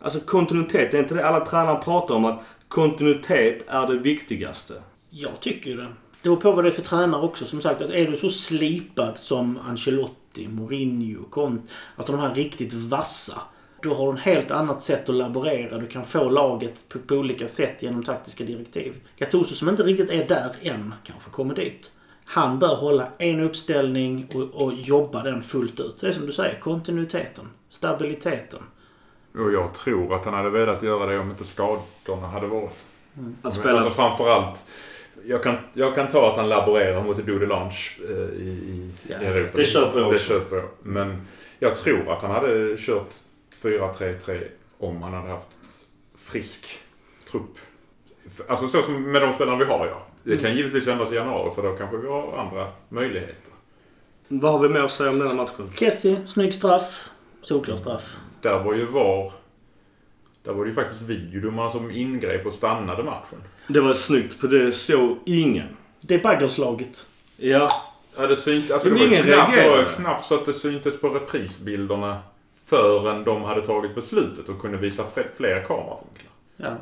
Alltså 0.00 0.20
kontinuitet, 0.20 0.94
är 0.94 0.98
inte 0.98 1.14
det 1.14 1.26
alla 1.26 1.46
tränare 1.46 1.82
pratar 1.82 2.14
om? 2.14 2.24
Att 2.24 2.42
kontinuitet 2.68 3.64
är 3.68 3.86
det 3.86 3.98
viktigaste. 3.98 4.74
Jag 5.10 5.40
tycker 5.40 5.70
ju 5.70 5.76
det. 5.76 5.82
Det 5.82 6.28
beror 6.28 6.36
på 6.36 6.52
vad 6.52 6.64
det 6.64 6.68
är 6.68 6.72
för 6.72 6.82
tränare 6.82 7.22
också. 7.22 7.46
Som 7.46 7.60
sagt, 7.60 7.80
alltså, 7.80 7.96
är 7.96 8.06
du 8.06 8.16
så 8.16 8.30
slipad 8.30 9.18
som 9.18 9.58
Ancelotti, 9.58 10.48
Mourinho, 10.48 11.24
Conte. 11.30 11.72
Alltså 11.96 12.12
de 12.12 12.20
här 12.20 12.34
riktigt 12.34 12.74
vassa. 12.74 13.42
Då 13.82 13.94
har 13.94 14.12
du 14.12 14.18
ett 14.18 14.24
helt 14.24 14.50
annat 14.50 14.80
sätt 14.80 15.08
att 15.08 15.14
laborera. 15.14 15.78
Du 15.78 15.86
kan 15.86 16.04
få 16.04 16.28
laget 16.28 16.88
på, 16.88 16.98
på 16.98 17.14
olika 17.14 17.48
sätt 17.48 17.82
genom 17.82 18.02
taktiska 18.04 18.44
direktiv. 18.44 18.94
Gattuso 19.18 19.54
som 19.54 19.68
inte 19.68 19.82
riktigt 19.82 20.10
är 20.10 20.28
där 20.28 20.50
än, 20.62 20.94
kanske 21.04 21.30
kommer 21.30 21.54
dit. 21.54 21.92
Han 22.24 22.58
bör 22.58 22.74
hålla 22.76 23.08
en 23.18 23.40
uppställning 23.40 24.28
och, 24.34 24.62
och 24.62 24.72
jobba 24.74 25.22
den 25.22 25.42
fullt 25.42 25.80
ut. 25.80 25.98
Det 26.00 26.08
är 26.08 26.12
som 26.12 26.26
du 26.26 26.32
säger, 26.32 26.60
kontinuiteten, 26.60 27.48
stabiliteten. 27.68 28.58
Och 29.34 29.52
jag 29.52 29.74
tror 29.74 30.14
att 30.14 30.24
han 30.24 30.34
hade 30.34 30.50
velat 30.50 30.82
göra 30.82 31.06
det 31.06 31.18
om 31.18 31.30
inte 31.30 31.44
skadorna 31.44 32.26
hade 32.32 32.46
varit. 32.46 32.84
Att 33.42 33.54
spela... 33.54 33.78
Alltså 33.78 33.94
framförallt. 33.94 34.64
Jag 35.24 35.42
kan, 35.42 35.54
jag 35.72 35.94
kan 35.94 36.08
ta 36.08 36.30
att 36.30 36.36
han 36.36 36.48
laborerar 36.48 37.02
mot 37.04 37.26
Dude 37.26 37.46
Lunch 37.46 38.00
eh, 38.08 38.16
i, 38.16 38.48
i 38.48 38.90
Ja, 39.08 39.16
Europa. 39.16 39.58
det 39.58 39.64
köper 39.64 39.98
jag 40.00 40.10
Det 40.10 40.14
också. 40.14 40.28
köper 40.28 40.56
jag. 40.56 40.64
Men 40.82 41.26
jag 41.58 41.76
tror 41.76 42.12
att 42.12 42.22
han 42.22 42.30
hade 42.30 42.76
kört 42.78 43.14
4-3-3 43.62 44.44
om 44.78 45.02
han 45.02 45.12
hade 45.12 45.28
haft 45.28 45.48
frisk 46.16 46.78
trupp. 47.30 47.58
Alltså 48.48 48.68
så 48.68 48.82
som 48.82 49.12
med 49.12 49.22
de 49.22 49.32
spelarna 49.32 49.58
vi 49.58 49.64
har 49.64 49.86
idag. 49.86 50.02
Det 50.22 50.36
kan 50.36 50.56
givetvis 50.56 50.88
ändras 50.88 51.12
i 51.12 51.14
januari 51.14 51.54
för 51.54 51.62
då 51.62 51.76
kanske 51.76 51.96
vi 51.96 52.08
har 52.08 52.38
andra 52.38 52.68
möjligheter. 52.88 53.52
Vad 54.28 54.52
har 54.52 54.58
vi 54.58 54.68
mer 54.68 54.80
att 54.80 54.92
säga 54.92 55.10
om 55.10 55.18
den 55.18 55.28
här 55.28 55.34
matchen? 55.34 55.70
Kessie, 55.76 56.26
snygg 56.26 56.54
straff. 56.54 57.10
Solklar 57.42 57.76
straff. 57.76 58.16
Där 58.40 58.58
var 58.58 58.74
ju 58.74 58.86
VAR... 58.86 59.32
Där 60.44 60.52
var 60.52 60.64
det 60.64 60.68
ju 60.68 60.74
faktiskt 60.74 61.02
videodomarna 61.02 61.70
som 61.70 61.90
ingrep 61.90 62.46
och 62.46 62.54
stannade 62.54 63.02
matchen. 63.02 63.38
Det 63.68 63.80
var 63.80 63.94
snyggt 63.94 64.34
för 64.34 64.48
det 64.48 64.72
såg 64.72 65.18
ingen. 65.26 65.76
Det 66.00 66.14
är 66.14 66.22
baggerslaget. 66.22 67.06
Ja, 67.36 67.68
Ja, 68.16 68.26
det 68.26 68.36
synt, 68.36 68.70
alltså 68.70 68.88
det 68.88 68.94
var 68.94 69.00
ju 69.00 69.06
ingen 69.06 69.22
knappt, 69.22 69.96
knappt 69.96 70.24
så 70.24 70.34
att 70.34 70.46
det 70.46 70.54
syntes 70.54 71.00
på 71.00 71.08
reprisbilderna 71.08 72.18
förrän 72.72 73.24
de 73.24 73.42
hade 73.42 73.66
tagit 73.66 73.94
beslutet 73.94 74.48
och 74.48 74.60
kunde 74.60 74.78
visa 74.78 75.04
fler, 75.36 75.64
kameravinklar. 75.66 76.32
Ja. 76.56 76.76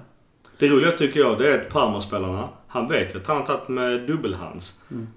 det 0.59 0.68
roliga 0.68 0.93
tycker 0.93 1.20
jag 1.20 1.38
det 1.38 1.53
är 1.55 1.61
att 1.61 1.68
Parma-spelarna, 1.68 2.49
han 2.68 2.88
vet 2.88 3.16
att 3.16 3.26
han 3.26 3.36
har 3.36 3.45
tagit 3.45 3.68
med 3.68 4.07
dubbelhands. 4.07 4.74
Mm. 4.91 5.09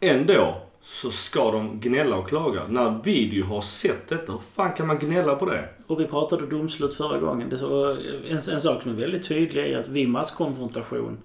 Ändå 0.00 0.62
så 0.82 1.10
ska 1.10 1.50
de 1.50 1.80
gnälla 1.80 2.16
och 2.16 2.28
klaga. 2.28 2.66
När 2.68 3.02
video 3.04 3.44
har 3.44 3.62
sett 3.62 4.08
detta, 4.08 4.32
hur 4.32 4.40
fan 4.54 4.72
kan 4.72 4.86
man 4.86 4.98
gnälla 4.98 5.36
på 5.36 5.46
det? 5.46 5.68
Och 5.86 6.00
vi 6.00 6.06
pratade 6.06 6.46
domslut 6.46 6.94
förra 6.94 7.18
gången. 7.18 7.48
Det 7.48 7.58
så, 7.58 7.92
en, 8.28 8.36
en 8.52 8.60
sak 8.60 8.82
som 8.82 8.90
är 8.90 8.96
väldigt 8.96 9.28
tydlig 9.28 9.72
är 9.72 9.78
att 9.78 9.88
vid 9.88 10.08
masskonfrontation 10.08 11.18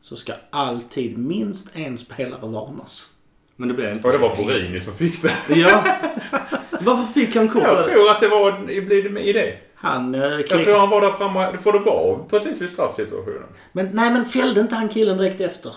så 0.00 0.16
ska 0.16 0.32
alltid 0.50 1.18
minst 1.18 1.76
en 1.76 1.98
spelare 1.98 2.48
varnas. 2.48 3.12
Men 3.56 3.68
det 3.68 3.74
blev 3.74 3.92
inte 3.92 4.08
Och 4.08 4.12
det 4.12 4.18
var 4.18 4.36
Borini 4.36 4.80
som 4.80 4.94
fick 4.94 5.22
det. 5.22 5.56
Ja. 5.56 5.84
Varför 6.80 7.12
fick 7.12 7.36
han 7.36 7.48
kort? 7.48 7.62
Jag 7.62 7.84
tror 7.84 8.10
att 8.10 8.20
det 8.20 8.28
var 8.28 8.64
blir 8.86 9.02
det 9.02 9.10
med 9.10 9.26
i 9.26 9.32
det. 9.32 9.54
Han 9.74 10.14
eh, 10.14 10.20
Jag 10.24 10.46
klick... 10.48 10.64
tror 10.64 10.78
han 10.78 10.90
var 10.90 11.00
där 11.00 11.12
framme, 11.12 11.56
för 11.62 11.72
det 11.72 11.78
var 11.78 12.18
precis 12.30 12.62
vid 12.62 12.70
straffsituationen. 12.70 13.42
Men 13.72 13.88
nej, 13.92 14.10
men 14.10 14.24
fällde 14.24 14.60
inte 14.60 14.74
han 14.74 14.88
killen 14.88 15.18
direkt 15.18 15.40
efter? 15.40 15.72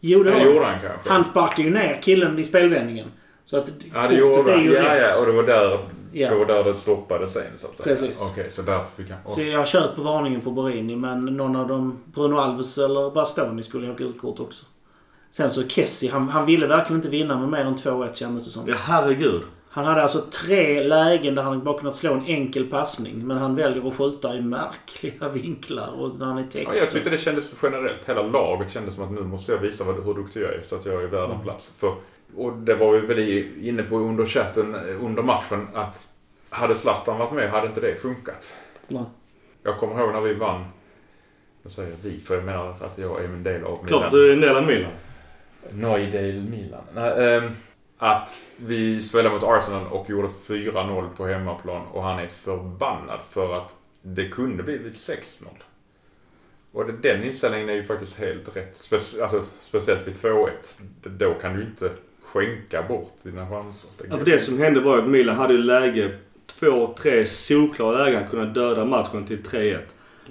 Jo, 0.00 0.22
det 0.22 0.30
Det 0.30 0.42
gjorde 0.42 0.64
han 0.66 0.80
kanske. 0.80 1.08
Han 1.10 1.24
sparkade 1.24 1.62
ju 1.62 1.70
ner 1.74 2.00
killen 2.02 2.38
i 2.38 2.44
spelvändningen. 2.44 3.06
Så 3.44 3.56
att 3.56 3.68
Ja, 3.94 4.08
det 4.08 4.14
gjorde 4.14 4.34
kortet 4.34 4.48
är 4.52 4.56
han. 4.56 4.64
ju 4.64 4.72
Ja, 4.72 4.96
ja, 4.96 5.08
rätt. 5.08 5.20
och 5.20 5.26
det 5.26 5.32
var 5.32 5.42
där, 5.42 5.78
Ja. 6.12 6.30
det, 6.30 6.36
var 6.36 6.46
där 6.46 6.64
det 6.64 6.74
stoppade 6.74 7.28
sen 7.28 7.42
så 7.56 7.66
att 7.66 7.76
säga. 7.76 7.84
Precis. 7.84 8.30
Okej, 8.32 8.50
så 8.50 8.62
därför 8.62 8.86
fick 9.02 9.10
han... 9.10 9.18
Så 9.26 9.40
jag 9.42 9.68
köper 9.68 10.02
varningen 10.02 10.40
på 10.40 10.50
Borini, 10.50 10.96
men 10.96 11.24
någon 11.24 11.56
av 11.56 11.68
dem, 11.68 11.98
Bruno 12.14 12.36
Alves 12.36 12.78
eller 12.78 13.10
Bastoni, 13.10 13.62
skulle 13.62 13.86
ha 13.86 13.94
gult 13.94 14.20
kort 14.20 14.40
också. 14.40 14.64
Sen 15.30 15.50
så 15.50 15.62
Kessie, 15.68 16.12
han, 16.12 16.28
han 16.28 16.46
ville 16.46 16.66
verkligen 16.66 16.98
inte 16.98 17.08
vinna 17.08 17.38
med 17.38 17.48
mer 17.48 17.64
än 17.64 17.74
2-1 17.76 18.14
kändes 18.14 18.44
det 18.44 18.50
som. 18.50 18.62
Ja, 18.68 18.74
herregud. 18.78 19.42
Han 19.74 19.84
hade 19.84 20.02
alltså 20.02 20.20
tre 20.20 20.82
lägen 20.82 21.34
där 21.34 21.42
han 21.42 21.64
bara 21.64 21.78
kunnat 21.78 21.94
slå 21.94 22.12
en 22.12 22.26
enkel 22.26 22.66
passning. 22.66 23.26
Men 23.26 23.38
han 23.38 23.56
väljer 23.56 23.88
att 23.88 23.96
skjuta 23.96 24.36
i 24.36 24.40
märkliga 24.40 25.28
vinklar 25.32 25.92
och 26.00 26.18
när 26.18 26.26
han 26.26 26.38
är 26.38 26.46
täckt. 26.46 26.70
Ja, 26.72 26.76
jag 26.76 26.90
tyckte 26.90 27.10
det 27.10 27.18
kändes 27.18 27.54
generellt. 27.62 28.08
Hela 28.08 28.22
laget 28.22 28.70
kändes 28.70 28.94
som 28.94 29.04
att 29.04 29.10
nu 29.10 29.20
måste 29.20 29.52
jag 29.52 29.58
visa 29.58 29.84
vad, 29.84 30.04
hur 30.04 30.14
duktig 30.14 30.42
jag 30.42 30.54
är 30.54 30.62
så 30.62 30.76
att 30.76 30.86
jag 30.86 31.02
är 31.02 31.06
värd 31.06 31.30
en 31.30 31.40
plats. 31.40 31.72
För, 31.76 31.94
och 32.36 32.52
det 32.52 32.74
var 32.74 32.92
vi 32.92 33.00
väl 33.00 33.18
inne 33.68 33.82
på 33.82 33.96
under 33.96 34.26
chatten 34.26 34.74
eh, 34.74 35.04
under 35.04 35.22
matchen 35.22 35.68
att 35.74 36.08
hade 36.50 36.74
Zlatan 36.74 37.18
varit 37.18 37.32
med 37.32 37.50
hade 37.50 37.66
inte 37.66 37.80
det 37.80 37.94
funkat. 37.94 38.54
Nej. 38.88 39.04
Jag 39.62 39.78
kommer 39.78 40.00
ihåg 40.00 40.12
när 40.12 40.20
vi 40.20 40.34
vann. 40.34 40.64
Jag 41.62 41.72
säger 41.72 41.96
vi 42.02 42.20
för 42.20 42.34
jag 42.34 42.44
menar 42.44 42.70
att 42.70 42.98
jag 42.98 43.20
är 43.20 43.24
en 43.24 43.42
del 43.42 43.64
av 43.64 43.86
Klart 43.86 44.10
du 44.10 44.28
är 44.28 44.32
en 44.32 44.40
del 44.40 44.56
av 44.56 44.66
Milan. 44.66 44.92
Neudale 45.70 46.44
Milan. 46.50 46.82
Nej, 46.94 47.36
ehm, 47.36 47.50
att 48.02 48.52
vi 48.56 49.02
spelade 49.02 49.34
mot 49.34 49.42
Arsenal 49.42 49.86
och 49.86 50.10
gjorde 50.10 50.28
4-0 50.28 51.08
på 51.16 51.26
hemmaplan 51.26 51.86
och 51.92 52.02
han 52.02 52.18
är 52.18 52.28
förbannad 52.28 53.20
för 53.30 53.56
att 53.56 53.74
det 54.02 54.28
kunde 54.28 54.62
blivit 54.62 54.94
6-0. 54.94 55.18
Och 56.72 56.84
den 56.86 57.24
inställningen 57.24 57.68
är 57.68 57.74
ju 57.74 57.84
faktiskt 57.84 58.18
helt 58.18 58.56
rätt. 58.56 58.76
Spe, 58.76 58.96
alltså, 58.96 59.44
speciellt 59.62 60.06
vid 60.06 60.14
2-1. 60.14 60.50
Då 61.02 61.34
kan 61.34 61.56
du 61.56 61.62
inte 61.62 61.90
skänka 62.22 62.82
bort 62.82 63.16
dina 63.22 63.50
chanser. 63.50 63.90
Ja, 64.10 64.18
för 64.18 64.24
det 64.24 64.40
som 64.40 64.58
hände 64.58 64.80
var 64.80 64.98
att 64.98 65.08
Milan 65.08 65.36
hade 65.36 65.54
ju 65.54 65.62
läge, 65.62 66.18
två, 66.46 66.94
tre 66.98 67.26
solklara 67.26 68.04
lägen 68.04 68.22
att 68.24 68.30
kunna 68.30 68.44
döda 68.44 68.84
matchen 68.84 69.26
till 69.26 69.42
3-1. 69.42 69.78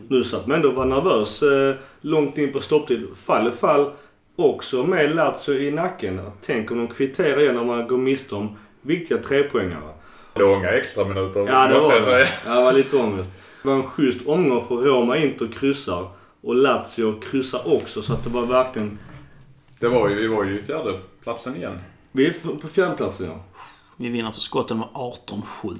Nu 0.07 0.23
satt 0.23 0.47
man 0.47 0.55
ändå 0.55 0.69
och 0.69 0.75
var 0.75 0.85
nervös 0.85 1.43
eh, 1.43 1.75
långt 2.01 2.37
in 2.37 2.53
på 2.53 2.61
stopptid. 2.61 3.07
Fall 3.15 3.47
i 3.47 3.51
fall 3.51 3.91
också 4.35 4.83
med 4.83 5.15
Lazio 5.15 5.53
i 5.53 5.71
nacken. 5.71 6.21
Tänk 6.41 6.71
om 6.71 6.77
de 6.77 6.87
kvitterar 6.87 7.39
igen 7.39 7.57
om 7.57 7.67
man 7.67 7.87
går 7.87 7.97
miste 7.97 8.35
om 8.35 8.57
viktiga 8.81 9.17
trepoängare. 9.17 9.93
Långa 10.35 10.69
extra 10.69 11.05
minuter 11.05 11.47
Ja, 11.47 11.67
det 11.67 11.73
måste 11.73 11.87
var 11.87 11.95
jag 11.95 12.03
säga. 12.03 12.27
Ja, 12.45 12.55
det 12.55 12.63
var 12.63 12.73
lite 12.73 12.97
ångest. 12.97 13.29
Det 13.61 13.67
var 13.67 13.75
en 13.75 13.83
schysst 13.83 14.27
omgång 14.27 14.67
för 14.67 14.75
Roma 14.75 15.17
Inter 15.17 15.47
kryssar 15.47 16.07
och 16.41 16.55
Lazio 16.55 17.19
kryssar 17.19 17.75
också 17.75 18.01
så 18.01 18.13
att 18.13 18.23
det 18.23 18.29
var 18.29 18.45
verkligen... 18.45 18.99
Det 19.79 19.87
var 19.87 20.09
ju, 20.09 20.15
vi 20.15 20.27
var 20.27 20.43
ju 20.43 20.59
i 20.59 20.63
fjärde 20.63 20.99
platsen 21.23 21.55
igen. 21.55 21.79
Vi 22.11 22.27
är 22.27 22.33
på 22.61 22.67
fjärdeplatsen 22.67 23.25
ja. 23.25 23.43
Vi 23.97 24.09
vinner 24.09 24.25
alltså 24.25 24.41
skotten 24.41 24.77
med 24.77 24.87
18-7. 24.93 25.77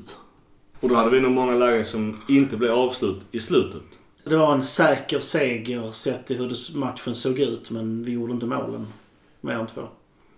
Och 0.79 0.89
då 0.89 0.95
hade 0.95 1.09
vi 1.09 1.21
nog 1.21 1.31
många 1.31 1.55
lägen 1.55 1.85
som 1.85 2.21
inte 2.27 2.57
blev 2.57 2.71
avslut 2.71 3.21
i 3.31 3.39
slutet. 3.39 3.99
Det 4.23 4.35
var 4.35 4.53
en 4.53 4.63
säker 4.63 5.19
seger 5.19 5.91
sett 5.91 6.27
till 6.27 6.37
hur 6.37 6.77
matchen 6.77 7.15
såg 7.15 7.39
ut. 7.39 7.71
Men 7.71 8.03
vi 8.03 8.11
gjorde 8.11 8.33
inte 8.33 8.45
målen. 8.45 8.87
Mer 9.41 9.53
än 9.53 9.67
två. 9.67 9.81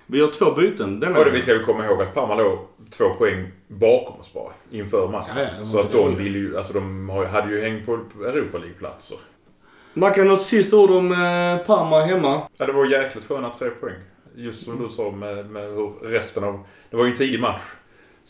Vi 0.05 0.17
gör 0.17 0.31
två 0.31 0.51
byten. 0.51 0.99
Den 0.99 1.17
Och 1.17 1.25
det, 1.25 1.31
vi 1.31 1.41
ska 1.41 1.53
ju 1.53 1.63
komma 1.63 1.85
ihåg 1.85 2.01
att 2.01 2.13
Parma 2.13 2.35
låg 2.35 2.59
två 2.89 3.09
poäng 3.09 3.51
bakom 3.67 4.19
oss 4.19 4.33
bara 4.33 4.53
inför 4.71 5.07
matchen. 5.07 5.37
Ja, 5.37 5.47
ja, 5.59 5.65
så 5.65 5.79
att 5.79 5.91
de 5.91 6.15
vill 6.15 6.35
ju, 6.35 6.57
alltså 6.57 6.73
de 6.73 7.09
hade 7.09 7.51
ju 7.51 7.61
hängt 7.61 7.85
på 7.85 7.93
Europa 8.25 8.57
League-platser. 8.57 9.17
Mackan, 9.93 10.27
något 10.27 10.41
sista 10.41 10.77
ord 10.77 10.91
om 10.91 11.11
eh, 11.11 11.65
Parma 11.65 11.99
hemma? 11.99 12.41
Ja, 12.57 12.65
det 12.65 12.71
var 12.73 12.85
jäkligt 12.85 13.25
sköna 13.25 13.49
tre 13.49 13.69
poäng. 13.69 13.95
Just 14.35 14.65
som 14.65 14.83
du 14.83 14.89
sa 14.89 15.11
med, 15.11 15.45
med 15.45 15.63
hur 15.63 16.09
resten 16.09 16.43
av... 16.43 16.59
Det 16.89 16.97
var 16.97 17.05
ju 17.05 17.11
en 17.11 17.17
tidig 17.17 17.39
match. 17.39 17.61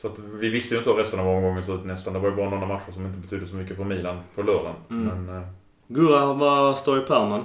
Så 0.03 0.09
att 0.09 0.19
vi 0.19 0.49
visste 0.49 0.75
ju 0.75 0.77
inte 0.77 0.89
hur 0.89 0.97
resten 0.97 1.19
av 1.19 1.27
omgången 1.27 1.65
såg 1.65 1.79
ut 1.79 1.85
nästan. 1.85 2.13
Det 2.13 2.19
var 2.19 2.29
ju 2.29 2.35
bara 2.35 2.49
några 2.49 2.65
matcher 2.65 2.91
som 2.91 3.05
inte 3.05 3.19
betydde 3.19 3.47
så 3.47 3.55
mycket 3.55 3.77
för 3.77 3.83
Milan 3.83 4.19
på 4.35 4.41
lördagen. 4.41 4.75
Mm. 4.89 5.25
Men, 5.25 5.37
eh, 5.37 5.47
Gurra, 5.87 6.33
vad 6.33 6.77
står 6.77 6.99
i 6.99 7.01
pärmen? 7.01 7.41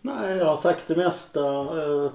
Nej, 0.00 0.36
jag 0.38 0.46
har 0.46 0.56
sagt 0.56 0.88
det 0.88 0.96
mesta. 0.96 1.40
Eh, 1.40 2.10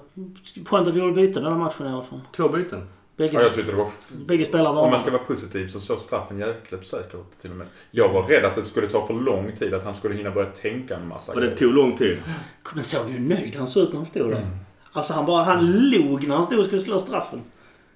Skönt 0.66 0.88
att 0.88 0.94
vi 0.94 1.00
gjorde 1.00 1.14
byten 1.14 1.44
den 1.44 1.52
här 1.52 1.60
matchen 1.60 1.88
i 1.88 1.90
alla 1.90 2.04
fall. 2.04 2.22
Två 2.36 2.50
byten. 2.50 2.88
Bägge, 3.16 3.34
ja, 3.34 3.42
jag 3.42 3.54
tyckte 3.54 3.72
det 3.72 3.78
var... 3.78 3.90
bägge 4.26 4.46
spelar 4.46 4.70
Om 4.70 4.76
man 4.76 4.92
var 4.92 5.00
ska 5.00 5.12
vara 5.12 5.24
positiv 5.24 5.68
så 5.68 5.80
såg 5.80 6.00
straffen 6.00 6.40
jäkligt 6.40 6.88
säker 6.88 7.18
ut 7.18 7.42
till 7.42 7.52
och 7.52 7.58
med. 7.58 7.68
Jag 7.92 8.10
var 8.10 8.24
rädd 8.24 8.46
att 8.46 8.56
det 8.56 8.66
skulle 8.66 8.88
ta 8.88 9.08
för 9.08 9.14
lång 9.14 9.52
tid. 9.52 9.74
Att 9.74 9.84
han 9.84 9.94
skulle 9.94 10.16
hinna 10.16 10.32
börja 10.32 10.50
tänka 10.50 10.96
en 10.96 11.08
massa 11.08 11.34
Och 11.34 11.42
det 11.42 11.56
tog 11.58 11.74
lång 11.74 11.98
tid. 11.98 12.18
Men 12.76 12.84
såg 12.84 13.06
du 13.06 13.12
hur 13.12 13.30
nöjd 13.30 13.56
han 13.56 13.68
såg 13.68 13.84
ut 13.84 13.90
när 13.90 13.96
han 13.96 14.06
stod 14.06 14.32
där? 14.32 14.38
Mm. 14.38 14.58
Alltså 14.92 15.14
han 15.14 15.26
bara, 15.26 15.44
han 15.44 15.90
log 15.90 16.28
när 16.28 16.36
han 16.36 16.44
stod 16.44 16.60
och 16.60 16.66
skulle 16.66 16.82
slå 16.82 17.00
straffen. 17.00 17.42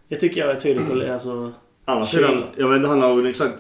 Det 0.08 0.16
tycker 0.16 0.42
jag 0.42 0.56
är 0.56 0.60
tydligt 0.60 1.10
alltså... 1.10 1.52
Andra 1.92 2.06
Chill. 2.06 2.20
sidan, 2.20 2.44
jag 2.58 2.68
vet 2.68 2.76
inte, 2.76 2.88
han 2.90 3.02
har 3.02 3.22
ju 3.22 3.28
exakt 3.30 3.54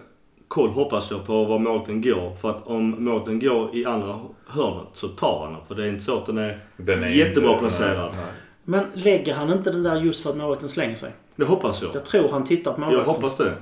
koll 0.47 0.69
hoppas 0.69 1.11
jag 1.11 1.25
på 1.25 1.45
var 1.45 1.59
målten 1.59 2.01
går. 2.01 2.35
För 2.41 2.49
att 2.49 2.67
om 2.67 3.03
målten 3.03 3.39
går 3.39 3.75
i 3.75 3.85
andra 3.85 4.19
hörnet 4.47 4.87
så 4.93 5.07
tar 5.07 5.43
han 5.45 5.53
den. 5.53 5.61
För 5.67 5.75
det 5.75 5.83
är 5.83 5.89
inte 5.89 6.03
så 6.03 6.17
att 6.17 6.25
den 6.25 6.37
är... 6.37 6.57
Den 6.77 7.03
är 7.03 7.07
Jättebra 7.09 7.49
inte- 7.49 7.59
placerad. 7.59 8.11
Nej, 8.13 8.23
nej. 8.25 8.33
Men 8.63 8.85
lägger 8.93 9.33
han 9.33 9.51
inte 9.51 9.71
den 9.71 9.83
där 9.83 9.95
just 10.01 10.23
för 10.23 10.29
att 10.29 10.37
målvakten 10.37 10.69
slänger 10.69 10.95
sig? 10.95 11.11
Det 11.35 11.45
hoppas 11.45 11.81
jag. 11.81 11.95
Jag 11.95 12.05
tror 12.05 12.29
han 12.29 12.43
tittar 12.45 12.73
på 12.73 12.81
Jag 12.81 12.87
målvakten. 12.87 13.15
hoppas 13.15 13.37
det. 13.37 13.53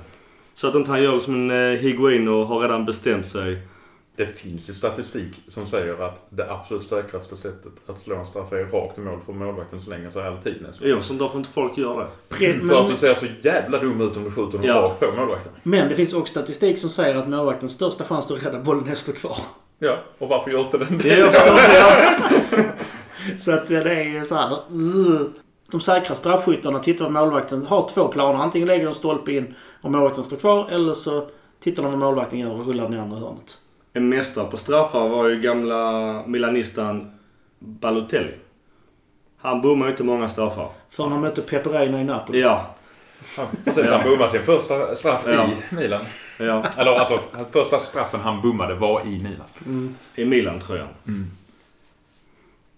Så 0.54 0.66
att 0.68 0.74
inte 0.74 0.90
han 0.90 1.02
gör 1.02 1.20
som 1.20 1.34
en 1.34 1.50
eh, 1.74 1.78
Higuain 1.80 2.28
och 2.28 2.46
har 2.46 2.60
redan 2.60 2.84
bestämt 2.84 3.28
sig. 3.28 3.58
Det 4.16 4.26
finns 4.26 4.70
ju 4.70 4.74
statistik 4.74 5.42
som 5.48 5.66
säger 5.66 6.02
att 6.04 6.26
det 6.30 6.50
absolut 6.52 6.84
säkraste 6.84 7.36
sättet 7.36 7.72
att 7.86 8.00
slå 8.00 8.16
en 8.16 8.26
straff 8.26 8.52
är 8.52 8.64
rakt 8.64 8.98
i 8.98 9.00
mål 9.00 9.18
för 9.26 9.32
målvakten 9.32 9.80
slänger 9.80 10.10
sig 10.10 10.26
alltid 10.26 10.62
nästan. 10.62 10.88
Jag 10.88 10.98
förstår 10.98 11.14
varför 11.14 11.38
inte 11.38 11.50
folk 11.50 11.78
gör 11.78 12.00
det. 12.00 12.34
Pre- 12.36 12.68
För 12.68 12.80
att 12.80 12.88
du 12.88 12.96
ser 12.96 13.14
så 13.14 13.26
jävla 13.42 13.78
dum 13.78 14.00
ut 14.00 14.16
om 14.16 14.24
du 14.24 14.30
skjuter 14.30 14.58
den 14.58 14.66
Ja. 14.66 14.74
rakt 14.74 15.00
på 15.00 15.12
målvakten. 15.16 15.52
men 15.62 15.88
det 15.88 15.94
finns 15.94 16.12
också 16.14 16.30
statistik 16.30 16.78
som 16.78 16.90
säger 16.90 17.14
att 17.16 17.28
målvaktens 17.28 17.72
största 17.72 18.04
chans 18.04 18.30
att 18.30 18.42
rädda 18.46 18.58
bollen 18.60 18.88
är 18.88 18.92
att 18.92 18.98
stå 18.98 19.12
kvar. 19.12 19.38
Ja, 19.78 19.98
och 20.18 20.28
varför 20.28 20.50
gör 20.50 20.60
inte 20.60 20.78
den 20.78 21.00
Ja, 21.04 21.14
jag 21.16 21.34
förstår 21.34 21.58
inte. 21.58 21.74
Ja. 22.56 22.62
Så 23.40 23.52
att 23.52 23.68
det 23.68 23.76
är 23.94 24.02
ju 24.04 24.24
så 24.24 24.34
här. 24.34 24.48
De 25.70 25.80
säkra 25.80 26.14
straffskyttarna 26.14 26.78
tittar 26.78 27.04
på 27.04 27.10
målvakten. 27.10 27.66
Har 27.66 27.88
två 27.88 28.08
planer. 28.08 28.38
Antingen 28.40 28.68
lägger 28.68 28.84
de 28.84 28.94
stolpe 28.94 29.32
in 29.32 29.54
om 29.82 29.92
målvakten 29.92 30.24
står 30.24 30.36
kvar 30.36 30.66
eller 30.70 30.94
så 30.94 31.28
tittar 31.62 31.82
de 31.82 31.90
vad 31.92 32.00
målvakten 32.00 32.38
gör 32.38 32.52
och 32.60 32.66
rullar 32.66 32.84
den 32.84 32.94
i 32.94 32.98
andra 32.98 33.18
hörnet. 33.18 33.58
En 33.92 34.08
mästare 34.08 34.50
på 34.50 34.56
straffar 34.56 35.08
var 35.08 35.28
ju 35.28 35.40
gamla 35.40 36.22
milanistan 36.26 37.10
Balotelli. 37.58 38.34
Han 39.38 39.60
bommade 39.60 39.88
ju 39.88 39.90
inte 39.90 40.04
många 40.04 40.28
straffar. 40.28 40.68
Förrän 40.90 41.12
han 41.12 41.20
mötte 41.20 41.42
Peperina 41.42 42.00
i 42.00 42.04
Napoli. 42.04 42.40
Ja. 42.40 42.74
Han, 43.36 43.46
precis, 43.64 43.90
han 43.90 44.04
bommade 44.10 44.30
sin 44.30 44.42
första 44.42 44.96
straff 44.96 45.24
Ja. 45.26 45.48
i 45.72 45.74
Milan. 45.74 46.00
Ja. 46.38 46.64
Eller 46.78 46.92
alltså, 46.92 47.20
första 47.50 47.78
straffen 47.78 48.20
han 48.20 48.40
bommade 48.40 48.74
var 48.74 49.00
i 49.00 49.22
Milan. 49.22 49.46
Mm. 49.66 49.94
I 50.14 50.24
Milan 50.24 50.60
tror 50.60 50.78
jag. 50.78 50.88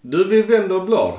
Du, 0.01 0.23
vi 0.23 0.41
vänder 0.41 0.79
blad. 0.79 1.13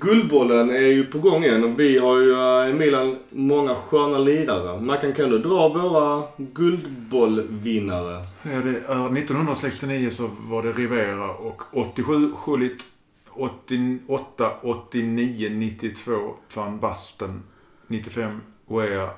Guldbollen 0.00 0.70
är 0.70 0.86
ju 0.86 1.04
på 1.04 1.18
gång 1.18 1.44
igen 1.44 1.64
och 1.64 1.80
vi 1.80 1.98
har 1.98 2.18
ju 2.18 2.32
eh, 2.32 2.70
i 2.70 2.72
Milan 2.72 3.16
många 3.30 3.74
sköna 3.74 4.18
lirare. 4.18 4.80
Mackan, 4.80 5.12
kan 5.12 5.30
du 5.30 5.38
dra 5.38 5.68
våra 5.68 6.22
guldbollvinnare? 6.36 8.24
Ja, 8.42 8.50
det 8.50 8.82
är 8.88 8.90
eh, 8.90 9.12
1969 9.12 10.10
så 10.10 10.30
var 10.40 10.62
det 10.62 10.70
Rivera 10.70 11.30
och 11.30 11.62
87 11.72 12.32
Schullit. 12.36 12.84
88, 13.30 14.50
89, 14.62 15.48
92 15.50 16.12
van 16.54 16.80
Basten. 16.80 17.42
95 17.86 18.40
Wea. 18.66 19.10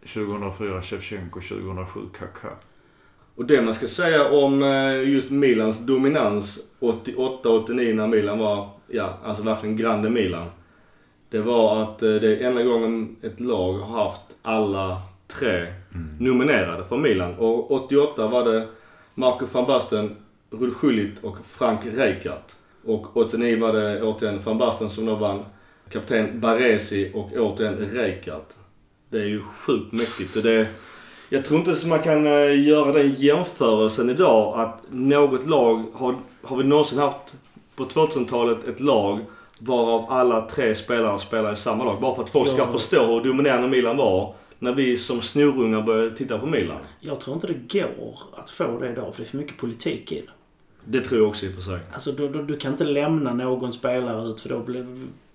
2004 0.00 0.82
Shevchenko, 0.82 1.40
2007 1.40 2.00
Kaká. 2.18 2.48
Och 3.38 3.44
det 3.44 3.62
man 3.62 3.74
ska 3.74 3.88
säga 3.88 4.30
om 4.30 4.62
eh, 4.62 5.08
just 5.08 5.30
Milans 5.30 5.78
dominans 5.78 6.58
88-89 6.80 7.94
när 7.94 8.06
Milan 8.06 8.38
var, 8.38 8.68
ja, 8.86 9.18
alltså 9.24 9.42
verkligen 9.42 9.76
grande 9.76 10.10
Milan. 10.10 10.46
Det 11.30 11.38
var 11.38 11.82
att 11.82 12.02
eh, 12.02 12.14
det 12.14 12.36
är 12.36 12.40
enda 12.40 12.62
gången 12.62 13.16
ett 13.22 13.40
lag 13.40 13.72
har 13.72 14.04
haft 14.04 14.20
alla 14.42 15.02
tre 15.26 15.66
nominerade 16.18 16.84
för 16.84 16.96
Milan. 16.96 17.34
Och 17.34 17.70
88 17.70 18.28
var 18.28 18.44
det 18.44 18.66
Marco 19.14 19.46
van 19.52 19.66
Basten, 19.66 20.16
Ruud 20.50 20.74
Gullit 20.80 21.24
och 21.24 21.36
Frank 21.46 21.80
Rijkaard. 21.84 22.42
Och 22.84 23.16
89 23.16 23.60
var 23.60 23.72
det 23.72 24.02
återigen 24.02 24.40
van 24.44 24.58
Basten 24.58 24.90
som 24.90 25.06
då 25.06 25.14
vann. 25.14 25.44
Kapten 25.90 26.40
Baresi 26.40 27.10
och 27.14 27.32
återigen 27.36 27.76
Rijkaard. 27.76 28.46
Det 29.10 29.18
är 29.18 29.26
ju 29.26 29.40
sjukt 29.40 29.92
mäktigt. 29.92 30.36
Och 30.36 30.42
det, 30.42 30.68
jag 31.30 31.44
tror 31.44 31.58
inte 31.58 31.74
så 31.74 31.88
man 31.88 32.02
kan 32.02 32.26
eh, 32.26 32.66
göra 32.66 32.92
den 32.92 33.14
jämförelsen 33.14 34.10
idag 34.10 34.60
att 34.60 34.82
något 34.90 35.46
lag, 35.46 35.84
har, 35.94 36.14
har 36.42 36.56
vi 36.56 36.64
någonsin 36.64 36.98
haft 36.98 37.34
på 37.76 37.84
2000-talet 37.84 38.64
ett 38.64 38.80
lag 38.80 39.20
varav 39.58 40.06
alla 40.08 40.40
tre 40.40 40.74
spelare 40.74 41.18
spelar 41.18 41.52
i 41.52 41.56
samma 41.56 41.84
lag. 41.84 42.00
Bara 42.00 42.14
för 42.14 42.22
att 42.22 42.30
folk 42.30 42.48
ska 42.50 42.58
Ja. 42.58 42.72
förstå 42.72 43.14
hur 43.14 43.20
dominerande 43.24 43.68
Milan 43.68 43.96
var 43.96 44.34
när 44.58 44.72
vi 44.72 44.96
som 44.98 45.22
snorungar 45.22 45.82
började 45.82 46.10
titta 46.16 46.38
på 46.38 46.46
Milan. 46.46 46.78
Jag 47.00 47.20
tror 47.20 47.34
inte 47.34 47.46
det 47.46 47.78
går 47.80 48.18
att 48.36 48.50
få 48.50 48.78
det 48.80 48.90
idag 48.90 49.14
för 49.14 49.22
det 49.22 49.26
är 49.28 49.30
för 49.30 49.36
mycket 49.38 49.56
politik 49.58 50.12
i 50.12 50.20
det. 50.20 50.32
Det 50.84 51.00
tror 51.04 51.20
jag 51.20 51.28
också 51.28 51.46
i 51.46 51.50
och 51.50 51.54
för 51.54 51.60
sig. 51.62 51.78
Alltså 51.92 52.12
du, 52.12 52.28
du, 52.28 52.42
du 52.42 52.56
kan 52.56 52.72
inte 52.72 52.84
lämna 52.84 53.34
någon 53.34 53.72
spelare 53.72 54.28
ut 54.28 54.40
för 54.40 54.48
då 54.48 54.58
blir, 54.58 54.86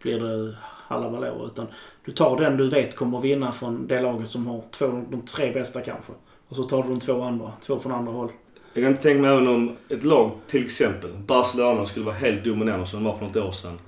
blir 0.02 0.20
det 0.20 0.56
Valor. 0.90 1.46
Utan 1.46 1.68
du 2.06 2.12
tar 2.12 2.38
den 2.38 2.58
du 2.58 2.70
vet 2.70 2.96
kommer 2.96 3.22
vinna 3.22 3.52
från 3.52 3.88
det 3.88 4.02
laget 4.02 4.30
som 4.30 4.48
har 4.48 4.64
två, 4.72 5.06
de 5.12 5.22
tre 5.22 5.54
bästa 5.54 5.82
kanske. 5.82 6.12
Och 6.48 6.56
så 6.56 6.64
tar 6.64 6.84
du 6.84 6.90
de 6.90 7.00
två 7.00 7.22
andra. 7.22 7.52
Två 7.62 7.80
från 7.80 7.92
andra 7.92 8.12
håll. 8.12 8.30
Jag 8.74 8.84
kan 8.84 8.98
tänka 8.98 9.22
mig 9.22 9.32
även 9.32 9.48
om 9.48 9.76
ett 9.90 10.04
lag, 10.04 10.32
till 10.48 10.66
exempel 10.66 11.12
Barcelona, 11.28 11.86
skulle 11.86 12.06
vara 12.06 12.16
helt 12.16 12.44
dominerande 12.44 12.88
som 12.88 13.04
de 13.04 13.12
var 13.12 13.18
för 13.18 13.26
något 13.26 13.36
år 13.36 13.52
sedan. 13.52 13.80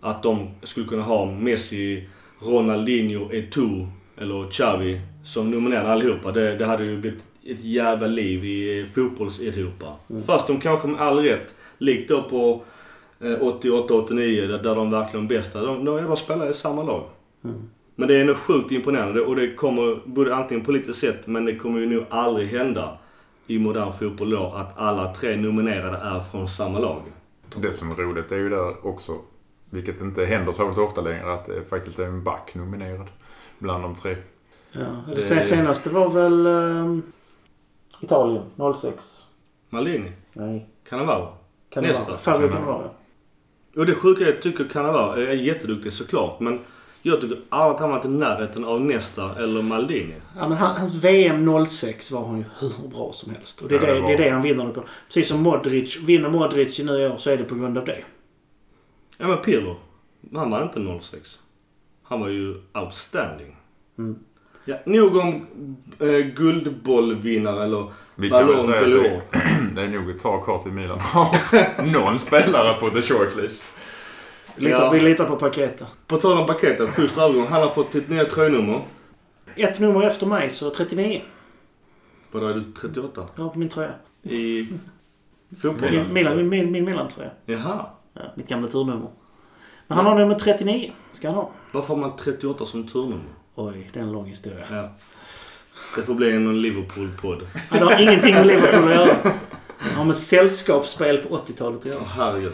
Att 0.00 0.22
de 0.22 0.50
skulle 0.62 0.86
kunna 0.86 1.02
ha 1.02 1.26
Messi, 1.26 2.08
Ronaldinho, 2.40 3.28
Eto'o 3.32 3.88
eller 4.18 4.50
Xavi 4.50 5.00
som 5.24 5.50
nominerade 5.50 5.92
allihopa. 5.92 6.32
Det, 6.32 6.56
det 6.56 6.64
hade 6.64 6.84
ju 6.84 6.98
blivit 6.98 7.24
ett 7.46 7.64
jävla 7.64 8.06
liv 8.06 8.44
i 8.44 8.86
fotbolls-Europa. 8.94 9.96
Fast 10.26 10.46
de 10.46 10.60
kanske 10.60 10.88
med 10.88 11.00
all 11.00 11.18
rätt, 11.18 11.54
likt 11.78 12.08
då 12.08 12.22
på 12.22 12.62
88-89 13.22 14.46
där, 14.48 14.58
där 14.58 14.74
de 14.74 14.90
verkligen 14.90 15.28
bästa, 15.28 15.62
de, 15.64 15.84
de, 15.84 16.02
de 16.04 16.16
spelar 16.16 16.50
i 16.50 16.54
samma 16.54 16.82
lag. 16.82 17.04
Men 17.94 18.08
det 18.08 18.14
är 18.20 18.24
nog 18.24 18.36
sjukt 18.36 18.72
imponerande 18.72 19.20
och 19.20 19.36
det 19.36 19.54
kommer, 19.54 20.02
både 20.04 20.34
antingen 20.34 20.64
på 20.64 20.72
lite 20.72 20.94
sätt, 20.94 21.26
men 21.26 21.44
det 21.44 21.56
kommer 21.56 21.80
ju 21.80 21.86
nog 21.86 22.04
aldrig 22.10 22.48
hända 22.48 22.98
i 23.46 23.58
modern 23.58 23.92
fotboll 23.92 24.30
då 24.30 24.52
att 24.56 24.78
alla 24.78 25.14
tre 25.14 25.36
nominerade 25.36 25.96
är 25.96 26.20
från 26.20 26.48
samma 26.48 26.78
lag. 26.78 27.02
Det 27.56 27.72
som 27.72 27.90
är 27.90 27.94
roligt 27.94 28.32
är 28.32 28.36
ju 28.36 28.48
där 28.48 28.86
också, 28.86 29.18
vilket 29.70 30.00
inte 30.00 30.24
händer 30.24 30.52
särskilt 30.52 30.78
ofta 30.78 31.00
längre, 31.00 31.32
att 31.34 31.44
det 31.46 31.64
faktiskt 31.70 31.98
är 31.98 32.06
en 32.06 32.24
back 32.24 32.54
nominerad 32.54 33.06
bland 33.58 33.82
de 33.82 33.94
tre. 33.94 34.16
Ja, 34.72 34.80
det, 35.08 35.14
Det- 35.14 35.22
senaste 35.22 35.90
var 35.90 36.08
väl 36.10 36.46
ehm, 36.46 37.02
Italien 38.00 38.42
06. 38.74 39.26
Maldini, 39.70 40.12
Nej. 40.32 40.66
Cannavaro. 40.88 41.28
Cannavaro. 41.70 41.98
Nästa. 41.98 42.16
Fabio 42.18 42.48
Cannavaro. 42.48 42.90
Och 43.76 43.86
det 43.86 43.94
sjuka 43.94 44.24
jag 44.24 44.42
tycker 44.42 44.64
Cannavaro 44.64 45.20
är 45.20 45.32
jätteduktig 45.32 45.92
såklart, 45.92 46.40
men 46.40 46.60
jag 47.02 47.20
tycker 47.20 47.38
aldrig 47.48 47.74
att 47.74 47.80
han 47.80 47.90
varit 47.90 48.04
i 48.04 48.08
närheten 48.08 48.64
av 48.64 48.80
Nesta 48.80 49.42
eller 49.42 49.62
Maldini. 49.62 50.14
Ja, 50.36 50.48
men 50.48 50.58
han, 50.58 50.76
hans 50.76 50.94
VM 50.94 51.66
06 51.66 52.10
var 52.10 52.26
han 52.26 52.38
ju 52.38 52.44
hur 52.58 52.88
bra 52.88 53.12
som 53.12 53.32
helst. 53.34 53.62
Och 53.62 53.68
det 53.68 53.76
är, 53.76 53.80
Ja, 53.80 53.86
det 53.86 54.00
det, 54.00 54.06
det, 54.06 54.12
är 54.12 54.18
det 54.18 54.30
han 54.30 54.42
vinner 54.42 54.70
på. 54.70 54.84
Precis 55.06 55.28
som 55.28 55.42
Modric. 55.42 56.02
Vinner 56.02 56.28
Modric 56.28 56.80
i 56.80 56.84
nu 56.84 57.06
år 57.06 57.16
så 57.16 57.30
är 57.30 57.36
det 57.36 57.44
på 57.44 57.54
grund 57.54 57.78
av 57.78 57.84
det. 57.84 58.04
Ja 59.18 59.28
men 59.28 59.38
Pirlo, 59.38 59.76
han 60.34 60.50
var 60.50 60.62
inte 60.62 61.00
06. 61.02 61.38
Han 62.02 62.20
var 62.20 62.28
ju 62.28 62.54
outstanding. 62.74 63.56
Mm. 63.98 64.18
Ja, 64.64 64.76
nog 64.86 65.16
om 65.16 65.46
eh, 66.00 66.08
guldbollvinnare 66.08 67.64
eller 67.64 67.92
Vi 68.14 68.30
Ballon 68.30 68.66
d'Or. 68.70 69.20
det, 69.32 69.40
det 69.74 69.82
är 69.82 69.88
nog 69.88 70.10
ett 70.10 70.22
tag 70.22 70.44
kvar 70.44 70.58
till 70.62 70.72
Milan 70.72 70.98
har 71.00 71.84
någon 71.86 72.18
spelare 72.18 72.74
på 72.74 72.90
the 72.90 73.02
shortlist. 73.02 73.78
Litar, 74.56 74.78
Ja. 74.84 74.90
Vi 74.90 75.00
litar 75.00 75.24
på 75.24 75.36
paketet. 75.36 75.86
På 76.06 76.16
tal 76.16 76.38
om 76.38 76.46
paketet, 76.46 76.90
schysst 76.90 77.18
övergång. 77.18 77.46
Han 77.46 77.62
har 77.62 77.68
fått 77.68 77.92
sitt 77.92 78.08
nya 78.08 78.24
tröjnummer. 78.24 78.80
Ett 79.56 79.80
nummer 79.80 80.02
efter 80.02 80.26
mig 80.26 80.50
så 80.50 80.70
39. 80.70 81.22
Vadå, 82.30 82.46
är 82.46 82.54
du 82.54 82.72
38? 82.72 83.26
Jag 83.36 83.42
har 83.42 83.50
på 83.50 83.58
min 83.58 83.68
tröja. 83.68 83.94
I 84.22 84.68
fotbollen? 85.62 85.94
Min, 86.04 86.12
Milan, 86.12 86.36
min, 86.36 86.48
min, 86.48 86.72
min 86.72 86.84
Milan-tröja. 86.84 87.30
Jaha. 87.46 87.86
Ja, 88.14 88.22
mitt 88.34 88.48
gamla 88.48 88.68
turnummer. 88.68 89.08
Men 89.86 89.96
han 89.96 90.06
har 90.06 90.18
nummer 90.18 90.34
39. 90.34 90.92
Ska 91.12 91.28
han 91.28 91.34
ha. 91.34 91.50
Varför 91.72 91.94
har 91.94 92.00
man 92.00 92.16
38 92.16 92.66
som 92.66 92.86
turnummer? 92.86 93.24
Oj, 93.54 93.90
det 93.92 93.98
är 93.98 94.02
en 94.02 94.12
lång 94.12 94.26
historia. 94.26 94.64
Ja. 94.70 94.90
Det 95.96 96.02
får 96.02 96.14
bli 96.14 96.32
en 96.32 96.62
Liverpool-podd. 96.62 97.46
Ja, 97.70 97.78
det 97.78 97.84
har 97.84 98.00
ingenting 98.00 98.34
med 98.34 98.46
Liverpool 98.46 98.88
att 98.88 98.94
göra. 98.94 99.16
Det 99.78 99.94
har 99.94 100.04
med 100.04 100.16
sällskapsspel 100.16 101.18
på 101.18 101.38
80-talet 101.38 101.80
att 101.80 101.86
göra. 101.86 101.98
Åh 102.00 102.08
herregud. 102.16 102.52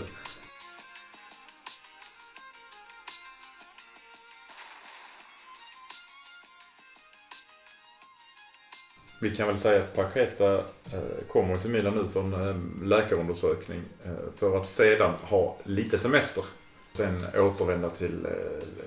Vi 9.21 9.37
kan 9.37 9.49
väl 9.49 9.59
säga 9.59 9.83
att 9.83 9.97
Paqueta 9.97 10.55
eh, 10.55 11.27
kommer 11.29 11.57
till 11.57 11.71
Milan 11.71 11.95
nu 11.95 12.09
för 12.13 12.21
en 12.21 12.49
eh, 12.49 12.87
läkarundersökning 12.89 13.83
eh, 14.05 14.13
för 14.37 14.57
att 14.57 14.69
sedan 14.69 15.15
ha 15.23 15.57
lite 15.65 15.99
semester. 15.99 16.45
Sen 16.93 17.25
återvända 17.37 17.91
till 17.91 18.27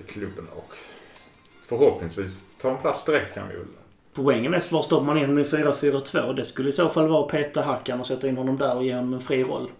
klubben 0.06 0.44
och 0.56 0.72
förhoppningsvis 1.78 2.36
ta 2.62 2.70
en 2.70 2.78
plats 2.78 3.04
direkt 3.04 3.34
kan 3.34 3.48
vi 3.48 3.54
väl. 3.54 3.66
Poängen 4.14 4.54
är 4.54 4.72
var 4.72 4.82
stoppar 4.82 5.04
man 5.04 5.18
in 5.18 5.24
honom 5.24 5.38
i 5.38 5.42
4-4-2? 5.42 6.34
Det 6.34 6.44
skulle 6.44 6.68
i 6.68 6.72
så 6.72 6.88
fall 6.88 7.08
vara 7.08 7.24
att 7.24 7.30
peta 7.30 7.62
Hackan 7.62 8.00
och 8.00 8.06
sätta 8.06 8.28
in 8.28 8.36
honom 8.36 8.58
där 8.58 8.76
och 8.76 8.84
ge 8.84 8.94
honom 8.94 9.14
en 9.14 9.20
fri 9.20 9.44
roll. 9.44 9.70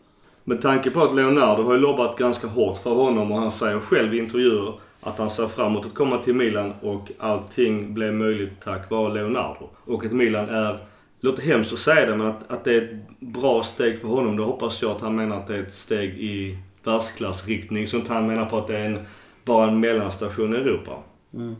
Med 0.44 0.60
tanke 0.60 0.90
på 0.90 1.00
att 1.00 1.14
Leonardo 1.14 1.62
har 1.62 1.72
ju 1.72 1.78
lobbat 1.78 2.18
ganska 2.18 2.46
hårt 2.46 2.76
för 2.76 2.94
honom 2.94 3.32
och 3.32 3.38
han 3.38 3.50
säger 3.50 3.80
själv 3.80 4.14
i 4.14 4.18
intervjuer 4.18 4.74
att 5.00 5.18
han 5.18 5.30
ser 5.30 5.48
fram 5.48 5.66
emot 5.66 5.86
att 5.86 5.94
komma 5.94 6.18
till 6.18 6.34
Milan 6.34 6.74
och 6.82 7.12
allting 7.18 7.94
blev 7.94 8.14
möjligt 8.14 8.60
tack 8.60 8.90
vare 8.90 9.14
Leonardo. 9.14 9.70
Och 9.84 10.04
att 10.04 10.12
Milan 10.12 10.48
är, 10.48 10.78
låter 11.20 11.42
hemskt 11.42 11.72
att 11.72 11.78
säga 11.78 12.06
det, 12.06 12.16
men 12.16 12.26
att, 12.26 12.50
att 12.50 12.64
det 12.64 12.74
är 12.74 12.82
ett 12.82 13.20
bra 13.20 13.62
steg 13.62 14.00
för 14.00 14.08
honom. 14.08 14.36
Då 14.36 14.44
hoppas 14.44 14.82
jag 14.82 14.90
att 14.90 15.00
han 15.00 15.16
menar 15.16 15.36
att 15.36 15.46
det 15.46 15.56
är 15.56 15.62
ett 15.62 15.74
steg 15.74 16.10
i 16.10 16.58
världsklassriktning. 16.84 17.86
Så 17.86 17.96
inte 17.96 18.12
han 18.12 18.26
menar 18.26 18.46
på 18.46 18.58
att 18.58 18.66
det 18.66 18.78
är 18.78 18.86
en, 18.86 18.98
bara 19.44 19.70
en 19.70 19.80
mellanstation 19.80 20.54
i 20.54 20.56
Europa. 20.56 20.92
Mm. 21.34 21.56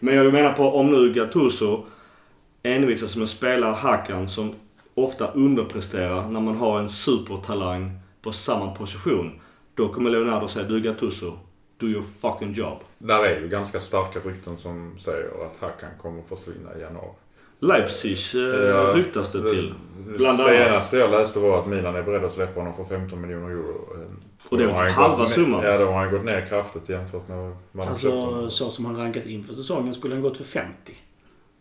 Men 0.00 0.14
jag 0.14 0.32
menar 0.32 0.52
på 0.52 0.64
om 0.64 0.90
nu 0.90 1.12
Gattuso 1.12 1.84
envisas 2.62 3.16
med 3.16 3.24
att 3.24 3.30
spela 3.30 3.72
Hakan 3.72 4.28
som 4.28 4.54
ofta 4.94 5.30
underpresterar 5.30 6.28
när 6.28 6.40
man 6.40 6.56
har 6.56 6.80
en 6.80 6.88
supertalang 6.88 7.98
på 8.22 8.32
samma 8.32 8.74
position. 8.74 9.40
Då 9.74 9.88
kommer 9.88 10.10
Leonardo 10.10 10.48
säga 10.48 10.68
du 10.68 10.80
Gattuso, 10.80 11.38
do 11.76 11.86
your 11.86 12.02
fucking 12.20 12.52
job. 12.52 12.78
Där 12.98 13.24
är 13.24 13.40
ju 13.40 13.48
ganska 13.48 13.80
starka 13.80 14.18
rykten 14.18 14.58
som 14.58 14.98
säger 14.98 15.46
att 15.46 15.56
Hakan 15.60 15.90
kommer 15.98 16.22
försvinna 16.22 16.76
i 16.76 16.80
januari. 16.80 17.14
Leipzig 17.60 18.18
eh, 18.34 18.40
Ja, 18.68 18.92
ryktas 18.94 19.32
det 19.32 19.50
till. 19.50 19.74
Det 20.06 20.18
Bland 20.18 20.40
annat. 20.40 20.52
senaste 20.52 20.96
jag 20.96 21.10
läste 21.10 21.38
var 21.38 21.58
att 21.58 21.66
Milan 21.66 21.96
är 21.96 22.02
beredd 22.02 22.24
att 22.24 22.32
släppa 22.32 22.60
honom 22.60 22.74
för 22.74 22.84
15 22.84 23.20
miljoner 23.20 23.50
euro. 23.50 23.88
Och 24.48 24.58
det 24.58 24.66
var 24.66 24.72
har 24.72 24.82
han 24.84 24.92
halva 24.92 25.16
gått 25.16 25.28
ner- 25.28 25.34
summan. 25.34 25.64
Ja, 25.64 25.78
då 25.78 25.84
har 25.86 25.92
han 25.92 26.10
gått 26.12 26.24
ner 26.24 26.46
kraftigt 26.46 26.88
jämfört 26.88 27.28
med 27.28 27.56
vad 27.72 27.86
köpte 27.98 28.18
Alltså, 28.18 28.50
så 28.50 28.70
som 28.70 28.84
han 28.84 28.96
rankas 28.96 29.26
inför 29.26 29.52
säsongen 29.54 29.94
skulle 29.94 30.14
han 30.14 30.22
gått 30.22 30.36
för 30.36 30.44
50. 30.44 30.72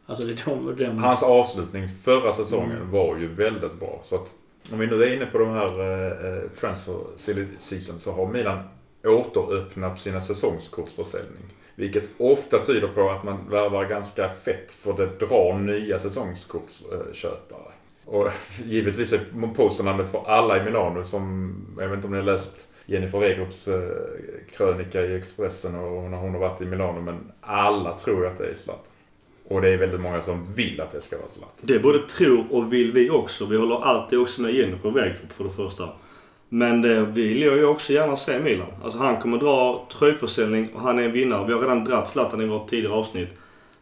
Alltså, 0.06 0.28
det 0.28 0.32
är 0.34 0.46
de... 0.46 0.76
de 0.76 0.98
Hans 0.98 1.24
avslutning 1.24 1.88
förra 2.04 2.32
säsongen 2.34 2.72
Mm. 2.78 2.92
var 2.92 3.18
ju 3.18 3.28
väldigt 3.28 3.80
bra. 3.80 4.02
Så 4.04 4.16
att 4.16 4.34
om 4.74 4.80
vi 4.80 4.88
nu 4.88 5.04
är 5.04 5.14
inne 5.16 5.26
på 5.26 5.38
de 5.38 5.50
här 5.50 5.66
eh, 5.66 6.50
transfer 6.60 6.96
silly 7.16 7.46
season 7.60 8.00
så 8.00 8.12
har 8.12 8.28
Milan 8.28 8.60
återöppnat 9.06 10.00
sina 10.00 10.22
säsongskortsförsäljning. 10.22 11.44
Vilket 11.80 12.10
ofta 12.18 12.64
tyder 12.64 12.88
på 12.88 13.10
att 13.10 13.24
man 13.24 13.50
värvar 13.50 13.86
ganska 13.86 14.30
fett 14.30 14.72
för 14.72 14.94
det 14.94 15.26
drar 15.26 15.60
nya 15.60 16.00
säsongskortsköpare. 16.00 17.72
Och 18.06 18.28
givetvis 18.66 19.14
är 19.14 19.54
posternamnet 19.56 20.12
för 20.12 20.24
alla 20.28 20.58
i 20.58 20.64
Milano 20.64 21.04
som, 21.04 21.56
jag 21.80 21.88
vet 21.88 21.96
inte 21.96 22.08
om 22.08 22.14
ni 22.14 22.20
har 22.20 22.26
läst 22.26 22.68
Jennifer 22.86 23.20
Wegerups 23.20 23.68
eh, 23.68 23.82
krönika 24.58 25.06
i 25.06 25.16
Expressen 25.16 25.76
och 25.76 26.10
när 26.10 26.18
hon 26.18 26.32
har 26.32 26.40
varit 26.40 26.62
i 26.62 26.66
Milano 26.66 27.02
men 27.02 27.32
alla 27.42 27.98
tror 27.98 28.24
ju 28.24 28.28
att 28.28 28.38
det 28.38 28.48
är 28.48 28.56
Zlatan. 28.56 28.84
Och 29.48 29.62
det 29.62 29.70
är 29.70 29.78
väldigt 29.78 30.02
många 30.02 30.22
som 30.22 30.54
vill 30.54 30.82
att 30.82 30.92
det 30.92 31.02
ska 31.02 31.18
vara 31.18 31.28
Zlatan. 31.28 31.56
Det 31.62 31.80
både 31.80 32.00
tror 32.00 32.46
och 32.50 32.74
vill 32.74 32.92
vi 32.92 33.10
också. 33.10 33.46
Vi 33.46 33.58
håller 33.58 33.84
alltid 33.84 34.20
också 34.20 34.42
med 34.42 34.54
Jennifer 34.54 34.92
Wegerup 34.92 35.34
för 35.34 35.44
det 35.44 35.50
första. 35.50 35.90
Men 36.50 36.82
det 36.82 37.02
vill 37.06 37.42
jag 37.42 37.58
ju 37.58 37.66
också 37.66 37.94
gärna 37.94 38.16
se 38.18 38.40
Milan. 38.40 38.68
Alltså 38.84 39.00
han 39.00 39.18
kommer 39.22 39.38
dra 39.38 39.88
tröjförsäljning 40.00 40.70
och 40.76 40.82
han 40.82 41.00
är 41.00 41.04
en 41.04 41.12
vinnare. 41.12 41.48
Vi 41.48 41.54
har 41.54 41.60
redan 41.62 41.84
dratt 41.84 42.10
Zlatan 42.12 42.42
i 42.42 42.46
vårt 42.48 42.70
tidigare 42.70 42.94
avsnitt. 42.94 43.30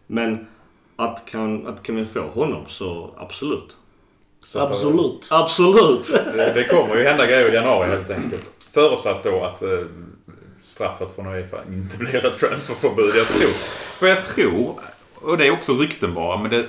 Men 0.07 0.47
att 0.95 1.23
kan, 1.25 1.67
att 1.67 1.83
kan 1.83 1.95
vi 1.95 2.05
få 2.05 2.21
honom 2.21 2.63
så 2.67 3.11
absolut. 3.17 3.75
Så 4.45 4.59
att- 4.59 4.69
Absolut. 4.71 5.27
Absolut! 5.31 6.11
Det, 6.35 6.51
det 6.55 6.63
kommer 6.63 6.95
ju 6.97 7.03
hända 7.03 7.25
grejer 7.25 7.51
i 7.51 7.55
januari 7.55 7.89
helt 7.89 8.09
enkelt. 8.09 8.43
Förutsatt 8.71 9.23
då 9.23 9.43
att 9.43 9.61
eh, 9.61 9.69
straffet 10.63 11.15
från 11.15 11.27
Uefa 11.27 11.57
inte 11.67 11.97
blir 11.97 12.25
ett 12.25 12.39
transferförbud. 12.39 13.15
Jag 13.15 13.27
tror. 13.27 13.49
För 13.99 14.07
jag 14.07 14.23
tror, 14.23 14.75
och 15.15 15.37
det 15.37 15.47
är 15.47 15.51
också 15.51 15.73
rykten 15.73 16.13
bara, 16.13 16.37
men 16.41 16.51
det, 16.51 16.65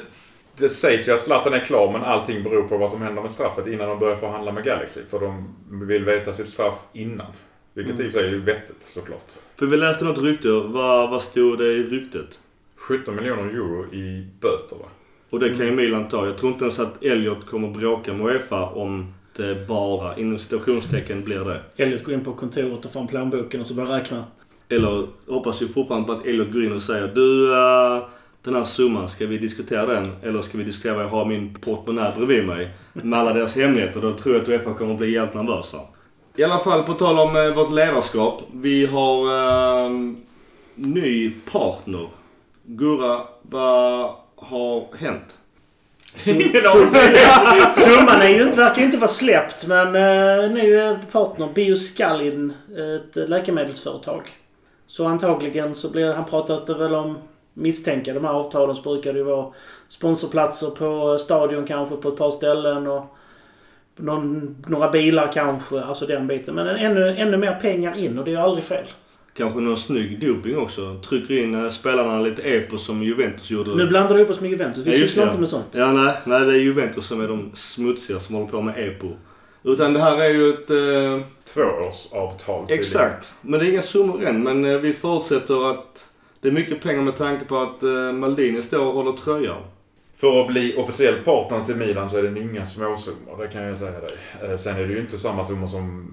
det 0.58 0.68
sägs 0.68 1.08
ju 1.08 1.12
att 1.12 1.22
Zlatan 1.22 1.54
är 1.54 1.64
klar 1.64 1.92
men 1.92 2.02
allting 2.02 2.42
beror 2.42 2.62
på 2.62 2.76
vad 2.76 2.90
som 2.90 3.02
händer 3.02 3.22
med 3.22 3.30
straffet 3.30 3.66
innan 3.66 3.88
de 3.88 3.98
börjar 3.98 4.16
förhandla 4.16 4.52
med 4.52 4.64
Galaxy. 4.64 5.00
För 5.10 5.20
de 5.20 5.54
vill 5.86 6.04
veta 6.04 6.32
sitt 6.32 6.48
straff 6.48 6.78
innan. 6.92 7.26
Vilket 7.74 8.00
i 8.00 8.08
och 8.08 8.12
för 8.12 8.18
sig 8.18 8.28
är 8.28 8.38
vettigt 8.38 8.84
såklart. 8.84 9.32
För 9.56 9.66
vi 9.66 9.76
läste 9.76 10.04
något 10.04 10.18
rykte. 10.18 10.48
Vad, 10.48 11.10
vad 11.10 11.22
stod 11.22 11.58
det 11.58 11.64
i 11.64 11.82
ryktet? 11.82 12.40
17 12.76 13.16
miljoner 13.16 13.42
euro 13.42 13.94
i 13.94 14.26
böter 14.40 14.76
va? 14.76 14.86
Och 15.30 15.40
det 15.40 15.56
kan 15.56 15.66
ju 15.66 15.72
Milan 15.72 16.08
ta. 16.08 16.26
Jag 16.26 16.38
tror 16.38 16.52
inte 16.52 16.64
ens 16.64 16.78
att 16.78 17.04
Elliot 17.04 17.46
kommer 17.46 17.68
bråka 17.68 18.12
med 18.12 18.26
Uefa 18.26 18.66
om 18.66 19.14
det 19.36 19.68
bara 19.68 20.16
inom 20.16 20.38
citationstecken 20.38 21.24
blir 21.24 21.44
det. 21.44 21.62
Elliot 21.76 22.04
går 22.04 22.14
in 22.14 22.24
på 22.24 22.32
kontoret 22.32 22.84
och 22.84 22.92
får 22.92 23.00
en 23.00 23.06
plånboken 23.06 23.60
och 23.60 23.66
så 23.66 23.74
börjar 23.74 23.90
räkna. 23.90 24.24
Eller 24.68 25.06
hoppas 25.26 25.62
ju 25.62 25.68
fortfarande 25.68 26.06
på 26.06 26.12
att 26.12 26.26
Elliot 26.26 26.52
går 26.52 26.64
in 26.64 26.72
och 26.72 26.82
säger 26.82 27.08
Du, 27.14 27.52
eh, 27.52 28.02
den 28.48 28.56
här 28.56 28.64
summan, 28.64 29.08
ska 29.08 29.26
vi 29.26 29.38
diskutera 29.38 29.86
den? 29.86 30.12
Eller 30.22 30.42
ska 30.42 30.58
vi 30.58 30.64
diskutera 30.64 30.94
vad 30.94 31.04
jag 31.04 31.08
har 31.08 31.24
min 31.24 31.54
portmonnä 31.54 32.12
bredvid 32.16 32.46
mig? 32.46 32.70
Med 32.92 33.18
alla 33.18 33.32
deras 33.32 33.56
hemligheter. 33.56 34.00
Då 34.00 34.12
tror 34.12 34.34
jag 34.34 34.42
att 34.42 34.48
Uefa 34.48 34.74
kommer 34.74 34.94
bli 34.94 35.12
jävligt 35.12 35.34
nervösa. 35.34 35.80
I 36.36 36.44
alla 36.44 36.58
fall, 36.58 36.82
på 36.82 36.94
tal 36.94 37.18
om 37.18 37.36
eh, 37.36 37.54
vårt 37.54 37.72
ledarskap. 37.72 38.42
Vi 38.52 38.86
har 38.86 39.24
eh, 39.86 39.90
ny 40.74 41.30
partner. 41.30 42.08
Gurra, 42.64 43.20
vad 43.42 44.14
har 44.36 44.96
hänt? 44.96 45.36
Summan 47.74 48.20
är 48.22 48.28
ju 48.28 48.42
inte, 48.42 48.56
verkar 48.56 48.78
ju 48.78 48.84
inte 48.84 48.98
vara 48.98 49.08
släppt 49.08 49.66
men 49.66 49.86
eh, 49.86 50.50
ny 50.50 50.74
eh, 50.74 50.96
partner, 51.12 51.48
Bioscalin, 51.54 52.52
ett 52.70 53.16
eh, 53.16 53.28
läkemedelsföretag. 53.28 54.22
Så 54.86 55.06
antagligen 55.06 55.74
så 55.74 55.90
blir, 55.90 56.12
han 56.12 56.24
pratade 56.24 56.78
väl 56.78 56.94
om 56.94 57.18
misstänka 57.58 58.14
de 58.14 58.24
här 58.24 58.32
avtalen 58.32 58.76
brukar 58.82 59.12
det 59.12 59.18
ju 59.18 59.24
vara 59.24 59.46
sponsorplatser 59.88 60.70
på 60.70 61.18
stadion 61.18 61.66
kanske 61.66 61.96
på 61.96 62.08
ett 62.08 62.16
par 62.16 62.30
ställen 62.30 62.86
och 62.86 63.14
någon, 63.96 64.56
några 64.66 64.90
bilar 64.90 65.32
kanske, 65.32 65.80
alltså 65.80 66.06
den 66.06 66.26
biten. 66.26 66.54
Men 66.54 66.66
ännu, 66.66 67.08
ännu 67.16 67.36
mer 67.36 67.54
pengar 67.54 67.98
in 67.98 68.18
och 68.18 68.24
det 68.24 68.30
är 68.30 68.32
ju 68.32 68.38
aldrig 68.38 68.64
fel. 68.64 68.84
Kanske 69.34 69.60
någon 69.60 69.78
snygg 69.78 70.20
doping 70.20 70.58
också. 70.58 71.00
Trycker 71.08 71.34
in 71.42 71.64
eh, 71.64 71.70
spelarna 71.70 72.20
lite 72.20 72.42
epos 72.42 72.86
som 72.86 73.02
Juventus 73.02 73.50
gjorde. 73.50 73.74
Nu 73.74 73.86
blandar 73.86 74.14
du 74.14 74.22
upp 74.22 74.30
oss 74.30 74.40
med 74.40 74.50
Juventus. 74.50 74.86
Vi 74.86 74.90
Ja, 74.92 74.98
sysslar 75.06 75.26
inte 75.26 75.40
med 75.40 75.48
sånt. 75.48 75.66
Ja, 75.72 75.92
nej, 75.92 76.14
nej, 76.24 76.44
det 76.44 76.52
är 76.52 76.56
Juventus 76.58 77.06
som 77.06 77.20
är 77.20 77.28
de 77.28 77.50
smutsiga 77.54 78.18
som 78.20 78.34
håller 78.34 78.48
på 78.48 78.60
med 78.62 78.74
epo. 78.88 79.08
Utan 79.62 79.92
det 79.92 80.00
här 80.00 80.20
är 80.22 80.28
ju 80.30 80.50
ett... 80.50 80.70
Eh, 80.70 81.26
Tvåårsavtal 81.54 82.60
tydligen. 82.60 82.80
exakt. 82.80 83.34
Men 83.40 83.60
det 83.60 83.66
är 83.66 83.70
inga 83.70 83.82
summor 83.82 84.24
än. 84.26 84.42
Men 84.42 84.64
eh, 84.64 84.78
vi 84.78 84.92
förutsätter 84.92 85.70
att 85.70 86.06
det 86.40 86.48
är 86.48 86.52
mycket 86.52 86.82
pengar 86.82 87.02
med 87.02 87.16
tanke 87.16 87.44
på 87.44 87.56
att 87.58 87.82
eh, 87.82 88.12
Maldini 88.12 88.62
står 88.62 88.86
och 88.86 88.92
håller 88.92 89.12
tröja. 89.12 89.56
För 90.16 90.40
att 90.40 90.46
bli 90.48 90.74
officiell 90.76 91.14
partner 91.24 91.64
till 91.64 91.76
Milan 91.76 92.10
så 92.10 92.16
är 92.18 92.22
det 92.22 92.40
inga 92.40 92.66
småsummor, 92.66 93.36
det 93.42 93.48
kan 93.48 93.62
jag 93.62 93.78
säga 93.78 94.00
dig. 94.00 94.16
Eh, 94.42 94.56
Sen 94.58 94.76
är 94.76 94.86
det 94.86 94.92
ju 94.92 95.00
inte 95.00 95.18
samma 95.18 95.44
summor 95.44 95.68
som, 95.68 96.10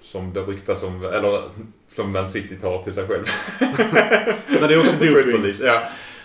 som 0.00 0.32
det 0.32 0.40
ryktas 0.40 0.82
om, 0.82 1.04
eller 1.04 1.42
som 1.88 2.12
Man 2.12 2.28
City 2.28 2.56
tar 2.56 2.82
till 2.82 2.94
sig 2.94 3.06
själv. 3.06 3.24
Men 4.60 4.68
det 4.68 4.74
är 4.74 4.78
också 4.78 4.96
doping. 5.00 5.54
Ja. 5.60 5.82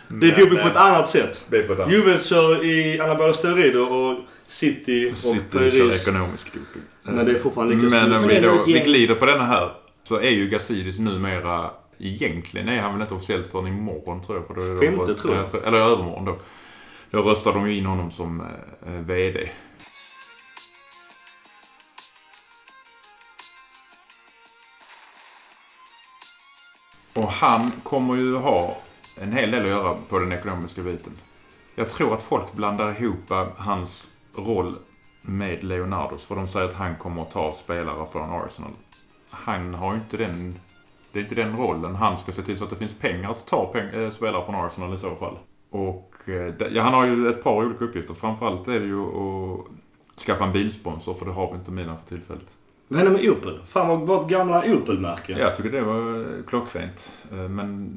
Det 0.08 0.28
är 0.28 0.32
doping 0.38 0.58
på 0.58 0.64
eh, 0.64 0.68
ett 0.68 0.76
annat 0.76 1.10
sätt. 1.10 1.46
Det 1.50 1.58
är 1.58 1.92
Juve 1.92 2.18
kör 2.24 2.66
i 2.66 3.00
anabola 3.00 3.34
steroider 3.34 3.92
och 3.94 4.18
City 4.48 5.12
och 5.12 5.18
City 5.18 5.42
kör 5.52 5.60
Paris. 5.60 6.02
ekonomisk 6.02 6.54
doping. 6.54 6.82
Men 7.04 7.26
det 7.26 7.32
är 7.32 7.40
fortfarande 7.40 7.76
lika 7.76 7.90
Men 7.90 8.14
om 8.14 8.28
vi, 8.28 8.40
då, 8.40 8.64
vi 8.68 8.80
glider 8.80 9.16
på 9.16 9.26
denna 9.26 9.46
här. 9.46 9.72
Så 10.04 10.20
är 10.20 10.30
ju 10.30 10.48
Gazidis 10.48 11.00
numera... 11.00 11.70
Egentligen 11.98 12.70
är 12.70 12.82
han 12.82 12.94
väl 12.94 13.02
inte 13.02 13.14
officiellt 13.14 13.48
förrän 13.48 13.68
imorgon 13.68 14.22
tror 14.22 14.38
jag. 14.38 14.48
För 14.48 14.54
då 14.54 14.80
Femte, 14.80 15.12
då, 15.12 15.18
tror 15.18 15.36
jag. 15.36 15.50
Ja, 15.54 15.68
Eller 15.68 15.78
övermorgon 15.78 16.26
då. 16.26 16.38
Då 17.12 17.22
röstar 17.22 17.54
de 17.54 17.70
ju 17.70 17.78
in 17.78 17.86
honom 17.86 18.12
som 18.12 18.42
eh, 18.86 18.94
VD. 18.94 19.50
Och 27.14 27.30
han 27.30 27.72
kommer 27.84 28.16
ju 28.16 28.36
ha 28.36 28.78
en 29.22 29.32
hel 29.32 29.52
del 29.52 29.62
att 29.62 29.68
göra 29.68 29.96
på 30.10 30.20
den 30.20 30.32
ekonomiska 30.32 30.82
biten. 30.82 31.14
Jag 31.76 31.90
tror 31.90 32.14
att 32.14 32.24
folk 32.24 32.54
blandar 32.54 33.02
ihop 33.02 33.30
hans 33.58 34.08
roll 34.36 34.76
med 35.22 35.64
Leonardos. 35.64 36.26
För 36.26 36.36
de 36.36 36.48
säger 36.48 36.68
att 36.68 36.74
han 36.74 36.96
kommer 36.96 37.22
att 37.22 37.32
ta 37.32 37.52
spelare 37.52 38.08
från 38.12 38.42
Arsenal. 38.42 38.72
Han 39.30 39.74
har 39.74 39.94
ju 39.94 40.00
inte 40.00 40.18
den... 40.18 40.60
Det 41.14 41.20
är 41.20 41.24
inte 41.24 41.36
den 41.36 41.58
rollen. 41.58 41.96
Han 41.96 42.18
ska 42.18 42.32
se 42.32 42.42
till 42.42 42.58
så 42.58 42.64
att 42.64 42.70
det 42.70 42.76
finns 42.76 43.00
pengar 43.00 43.30
att 43.32 43.48
ta 43.48 43.66
peng, 43.66 43.88
äh, 43.88 44.10
spelare 44.10 44.46
från 44.46 44.56
Arsenal 44.56 44.94
i 44.94 44.98
så 44.98 45.16
fall. 45.16 45.38
Och 45.70 46.14
eh, 46.30 46.54
ja, 46.74 46.82
han 46.84 46.94
har 46.94 47.06
ju 47.06 47.30
ett 47.30 47.44
par 47.44 47.66
olika 47.66 47.86
uppgifter. 47.86 48.14
Framförallt 48.14 48.68
är 48.68 48.80
det 48.80 48.86
ju 48.86 49.02
att 49.02 50.20
skaffa 50.26 50.44
en 50.44 50.52
bilsponsor. 50.52 51.14
För 51.14 51.26
det 51.26 51.32
har 51.32 51.52
vi 51.52 51.58
inte 51.58 51.72
Milan 51.72 51.98
för 52.06 52.16
tillfället. 52.16 52.58
Vad 52.88 53.00
händer 53.00 53.22
med 53.22 53.30
Opel? 53.32 53.60
Fan 53.66 53.88
vad 53.88 54.00
vårt 54.00 54.30
gamla 54.30 54.64
Opel-märke. 54.66 55.40
Jag 55.40 55.56
tycker 55.56 55.72
det 55.72 55.82
var 55.82 56.20
eh, 56.20 56.44
klockrent. 56.48 57.12
Eh, 57.32 57.38
Men 57.38 57.94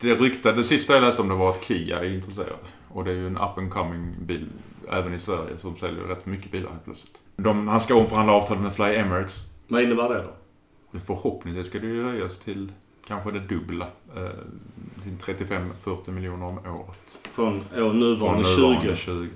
det 0.00 0.14
rykta, 0.14 0.52
det 0.52 0.64
sista 0.64 0.92
jag 0.94 1.00
läste 1.02 1.22
om 1.22 1.28
det 1.28 1.34
var 1.34 1.50
att 1.50 1.64
Kia 1.64 2.00
är 2.00 2.14
intresserade. 2.14 2.52
Och 2.88 3.04
det 3.04 3.10
är 3.10 3.14
ju 3.14 3.26
en 3.26 3.36
up 3.36 3.58
and 3.58 3.70
coming 3.70 4.14
bil 4.20 4.48
även 4.92 5.14
i 5.14 5.18
Sverige 5.20 5.58
som 5.60 5.76
säljer 5.76 6.02
rätt 6.02 6.26
mycket 6.26 6.52
bilar 6.52 6.70
helt 6.70 6.84
plötsligt. 6.84 7.18
De, 7.36 7.68
han 7.68 7.80
ska 7.80 7.94
omförhandla 7.94 8.32
avtalet 8.32 8.62
med 8.62 8.74
Fly 8.74 8.84
Emirates. 8.94 9.42
Vad 9.68 9.82
innebär 9.82 10.08
det 10.08 10.22
då? 10.22 10.30
Men 10.90 11.00
Förhoppningsvis 11.00 11.66
ska 11.66 11.78
det 11.78 11.86
ju 11.86 12.04
höjas 12.04 12.38
till 12.38 12.72
kanske 13.06 13.30
det 13.30 13.40
dubbla. 13.40 13.86
Eh, 14.16 14.22
till 15.02 15.34
35-40 15.34 16.10
miljoner 16.10 16.46
om 16.46 16.58
året. 16.58 17.18
Från 17.32 17.64
år 17.76 17.92
nuvarande 17.92 18.44
Från 18.44 18.54
20. 18.54 18.60
nuvarande 18.60 18.96
20. 18.96 19.28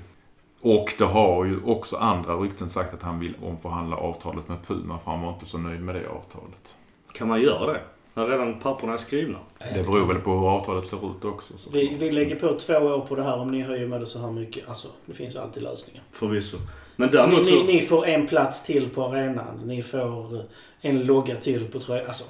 Och 0.60 0.94
det 0.98 1.04
har 1.04 1.44
ju 1.44 1.60
också 1.64 1.96
andra 1.96 2.34
rykten 2.34 2.70
sagt 2.70 2.94
att 2.94 3.02
han 3.02 3.20
vill 3.20 3.34
omförhandla 3.42 3.96
avtalet 3.96 4.48
med 4.48 4.66
Puma 4.66 4.98
för 4.98 5.10
han 5.10 5.20
var 5.20 5.32
inte 5.32 5.46
så 5.46 5.58
nöjd 5.58 5.80
med 5.80 5.94
det 5.94 6.08
avtalet. 6.08 6.74
Kan 7.12 7.28
man 7.28 7.40
göra 7.42 7.72
det? 7.72 7.80
När 8.14 8.26
redan 8.26 8.60
papperna 8.60 8.92
är 8.92 8.96
skrivna? 8.96 9.38
Det 9.74 9.82
beror 9.82 10.06
väl 10.06 10.20
på 10.20 10.30
hur 10.30 10.48
avtalet 10.48 10.86
ser 10.86 10.96
ut 10.96 11.24
också. 11.24 11.58
Så. 11.58 11.70
Vi, 11.70 11.96
vi 12.00 12.10
lägger 12.10 12.36
på 12.36 12.58
två 12.58 12.74
år 12.74 13.00
på 13.00 13.14
det 13.16 13.22
här 13.22 13.40
om 13.40 13.50
ni 13.50 13.62
höjer 13.62 13.86
med 13.88 14.00
det 14.00 14.06
så 14.06 14.18
här 14.18 14.30
mycket. 14.30 14.68
Alltså, 14.68 14.88
det 15.06 15.12
finns 15.14 15.36
alltid 15.36 15.62
lösningar. 15.62 16.02
Förvisso. 16.12 16.56
Men 16.96 17.08
Ni, 17.08 17.12
däremot 17.12 17.44
ni, 17.44 17.50
så... 17.50 17.62
ni 17.64 17.82
får 17.82 18.06
en 18.06 18.26
plats 18.26 18.64
till 18.64 18.90
på 18.90 19.04
arenan. 19.04 19.60
Ni 19.64 19.82
får 19.82 20.34
eh, 20.36 20.42
en 20.80 21.06
logga 21.06 21.36
till 21.36 21.68
på 21.68 21.80
tröjan. 21.80 22.06
Alltså, 22.06 22.24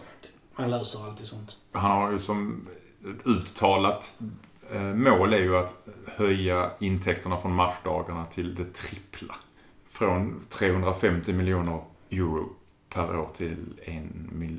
man 0.56 0.70
löser 0.70 1.04
alltid 1.04 1.26
sånt. 1.26 1.56
Han 1.72 1.90
har 2.02 2.12
ju 2.12 2.18
som 2.18 2.68
uttalat 3.24 4.12
eh, 4.70 4.80
mål 4.80 5.32
är 5.32 5.38
ju 5.38 5.56
att 5.56 5.76
höja 6.06 6.70
intäkterna 6.80 7.36
från 7.36 7.54
matchdagarna 7.54 8.26
till 8.26 8.54
det 8.54 8.72
trippla. 8.74 9.34
Från 9.90 10.46
350 10.48 11.32
miljoner 11.32 11.80
euro 12.10 12.48
per 12.88 13.18
år 13.18 13.28
till 13.34 13.56
en 13.84 14.30
mil... 14.32 14.58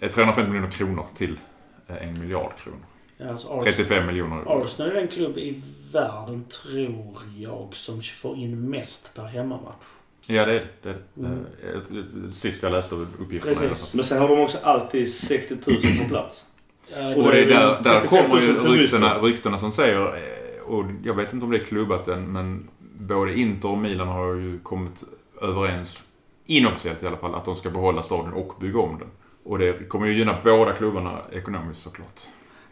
eh, 0.00 0.10
350 0.10 0.50
miljoner 0.50 0.70
kronor 0.70 1.06
till 1.14 1.40
eh, 1.86 2.08
en 2.08 2.20
miljard 2.20 2.52
kronor. 2.64 2.86
Alltså, 3.30 3.48
Ars- 3.48 3.64
35 3.64 4.06
miljoner. 4.06 4.62
Arsenal 4.64 4.90
är 4.90 4.94
den 4.94 5.08
klubb 5.08 5.38
i 5.38 5.62
världen, 5.92 6.44
tror 6.44 7.16
jag, 7.36 7.68
som 7.72 8.02
får 8.02 8.36
in 8.36 8.70
mest 8.70 9.14
per 9.14 9.24
hemmamatch. 9.24 9.84
Ja, 10.26 10.46
det 10.46 10.52
är 10.52 10.54
det. 10.56 10.66
det, 10.82 10.88
är 10.90 10.96
det. 11.14 11.26
Mm. 11.28 12.24
Eh, 12.26 12.30
Sist 12.32 12.62
jag 12.62 12.72
läste 12.72 12.94
uppgifterna. 12.94 13.54
Precis. 13.54 13.94
Men 13.94 14.04
sen 14.04 14.20
har 14.20 14.28
de 14.28 14.40
också 14.40 14.58
alltid 14.62 15.14
60 15.14 15.54
000 15.66 15.76
på 16.02 16.08
plats. 16.08 16.44
Ja, 16.96 17.16
Och 17.16 17.32
det 17.32 17.40
är 17.40 17.46
där, 17.46 17.82
där 17.82 18.00
35 18.00 18.30
000 18.30 18.30
kommer 18.30 18.42
ju 18.42 18.82
ryktena, 18.82 19.18
ryktena 19.18 19.58
som 19.58 19.72
säger, 19.72 20.06
eh, 20.16 20.62
och 20.62 20.84
jag 21.04 21.14
vet 21.14 21.32
inte 21.32 21.44
om 21.44 21.50
det 21.52 21.58
är 21.58 21.64
klubbat 21.64 22.08
än, 22.08 22.32
men 22.32 22.68
både 22.98 23.38
Inter 23.38 23.68
och 23.70 23.78
Milan 23.78 24.08
har 24.08 24.34
ju 24.34 24.58
kommit 24.62 25.04
överens, 25.42 26.04
inofficiellt 26.46 27.02
i 27.02 27.06
alla 27.06 27.16
fall, 27.16 27.34
att 27.34 27.44
de 27.44 27.56
ska 27.56 27.70
behålla 27.70 28.02
stadion 28.02 28.32
och 28.32 28.52
bygga 28.60 28.78
om 28.80 28.98
den. 28.98 29.08
Och 29.44 29.58
det 29.58 29.88
kommer 29.88 30.06
ju 30.06 30.12
gynna 30.18 30.36
båda 30.44 30.72
klubbarna 30.72 31.18
ekonomiskt 31.32 31.82
såklart. 31.82 32.20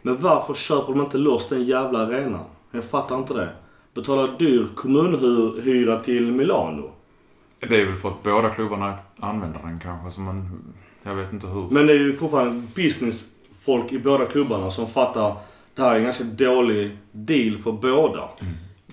Men 0.01 0.17
varför 0.21 0.53
köper 0.53 0.93
de 0.93 1.01
inte 1.01 1.17
loss 1.17 1.47
den 1.49 1.63
jävla 1.63 1.99
arenan? 1.99 2.45
Jag 2.71 2.83
fattar 2.83 3.17
inte 3.17 3.33
det. 3.33 3.49
Betala 3.93 4.27
dyr 4.37 4.67
kommunhyra 4.75 5.99
till 5.99 6.31
Milano. 6.31 6.91
Det 7.59 7.81
är 7.81 7.85
väl 7.85 7.95
för 7.95 8.09
att 8.09 8.23
båda 8.23 8.49
klubbarna 8.49 8.93
använder 9.19 9.59
den 9.63 9.79
kanske, 9.79 10.11
så 10.11 10.21
man... 10.21 10.49
Jag 11.03 11.15
vet 11.15 11.33
inte 11.33 11.47
hur. 11.47 11.67
Men 11.69 11.87
det 11.87 11.93
är 11.93 11.97
ju 11.99 12.15
fortfarande 12.15 12.67
businessfolk 12.75 13.91
i 13.91 13.99
båda 13.99 14.25
klubbarna 14.25 14.71
som 14.71 14.87
fattar 14.87 15.35
det 15.75 15.81
här 15.83 15.91
är 15.91 15.97
en 15.97 16.03
ganska 16.03 16.23
dålig 16.23 16.97
deal 17.11 17.57
för 17.57 17.71
båda. 17.71 18.29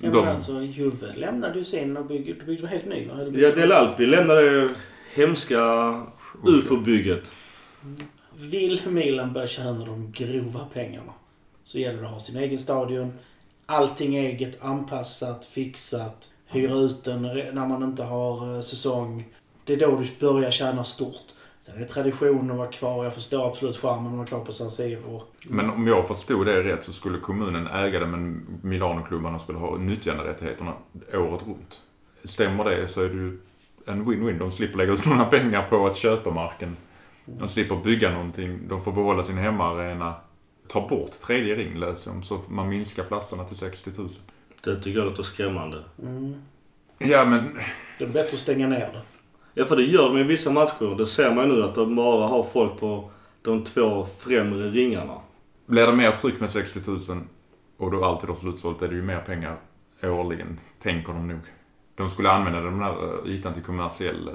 Ja, 0.00 0.10
De- 0.10 0.10
men 0.10 0.28
alltså, 0.28 0.60
Juve 0.62 1.14
lämnade 1.16 1.58
ju 1.58 1.64
sen 1.64 1.96
och 1.96 2.06
byggde, 2.06 2.44
byggde 2.46 2.66
helt 2.66 2.86
ny 2.86 3.08
Ja, 3.34 3.50
Del 3.52 3.72
Alpi 3.72 4.06
lämnade 4.06 4.70
hemska 5.14 5.60
UFO-bygget. 6.46 7.32
Vill 8.36 8.80
Milan 8.86 9.32
börja 9.32 9.46
tjäna 9.46 9.84
de 9.84 10.12
grova 10.12 10.66
pengarna 10.72 11.12
så 11.64 11.78
gäller 11.78 12.00
det 12.00 12.06
att 12.06 12.12
ha 12.12 12.20
sin 12.20 12.36
egen 12.36 12.58
stadion, 12.58 13.12
allting 13.66 14.16
eget, 14.16 14.62
anpassat, 14.62 15.44
fixat. 15.44 16.30
Hyra 16.46 16.74
ut 16.74 17.04
den 17.04 17.22
när 17.22 17.68
man 17.68 17.82
inte 17.82 18.02
har 18.02 18.56
eh, 18.56 18.60
säsong. 18.60 19.24
Det 19.64 19.72
är 19.72 19.76
då 19.76 19.96
du 19.96 20.26
börjar 20.26 20.50
tjäna 20.50 20.84
stort. 20.84 21.24
Sen 21.60 21.74
är 21.74 21.78
det 21.78 21.84
tradition 21.84 22.50
att 22.50 22.56
vara 22.56 22.70
kvar. 22.70 23.04
Jag 23.04 23.14
förstår 23.14 23.46
absolut 23.46 23.76
charmen 23.76 24.06
att 24.06 24.16
vara 24.16 24.26
kvar 24.26 24.40
på 24.40 24.52
San 24.52 24.70
Siro. 24.70 25.22
Men 25.48 25.70
om 25.70 25.86
jag 25.86 26.08
förstod 26.08 26.46
det 26.46 26.62
rätt 26.62 26.84
så 26.84 26.92
skulle 26.92 27.18
kommunen 27.18 27.66
äga 27.66 28.00
det 28.00 28.06
men 28.06 28.46
Milanoklubbarna 28.62 29.38
skulle 29.38 29.58
ha 29.58 29.76
nyttjanderättigheterna 29.76 30.72
året 31.12 31.42
runt. 31.46 31.80
Stämmer 32.24 32.64
det 32.64 32.88
så 32.88 33.00
är 33.00 33.08
det 33.08 33.14
ju 33.14 33.38
en 33.86 34.04
win-win. 34.06 34.38
De 34.38 34.50
slipper 34.50 34.78
lägga 34.78 34.92
ut 34.92 35.06
några 35.06 35.24
pengar 35.24 35.68
på 35.68 35.86
att 35.86 35.96
köpa 35.96 36.30
marken. 36.30 36.76
De 37.24 37.48
slipper 37.48 37.76
bygga 37.76 38.10
någonting. 38.10 38.68
De 38.68 38.82
får 38.82 38.92
behålla 38.92 39.24
sin 39.24 39.38
hemmaarena. 39.38 40.14
Ta 40.68 40.88
bort 40.88 41.10
tredje 41.10 41.56
ring 41.56 41.78
läste 41.78 42.10
om 42.10 42.22
så 42.22 42.40
man 42.48 42.68
minskar 42.68 43.04
platserna 43.04 43.44
till 43.44 43.56
60 43.56 43.90
000. 43.96 44.10
Det 44.64 44.76
tycker 44.76 44.98
jag 44.98 45.06
låter 45.06 45.22
skrämmande. 45.22 45.84
Mm. 46.02 46.34
Ja 46.98 47.24
men 47.24 47.58
Det 47.98 48.04
är 48.04 48.08
bättre 48.08 48.34
att 48.34 48.40
stänga 48.40 48.66
ner 48.66 48.78
det. 48.78 49.02
Ja, 49.54 49.64
för 49.64 49.76
det 49.76 49.82
gör 49.82 50.08
de 50.08 50.18
i 50.18 50.22
vissa 50.22 50.50
matcher. 50.50 50.96
Det 50.98 51.06
ser 51.06 51.34
man 51.34 51.50
ju 51.50 51.56
nu 51.56 51.62
att 51.62 51.74
de 51.74 51.96
bara 51.96 52.26
har 52.26 52.42
folk 52.42 52.80
på 52.80 53.10
de 53.42 53.64
två 53.64 54.06
främre 54.18 54.70
ringarna. 54.70 55.20
blir 55.66 55.86
det 55.86 55.92
mer 55.92 56.12
tryck 56.12 56.40
med 56.40 56.50
60 56.50 56.90
000 56.90 57.00
och 57.76 57.90
då 57.90 58.04
alltid 58.04 58.28
har 58.28 58.36
slutsålt 58.36 58.82
är 58.82 58.88
det 58.88 58.94
ju 58.94 59.02
mer 59.02 59.20
pengar 59.20 59.56
årligen. 60.02 60.60
Tänker 60.82 61.12
de 61.12 61.28
nog. 61.28 61.40
De 61.94 62.10
skulle 62.10 62.30
använda 62.30 62.60
den 62.60 62.82
här 62.82 62.92
eh, 62.92 63.30
ytan 63.30 63.54
till 63.54 63.62
kommersiell 63.62 64.28
eh, 64.28 64.34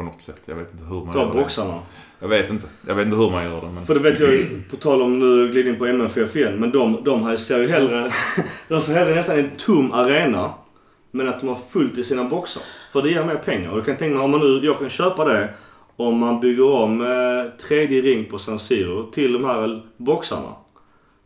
på 0.00 0.04
något 0.04 0.22
sätt. 0.22 0.40
Jag 0.46 0.54
vet 0.54 0.72
inte 0.72 0.84
hur 0.84 1.04
man 1.04 1.12
Ta 1.12 1.18
gör 1.18 1.26
det. 1.26 1.32
boxarna. 1.32 1.78
Jag 2.20 2.28
vet 2.28 2.50
inte. 2.50 2.66
Jag 2.86 2.94
vet 2.94 3.04
inte 3.04 3.16
hur 3.16 3.30
man 3.30 3.44
gör 3.44 3.60
det 3.60 3.66
men... 3.74 3.86
För 3.86 3.94
det 3.94 4.00
vet 4.00 4.20
jag 4.20 4.30
ju, 4.30 4.62
på 4.70 4.76
tal 4.76 5.02
om 5.02 5.18
nu 5.18 5.48
glider 5.52 5.70
in 5.70 5.78
på 5.78 5.86
MFF 5.86 6.36
igen, 6.36 6.56
men 6.56 6.70
de, 6.70 7.04
de 7.04 7.22
här 7.22 7.36
ser 7.36 7.58
ju 7.58 7.68
hellre, 7.68 8.10
de 8.68 8.80
ser 8.80 8.94
hellre 8.94 9.14
nästan 9.14 9.38
en 9.38 9.50
tom 9.56 9.92
arena, 9.92 10.54
men 11.10 11.28
att 11.28 11.40
de 11.40 11.48
har 11.48 11.58
fullt 11.70 11.98
i 11.98 12.04
sina 12.04 12.24
boxar. 12.24 12.62
För 12.92 13.02
det 13.02 13.10
ger 13.10 13.24
mer 13.24 13.34
pengar. 13.36 13.70
Och 13.70 13.76
du 13.76 13.82
kan 13.82 13.96
tänka 13.96 14.14
mig 14.14 14.24
om 14.24 14.30
man 14.30 14.40
nu, 14.40 14.60
jag 14.66 14.78
kan 14.78 14.90
köpa 14.90 15.24
det 15.24 15.48
om 15.96 16.18
man 16.18 16.40
bygger 16.40 16.70
om 16.74 17.00
eh, 17.00 17.66
tredje 17.68 18.00
ring 18.00 18.24
på 18.24 18.38
San 18.38 18.58
Siro 18.58 19.10
till 19.10 19.32
de 19.32 19.44
här 19.44 19.82
boxarna. 19.96 20.54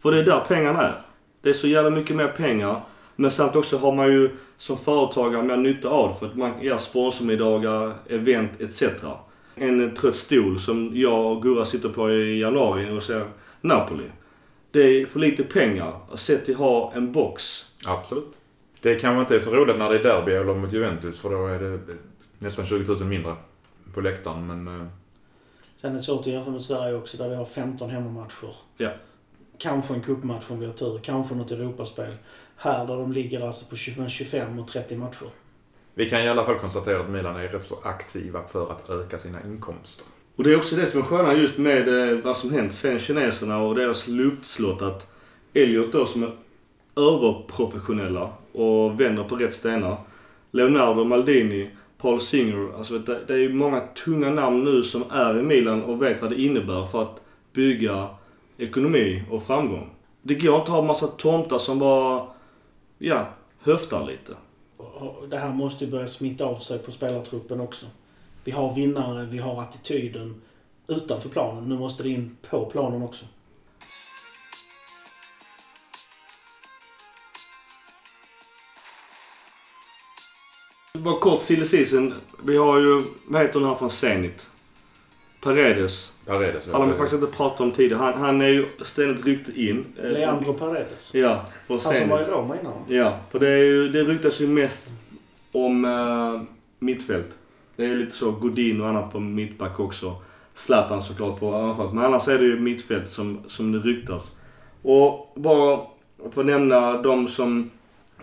För 0.03 0.11
det 0.11 0.19
är 0.19 0.23
där 0.23 0.41
pengarna 0.49 0.83
är. 0.83 1.01
Det 1.43 1.49
är 1.49 1.53
så 1.55 1.67
jävla 1.67 1.91
mycket 1.91 2.17
mer 2.17 2.29
pengar. 2.29 2.81
Men 3.17 3.31
samt 3.31 3.57
också 3.57 3.77
har 3.77 3.93
man 3.93 4.07
ju 4.13 4.31
som 4.59 4.79
företagare 4.79 5.43
mer 5.43 5.57
nytta 5.57 5.89
av 5.89 6.09
det 6.09 6.15
för 6.19 6.27
att 6.27 6.37
man 6.37 6.63
gör 6.63 6.79
sponsormiddagar, 6.79 7.93
event 8.09 8.61
etc. 8.61 8.83
En 9.55 9.95
trött 9.95 10.17
stol 10.17 10.61
som 10.61 10.91
jag 10.95 11.27
och 11.33 11.43
Gurra 11.43 11.65
sitter 11.65 11.89
på 11.89 12.11
i 12.11 12.41
januari 12.41 12.99
och 12.99 13.03
ser 13.03 13.25
Napoli. 13.61 14.05
Det 14.71 14.81
är 14.81 15.07
för 15.07 15.21
lite 15.21 15.45
pengar 15.45 16.01
sett 16.15 16.45
till 16.45 16.55
att 16.55 16.61
ha 16.61 16.93
en 16.95 17.13
box. 17.13 17.65
Absolut. 17.87 18.33
Det 18.83 18.95
kanske 18.95 19.21
inte 19.21 19.37
är 19.37 19.41
så 19.41 19.51
roligt 19.51 19.79
när 19.79 19.91
det 19.91 19.99
är 19.99 20.03
derby 20.03 20.33
eller 20.33 20.55
mot 20.55 20.73
Juventus 20.73 21.19
för 21.21 21.31
då 21.31 21.47
är 21.47 21.59
det 21.59 21.79
nästan 22.39 22.67
20 22.67 22.93
000 22.95 23.05
mindre 23.05 23.35
på 23.95 24.01
läktaren 24.01 24.47
men... 24.47 24.81
eh, 24.81 24.87
Sen 25.77 25.91
är 25.91 25.95
det 25.95 26.01
svårt 26.01 26.21
att 26.21 26.27
jämföra 26.27 26.53
med 26.53 26.63
Sverige 26.63 26.95
också 26.97 27.17
där 27.17 27.29
vi 27.29 27.35
har 27.35 27.45
15 27.45 27.91
hemmamatcher. 27.91 28.55
Ja. 28.77 28.91
Kanske 29.59 29.95
en 29.95 30.01
cupmatch 30.01 30.51
om 30.51 30.61
vi 30.61 30.67
har 30.67 30.73
tur. 30.73 30.99
Kanske 31.03 31.35
något 31.35 31.51
Europaspel. 31.51 32.13
Här 32.57 32.87
där 32.87 32.97
de 32.97 33.13
ligger 33.13 33.47
alltså 33.47 33.67
på 33.67 33.77
20 33.77 34.09
25 34.09 34.59
och 34.59 34.69
30 34.69 34.97
matcher. 34.97 35.27
Vi 35.95 36.11
kan 36.11 36.21
i 36.21 36.29
alla 36.29 36.45
fall 36.45 36.59
konstatera 36.59 37.01
att 37.01 37.11
Milan 37.11 37.37
är 37.37 37.49
rätt 37.49 37.67
så 37.67 37.79
aktiva 37.83 38.47
för 38.47 38.73
att 38.73 38.91
öka 38.91 39.19
sina 39.19 39.39
inkomster. 39.45 40.07
Och 40.37 40.45
det 40.45 40.53
är 40.53 40.57
också 40.57 40.77
det 40.77 40.87
som 40.87 41.01
är 41.01 41.05
sköna 41.05 41.35
just 41.35 41.59
med 41.59 42.13
eh, 42.13 42.19
vad 42.19 42.37
som 42.37 42.53
hänt 42.53 42.75
sen 42.75 42.99
kineserna 42.99 43.63
och 43.63 43.75
deras 43.75 44.09
luftslott 44.09 44.83
att 44.83 45.13
Elliot 45.55 45.93
då 45.93 46.07
som 46.07 46.23
är 46.23 46.33
överprofessionella 46.97 48.31
och 48.53 49.01
vänder 49.01 49.25
på 49.25 49.37
rätt 49.37 49.55
stenar. 49.55 49.97
Leonardo 50.51 51.05
Maldini, 51.05 51.71
Paul 51.99 52.21
Singer. 52.21 52.79
Alltså 52.79 52.99
det, 52.99 53.35
är 53.35 53.39
ju 53.39 53.55
många 53.55 53.81
tunga 53.81 54.31
namn 54.31 54.65
nu 54.65 54.83
som 54.83 55.05
är 55.11 55.39
i 55.39 55.43
Milan 55.43 55.83
och 55.83 56.03
vet 56.03 56.23
vad 56.23 56.31
det 56.31 56.41
innebär 56.41 56.87
för 56.87 57.03
att 57.03 57.23
bygga 57.53 58.09
ekonomi 58.59 59.23
och 59.31 59.43
framgång. 59.43 59.91
Det 60.23 60.35
går 60.35 60.55
inte 60.55 60.63
att 60.63 60.69
ha 60.69 60.81
en 60.81 60.87
massa 60.87 61.07
tomtar 61.07 61.59
som 61.59 61.79
bara, 61.79 62.27
ja, 62.99 63.29
höftar 63.59 64.07
lite. 64.07 64.37
Det 65.31 65.37
här 65.37 65.53
måste 65.53 65.85
ju 65.85 65.91
börja 65.91 66.07
smitta 66.07 66.45
av 66.45 66.57
sig 66.59 66.79
på 66.79 66.93
spelartruppen 66.93 67.61
också. 67.61 67.87
Vi 68.45 68.53
har 68.53 68.75
vinnare, 68.75 69.27
vi 69.27 69.39
har 69.39 69.63
attityden 69.63 70.43
utanför 70.89 71.29
planen. 71.29 71.69
Nu 71.69 71.79
måste 71.79 72.03
det 72.03 72.09
in 72.09 72.37
på 72.51 72.67
planen 72.67 73.03
också. 73.03 73.27
Bara 80.95 81.19
kort 81.21 81.43
silly 81.43 81.65
season. 81.65 82.15
Vi 82.45 82.57
har 82.57 82.79
ju, 82.81 83.03
vad 83.29 83.43
heter 83.43 83.61
hon 83.61 83.69
här 83.69 83.77
från 83.77 83.91
Zenit? 83.91 84.51
Paredes. 85.45 86.13
Paredes. 86.27 86.69
Han 86.73 86.81
har 86.81 86.89
vi 86.89 86.95
faktiskt 86.95 87.23
inte 87.23 87.37
pratat 87.37 87.61
om 87.61 87.73
tidigare. 87.73 87.99
Han, 87.99 88.15
han 88.15 88.41
är 88.41 88.49
ju 88.49 88.67
ständigt 88.83 89.25
rykte 89.25 89.61
in. 89.61 89.85
Eh, 90.03 90.11
Leandro 90.11 90.53
Paredes. 90.53 91.15
Ja, 91.15 91.45
Han 91.69 91.81
som 91.81 92.09
var 92.09 92.21
i. 92.21 92.25
Roma 92.25 92.57
innan. 92.61 92.73
Ja, 92.89 93.19
för 93.31 93.39
det, 93.39 93.49
är 93.49 93.65
ju, 93.65 93.89
det 93.89 94.03
ryktas 94.03 94.41
ju 94.41 94.47
mest 94.47 94.93
om 95.53 95.85
uh, 95.85 96.43
mittfält. 96.79 97.29
Det 97.77 97.85
är 97.85 97.97
lite 97.97 98.17
så 98.17 98.31
Godin 98.31 98.81
och 98.81 98.89
annat 98.89 99.13
på 99.13 99.21
mittback 99.21 99.81
också. 99.81 100.17
Zlatan 100.55 101.03
såklart 101.03 101.41
på 101.41 101.55
anfallet. 101.55 101.93
Men 101.95 102.05
annars 102.05 102.29
är 102.29 102.39
det 102.39 102.45
ju 102.45 102.61
mittfält 102.61 103.09
som, 103.09 103.41
som 103.49 103.73
det 103.73 103.79
ryktas. 103.79 104.33
Och 104.83 105.33
bara 105.37 105.81
för 106.31 106.41
att 106.41 106.47
nämna 106.47 107.03
de 107.03 107.29
som, 107.29 107.71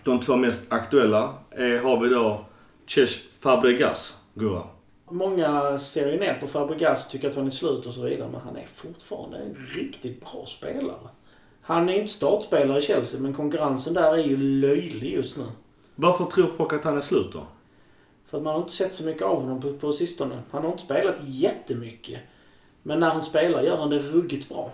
de 0.04 0.20
två 0.20 0.36
mest 0.36 0.62
aktuella, 0.70 1.34
är, 1.52 1.80
har 1.80 2.00
vi 2.00 2.10
då 2.10 2.46
Cesc 2.88 3.20
Fabregas, 3.40 4.16
Gurra. 4.34 4.64
Många 5.12 5.80
ser 5.80 6.12
ju 6.12 6.20
ner 6.20 6.34
på 6.34 6.48
Fabregas, 6.48 7.08
tycker 7.08 7.30
att 7.30 7.36
han 7.36 7.46
är 7.46 7.50
slut 7.50 7.86
och 7.86 7.94
så 7.94 8.02
vidare. 8.02 8.30
Men 8.32 8.42
han 8.42 8.58
är 8.58 8.66
fortfarande 8.66 9.38
en 9.38 9.56
riktigt 9.76 10.20
bra 10.22 10.46
spelare. 10.48 11.10
Han 11.62 11.90
är 11.90 11.94
inte 11.94 12.12
startspelare 12.12 12.80
i 12.80 12.82
Chelsea, 12.82 13.20
men 13.20 13.34
konkurrensen 13.34 13.94
där 13.94 14.14
är 14.14 14.24
ju 14.24 14.38
löjlig 14.38 15.14
just 15.14 15.38
nu. 15.38 15.44
Varför 15.96 16.26
tror 16.26 16.48
folk 16.48 16.74
att 16.74 16.84
han 16.84 16.98
är 16.98 17.02
slut 17.02 17.34
då? 17.34 17.44
För 18.26 18.38
att 18.38 18.44
man 18.44 18.54
har 18.54 18.62
inte 18.62 18.74
sett 18.74 18.94
så 18.94 19.06
mycket 19.06 19.22
av 19.22 19.42
honom 19.42 19.62
på, 19.62 19.74
på 19.74 19.94
sistone. 19.94 20.40
Han 20.52 20.64
har 20.64 20.72
inte 20.72 20.84
spelat 20.84 21.18
jättemycket. 21.26 22.20
Men 22.84 23.00
när 23.00 23.10
han 23.10 23.22
spelar 23.22 23.62
gör 23.62 23.78
han 23.78 23.90
det 23.90 24.00
ruggigt 24.00 24.50
bra. 24.50 24.72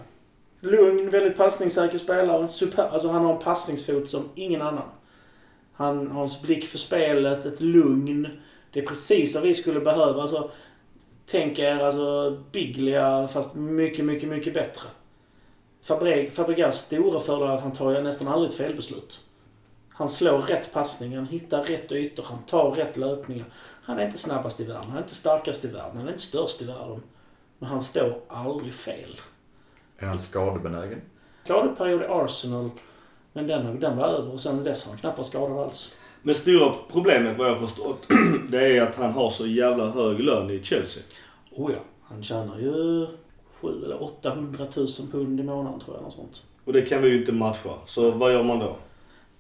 Lugn, 0.60 1.10
väldigt 1.10 1.38
passningssäker 1.38 1.98
spelare. 1.98 2.48
Super, 2.48 2.84
alltså 2.84 3.10
han 3.10 3.26
har 3.26 3.34
en 3.34 3.42
passningsfot 3.42 4.10
som 4.10 4.30
ingen 4.36 4.62
annan. 4.62 4.90
Han 5.74 6.08
har 6.08 6.24
en 6.24 6.30
blick 6.44 6.66
för 6.66 6.78
spelet, 6.78 7.46
ett 7.46 7.62
lugn. 7.62 8.28
Det 8.78 8.82
är 8.82 8.86
precis 8.86 9.36
vad 9.36 9.44
vi 9.44 9.54
skulle 9.54 9.80
behöva. 9.80 10.22
Alltså, 10.22 10.52
tänk 11.26 11.60
er 11.60 11.80
alltså 11.80 12.38
Biglia 12.52 13.28
fast 13.28 13.56
mycket, 13.56 14.06
mycket, 14.06 14.30
mycket 14.30 14.54
bättre. 14.54 14.90
Fabreg, 15.82 16.34
Fabregas 16.34 16.82
stora 16.82 17.20
fördel 17.20 17.48
är 17.48 17.54
att 17.54 17.62
han 17.62 17.72
tar 17.72 17.92
ju 17.92 18.02
nästan 18.02 18.28
aldrig 18.28 18.50
ett 18.52 18.58
felbeslut. 18.58 19.20
Han 19.90 20.10
slår 20.10 20.42
rätt 20.42 20.74
passning, 20.74 21.16
han 21.16 21.26
hittar 21.26 21.64
rätt 21.64 21.92
ytor, 21.92 22.24
han 22.24 22.44
tar 22.44 22.72
rätt 22.72 22.98
löpningar. 22.98 23.46
Han 23.84 24.00
är 24.00 24.06
inte 24.06 24.18
snabbast 24.18 24.60
i 24.60 24.64
världen, 24.64 24.84
han 24.88 24.98
är 24.98 25.02
inte 25.02 25.16
starkast 25.16 25.66
i 25.66 25.68
världen, 25.68 25.98
han 25.98 26.08
är 26.08 26.12
inte 26.12 26.24
störst 26.24 26.62
i 26.62 26.66
världen. 26.66 27.04
Men 27.60 27.70
han 27.70 27.82
står 27.82 28.20
aldrig 28.28 28.74
fel. 28.74 29.22
Är 29.98 30.08
han 30.08 30.20
skadebenägen? 30.20 31.02
Skadeperiod 31.44 32.02
i 32.02 32.06
Arsenal, 32.06 32.70
men 33.34 33.48
den, 33.48 33.80
den 33.80 33.98
var 33.98 34.08
över 34.08 34.34
och 34.34 34.40
sen 34.40 34.64
dess 34.64 34.86
har 34.86 34.92
han 34.92 35.00
knappast 35.00 35.30
skadad 35.30 35.58
alls. 35.58 35.96
Men 36.22 36.36
stora 36.36 36.76
problemet 36.92 37.38
vad 37.38 37.48
jag 37.48 37.56
har 37.56 37.68
förstått, 37.68 38.08
det 38.50 38.78
är 38.78 38.82
att 38.82 38.96
han 38.96 39.12
har 39.12 39.30
så 39.30 39.48
jävla 39.48 39.90
hög 39.90 40.20
lön 40.20 40.50
i 40.50 40.64
Chelsea. 40.64 41.04
Oh 41.52 41.72
ja, 41.72 41.80
han 42.04 42.24
tjänar 42.24 42.60
ju 42.60 43.08
7 43.62 43.86
eller 43.86 44.04
800 44.04 44.66
000 44.78 44.88
pund 45.12 45.40
i 45.40 45.44
månaden 45.44 45.80
tror 45.80 45.96
jag, 45.96 46.04
något 46.04 46.14
sånt. 46.14 46.44
Och 46.66 46.74
det 46.74 46.82
kan 46.82 47.02
vi 47.02 47.10
ju 47.10 47.20
inte 47.20 47.32
matcha. 47.32 47.74
Så 47.86 48.12
vad 48.12 48.34
gör 48.34 48.44
man 48.44 48.60
då? 48.60 48.76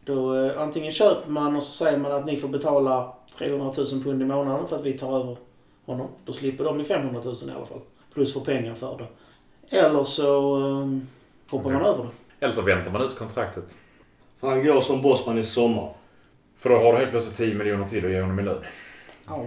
Då 0.06 0.36
eh, 0.36 0.62
antingen 0.62 0.92
köper 0.92 1.32
man 1.32 1.56
och 1.56 1.64
så 1.64 1.72
säger 1.72 1.98
man 1.98 2.12
att 2.12 2.26
ni 2.26 2.38
får 2.38 2.48
betala 2.48 3.14
300 3.38 3.74
000 3.78 4.04
pund 4.04 4.22
i 4.22 4.26
månaden 4.26 4.68
för 4.68 4.76
att 4.76 4.86
vi 4.86 4.94
tar 4.94 5.20
över 5.20 5.38
honom. 5.86 6.08
Då 6.26 6.34
slipper 6.34 6.64
de 6.64 6.80
ju 6.80 6.86
500 6.86 7.22
000 7.24 7.36
i 7.48 7.52
alla 7.56 7.66
fall. 7.66 7.80
Plus 8.14 8.34
får 8.34 8.42
pengar 8.42 8.74
för 8.74 8.98
det. 8.98 9.78
Eller 9.78 10.04
så 10.04 10.58
eh, 10.58 10.88
hoppar 11.52 11.72
man 11.72 11.82
över 11.82 12.04
det. 12.04 12.46
Eller 12.46 12.54
så 12.54 12.62
väntar 12.62 12.92
man 12.92 13.02
ut 13.02 13.16
kontraktet. 13.16 13.78
För 14.40 14.48
han 14.48 14.64
går 14.64 14.82
som 14.82 15.02
bossman 15.02 15.38
i 15.38 15.44
sommar. 15.44 15.94
För 16.58 16.70
då 16.70 16.76
har 16.78 16.94
du 16.94 17.00
helt 17.00 17.12
plötsligt 17.12 17.36
10 17.36 17.56
miljoner 17.56 17.88
till 17.88 18.06
att 18.06 18.12
ge 18.12 18.22
honom 18.22 18.40
i 18.40 18.44
lön. 18.44 18.64
Ja. 19.28 19.46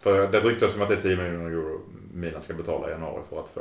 För 0.00 0.32
det 0.32 0.40
ryktas 0.40 0.72
som 0.72 0.82
att 0.82 0.88
det 0.88 0.94
är 0.94 1.00
10 1.00 1.16
miljoner 1.16 1.50
euro 1.50 1.80
Milan 2.12 2.42
ska 2.42 2.54
betala 2.54 2.88
i 2.88 2.90
januari 2.90 3.22
för 3.30 3.40
att 3.40 3.48
få. 3.48 3.60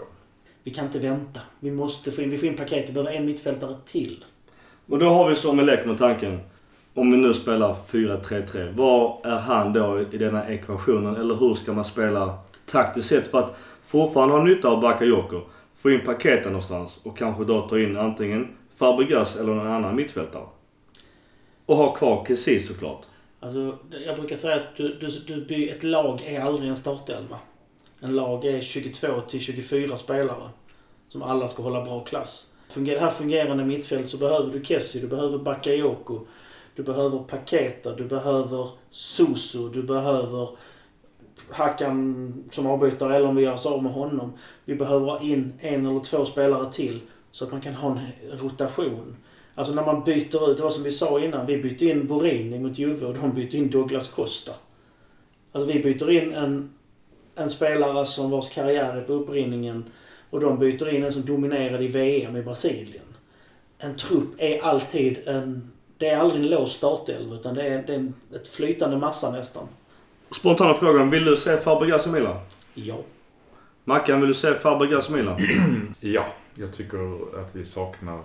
Vi 0.63 0.73
kan 0.73 0.85
inte 0.85 0.99
vänta. 0.99 1.39
Vi 1.59 1.71
måste 1.71 2.11
få 2.11 2.21
in, 2.21 2.29
vi 2.29 2.37
får 2.37 2.47
in 2.47 2.57
paket. 2.57 2.89
Vi 2.89 2.93
behöver 2.93 3.11
en 3.11 3.25
mittfältare 3.25 3.75
till. 3.85 4.25
Och 4.87 4.99
då 4.99 5.09
har 5.09 5.29
vi 5.29 5.35
som 5.35 5.59
en 5.59 5.65
lek 5.65 5.85
med 5.85 5.97
tanken. 5.97 6.39
Om 6.93 7.11
vi 7.11 7.17
nu 7.17 7.33
spelar 7.33 7.73
4-3-3. 7.73 8.75
Var 8.75 9.21
är 9.23 9.39
han 9.39 9.73
då 9.73 10.05
i 10.11 10.17
denna 10.17 10.49
ekvationen? 10.49 11.15
Eller 11.15 11.35
hur 11.35 11.55
ska 11.55 11.73
man 11.73 11.85
spela 11.85 12.39
taktiskt 12.65 13.09
sett 13.09 13.27
för 13.27 13.39
att 13.39 13.57
fortfarande 13.83 14.35
ha 14.35 14.43
nytta 14.43 14.69
av 14.69 14.81
Bakayoko? 14.81 15.41
Få 15.77 15.91
in 15.91 16.01
paketen 16.05 16.51
någonstans 16.51 16.99
och 17.03 17.17
kanske 17.17 17.43
då 17.43 17.67
ta 17.67 17.79
in 17.79 17.97
antingen 17.97 18.47
Fabregas 18.75 19.35
eller 19.35 19.53
någon 19.53 19.67
annan 19.67 19.95
mittfältare. 19.95 20.43
Och 21.67 21.75
ha 21.75 21.93
kvar 21.93 22.25
Kessie 22.27 22.59
såklart. 22.61 23.05
Alltså, 23.39 23.77
jag 24.05 24.15
brukar 24.15 24.35
säga 24.35 24.55
att 24.55 24.75
du, 24.77 24.95
du, 24.99 25.09
du, 25.27 25.45
by- 25.45 25.69
ett 25.69 25.83
lag 25.83 26.21
är 26.25 26.41
aldrig 26.41 26.69
en 26.69 26.75
startelva. 26.75 27.39
En 27.99 28.15
lag 28.15 28.45
är 28.45 28.61
22 28.61 29.07
till 29.27 29.39
24 29.41 29.97
spelare. 29.97 30.49
Som 31.09 31.21
alla 31.21 31.47
ska 31.47 31.63
hålla 31.63 31.81
bra 31.85 31.99
klass. 32.03 32.51
Fungerar 32.69 32.99
det 32.99 33.05
här 33.05 33.11
fungerande 33.11 33.65
mittfält 33.65 34.09
så 34.09 34.17
behöver 34.17 34.51
du 34.51 34.65
Kessie, 34.65 35.01
du 35.01 35.07
behöver 35.07 35.37
Bakayoko. 35.37 36.19
Du 36.75 36.83
behöver 36.83 37.19
Paketa, 37.19 37.95
du 37.95 38.03
behöver 38.03 38.69
Susu, 38.91 39.69
du 39.69 39.83
behöver 39.83 40.49
Hakan 41.51 42.43
som 42.51 42.67
avbytare 42.67 43.15
eller 43.15 43.27
om 43.27 43.35
vi 43.35 43.43
gör 43.43 43.53
oss 43.53 43.65
av 43.65 43.83
med 43.83 43.91
honom. 43.93 44.33
Vi 44.65 44.75
behöver 44.75 45.05
ha 45.05 45.21
in 45.21 45.53
en 45.59 45.85
eller 45.85 45.99
två 45.99 46.25
spelare 46.25 46.71
till 46.71 46.99
så 47.31 47.45
att 47.45 47.51
man 47.51 47.61
kan 47.61 47.73
ha 47.73 47.89
en 47.89 48.39
rotation. 48.39 49.15
Alltså 49.57 49.73
när 49.73 49.85
man 49.85 50.03
byter 50.03 50.51
ut, 50.51 50.57
det 50.57 50.63
var 50.63 50.69
som 50.69 50.83
vi 50.83 50.91
sa 50.91 51.19
innan, 51.19 51.45
vi 51.45 51.57
bytte 51.57 51.85
in 51.85 52.07
Borini 52.07 52.59
mot 52.59 52.77
Juve 52.77 53.05
och 53.05 53.13
de 53.13 53.33
bytte 53.33 53.57
in 53.57 53.69
Douglas 53.69 54.07
Costa. 54.07 54.51
Alltså 55.51 55.71
vi 55.73 55.79
byter 55.79 56.11
in 56.11 56.33
en, 56.33 56.73
en 57.35 57.49
spelare 57.49 58.05
som 58.05 58.31
vars 58.31 58.49
karriär 58.49 58.97
är 58.97 59.01
på 59.01 59.13
upprinningen 59.13 59.85
och 60.29 60.39
de 60.39 60.59
byter 60.59 60.93
in 60.93 61.03
en 61.03 61.13
som 61.13 61.25
dominerade 61.25 61.83
i 61.83 61.87
VM 61.87 62.35
i 62.35 62.43
Brasilien. 62.43 63.03
En 63.77 63.95
trupp 63.95 64.29
är 64.37 64.63
alltid 64.63 65.17
en... 65.27 65.71
Det 65.97 66.09
är 66.09 66.17
aldrig 66.17 66.43
en 66.43 66.49
låst 66.49 66.77
startelva 66.77 67.35
utan 67.35 67.55
det 67.55 67.67
är, 67.67 67.83
det 67.87 67.93
är 67.93 67.97
en, 67.97 68.13
ett 68.35 68.47
flytande 68.47 68.97
massa 68.97 69.31
nästan. 69.31 69.67
Spontana 70.31 70.73
frågan. 70.73 71.09
Vill 71.09 71.25
du 71.25 71.37
se 71.37 71.57
Fabregas 71.57 72.07
i 72.07 72.09
Milan? 72.09 72.37
Ja. 72.73 72.97
Mackan, 73.83 74.21
vill 74.21 74.29
du 74.29 74.35
se 74.35 74.53
Fabregas 74.53 75.09
i 75.09 75.11
Milan? 75.11 75.41
Ja, 75.99 76.25
jag 76.59 76.73
tycker 76.73 77.17
att 77.39 77.55
vi 77.55 77.65
saknar 77.65 78.19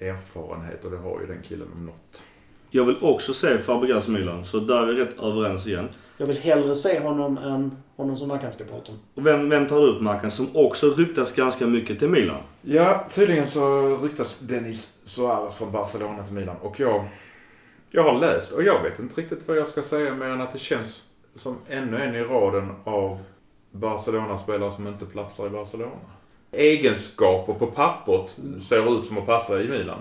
eh, 0.00 0.08
erfarenhet 0.08 0.84
och 0.84 0.90
det 0.90 0.96
har 0.96 1.20
ju 1.20 1.26
den 1.26 1.42
killen 1.42 1.68
om 1.74 1.86
något. 1.86 2.22
Jag 2.70 2.84
vill 2.84 2.96
också 3.00 3.34
se 3.34 3.58
Fabregas 3.58 4.08
i 4.08 4.10
Milan. 4.10 4.44
Så 4.44 4.60
där 4.60 4.82
är 4.82 4.86
vi 4.86 5.04
rätt 5.04 5.18
överens 5.20 5.66
igen. 5.66 5.88
Jag 6.16 6.26
vill 6.26 6.38
hellre 6.38 6.74
se 6.74 7.00
honom 7.00 7.38
än 7.38 7.76
honom 7.96 8.16
som 8.16 8.28
Mackan 8.28 8.52
ska 8.52 8.64
prata 8.64 8.92
om. 8.92 8.98
Och 9.14 9.26
vem, 9.26 9.48
vem 9.48 9.66
tar 9.66 9.80
du 9.80 9.86
upp 9.86 10.02
Mackan 10.02 10.30
som 10.30 10.56
också 10.56 10.90
ryktas 10.90 11.32
ganska 11.32 11.66
mycket 11.66 11.98
till 11.98 12.08
Milan? 12.08 12.40
Ja, 12.62 13.06
tydligen 13.10 13.46
så 13.46 13.96
ryktas 13.96 14.38
Denis 14.38 14.98
Suarez 15.04 15.56
från 15.56 15.72
Barcelona 15.72 16.24
till 16.24 16.34
Milan 16.34 16.56
och 16.56 16.80
jag, 16.80 17.04
jag 17.90 18.02
har 18.02 18.20
läst 18.20 18.52
och 18.52 18.62
jag 18.62 18.82
vet 18.82 18.98
inte 18.98 19.20
riktigt 19.20 19.48
vad 19.48 19.56
jag 19.56 19.68
ska 19.68 19.82
säga 19.82 20.14
mer 20.14 20.26
än 20.26 20.40
att 20.40 20.52
det 20.52 20.58
känns 20.58 21.04
som 21.36 21.56
ännu 21.68 22.02
en 22.02 22.14
i 22.14 22.22
raden 22.22 22.72
av 22.84 23.18
Barcelona-spelare 23.70 24.72
som 24.72 24.86
inte 24.86 25.06
platsar 25.06 25.46
i 25.46 25.50
Barcelona. 25.50 26.10
Egenskaper 26.56 27.54
på 27.54 27.66
pappret 27.66 28.38
ser 28.68 29.00
ut 29.00 29.06
som 29.06 29.18
att 29.18 29.26
passa 29.26 29.62
i 29.62 29.68
Milan. 29.68 29.98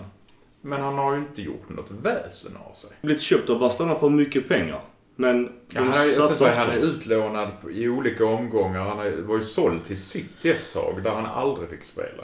Men 0.62 0.82
han 0.82 0.98
har 0.98 1.14
ju 1.14 1.20
inte 1.20 1.42
gjort 1.42 1.70
något 1.70 1.92
väsen 1.92 2.58
av 2.70 2.74
sig. 2.74 2.90
Blivit 3.02 3.22
köpt 3.22 3.50
av 3.50 3.60
Barcelona 3.60 3.96
för 3.96 4.10
mycket 4.10 4.48
pengar. 4.48 4.82
Men 5.16 5.52
Ja, 5.70 5.82
han, 5.82 5.90
är, 5.94 6.36
så 6.36 6.46
han 6.48 6.70
är 6.70 6.78
utlånad 6.78 7.50
i 7.72 7.90
olika 7.90 8.26
omgångar. 8.26 8.82
Han 8.82 9.28
var 9.28 9.38
ju 9.38 9.44
såld 9.44 9.86
till 9.86 10.02
City 10.02 10.50
ett 10.50 10.74
tag 10.74 11.04
där 11.04 11.12
han 11.12 11.26
aldrig 11.26 11.70
fick 11.70 11.84
spela. 11.84 12.24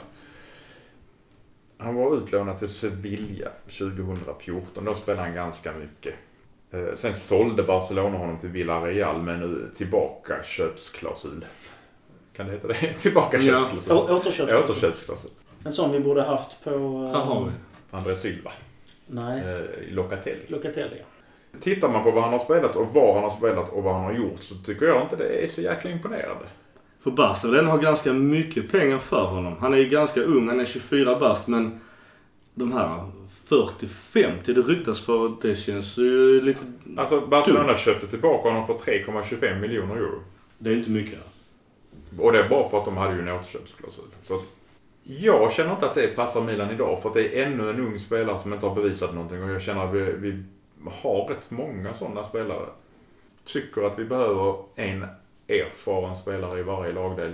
Han 1.78 1.94
var 1.94 2.16
utlånad 2.16 2.58
till 2.58 2.68
Sevilla 2.68 3.48
2014. 3.78 4.84
Då 4.84 4.94
spelade 4.94 5.22
han 5.22 5.34
ganska 5.34 5.72
mycket. 5.72 6.14
Eh, 6.70 6.96
Sen 6.96 7.14
sålde 7.14 7.62
Barcelona 7.62 8.18
honom 8.18 8.38
till 8.38 8.48
Villarreal 8.48 9.22
med 9.22 9.38
nu 9.38 9.70
tillbaka 9.76 10.42
köpsklausul. 10.42 11.44
Kan 12.36 12.46
det 12.46 12.52
heta 12.52 12.68
det? 12.68 12.74
Tillbaka 12.98 13.38
Ja. 13.38 13.68
Återköpsklausul. 13.88 15.30
En 15.64 15.72
sån 15.72 15.92
vi 15.92 16.00
borde 16.00 16.22
haft 16.22 16.64
på... 16.64 16.70
eh, 16.70 17.18
Här 17.18 17.24
har 17.24 17.44
vi. 17.44 17.50
André 17.90 18.16
Silva. 18.16 18.52
Nej, 19.06 19.40
eh, 19.40 19.94
Locatelli. 19.94 20.40
Locatelli. 20.48 20.96
Tittar 21.60 21.88
man 21.88 22.02
på 22.04 22.10
vad 22.10 22.22
han 22.22 22.32
har 22.32 22.38
spelat 22.38 22.76
och 22.76 22.94
var 22.94 23.14
han 23.14 23.22
har 23.24 23.30
spelat 23.30 23.68
och 23.72 23.82
vad 23.82 23.94
han 23.94 24.04
har 24.04 24.12
gjort 24.12 24.42
så 24.42 24.54
tycker 24.54 24.86
jag 24.86 25.02
inte 25.02 25.16
det 25.16 25.44
är 25.44 25.48
så 25.48 25.60
jäkla 25.60 25.90
imponerande. 25.90 26.44
För 27.00 27.10
Barca 27.10 27.48
den 27.48 27.66
har 27.66 27.78
ganska 27.78 28.12
mycket 28.12 28.72
pengar 28.72 28.98
för 28.98 29.24
honom. 29.24 29.56
Han 29.60 29.74
är 29.74 29.78
ju 29.78 29.88
ganska 29.88 30.20
ung, 30.20 30.48
han 30.48 30.60
är 30.60 30.64
24 30.64 31.18
bast 31.18 31.46
men 31.46 31.80
de 32.54 32.72
här 32.72 33.06
40-50 33.48 34.36
det 34.44 34.52
ryktas 34.62 35.00
för 35.00 35.32
det 35.42 35.56
känns 35.56 35.96
ju 35.98 36.40
lite... 36.40 36.60
Alltså 36.96 37.20
Barcelona 37.20 37.76
köpte 37.76 38.06
tillbaka 38.06 38.48
honom 38.48 38.66
för 38.66 38.74
3,25 38.74 39.60
miljoner 39.60 39.96
euro. 39.96 40.20
Det 40.58 40.70
är 40.70 40.74
inte 40.76 40.90
mycket. 40.90 41.18
Och 42.18 42.32
det 42.32 42.38
är 42.38 42.48
bara 42.48 42.68
för 42.68 42.78
att 42.78 42.84
de 42.84 42.96
hade 42.96 43.14
ju 43.14 43.20
en 43.20 43.28
återköpsklausul. 43.28 44.04
Så 44.22 44.34
att 44.34 44.42
jag 45.04 45.52
känner 45.52 45.72
inte 45.72 45.86
att 45.86 45.94
det 45.94 46.16
passar 46.16 46.40
Milan 46.40 46.70
idag 46.70 47.02
för 47.02 47.08
att 47.08 47.14
det 47.14 47.38
är 47.38 47.46
ännu 47.46 47.70
en 47.70 47.80
ung 47.80 47.98
spelare 47.98 48.38
som 48.38 48.52
inte 48.52 48.66
har 48.66 48.74
bevisat 48.74 49.14
någonting 49.14 49.42
och 49.42 49.50
jag 49.50 49.62
känner 49.62 49.84
att 49.84 49.94
vi, 49.94 50.12
vi 50.12 50.42
har 51.02 51.28
rätt 51.28 51.50
många 51.50 51.94
sådana 51.94 52.24
spelare. 52.24 52.66
Tycker 53.44 53.82
att 53.82 53.98
vi 53.98 54.04
behöver 54.04 54.54
en 54.76 55.06
erfaren 55.48 56.16
spelare 56.16 56.60
i 56.60 56.62
varje 56.62 56.92
lagdel. 56.92 57.32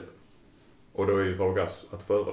Och 0.92 1.06
då 1.06 1.16
är 1.16 1.24
ju 1.24 1.34
Vargas 1.34 1.86
att 1.90 2.02
föredra. 2.02 2.32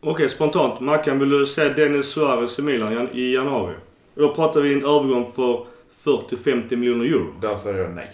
Okej, 0.00 0.28
spontant. 0.28 0.80
Mackan, 0.80 1.18
vill 1.18 1.30
du 1.30 1.46
se 1.46 1.68
Dennis 1.68 2.06
Suarez 2.06 2.58
i 2.58 2.62
Milan 2.62 3.08
i 3.12 3.34
januari? 3.34 3.74
Då 4.14 4.34
pratar 4.34 4.60
vi 4.60 4.74
en 4.74 4.84
övergång 4.84 5.32
för 5.32 5.66
40-50 6.04 6.76
miljoner 6.76 7.04
euro. 7.04 7.34
Där 7.40 7.56
säger 7.56 7.78
jag 7.78 7.90
nej. 7.90 8.12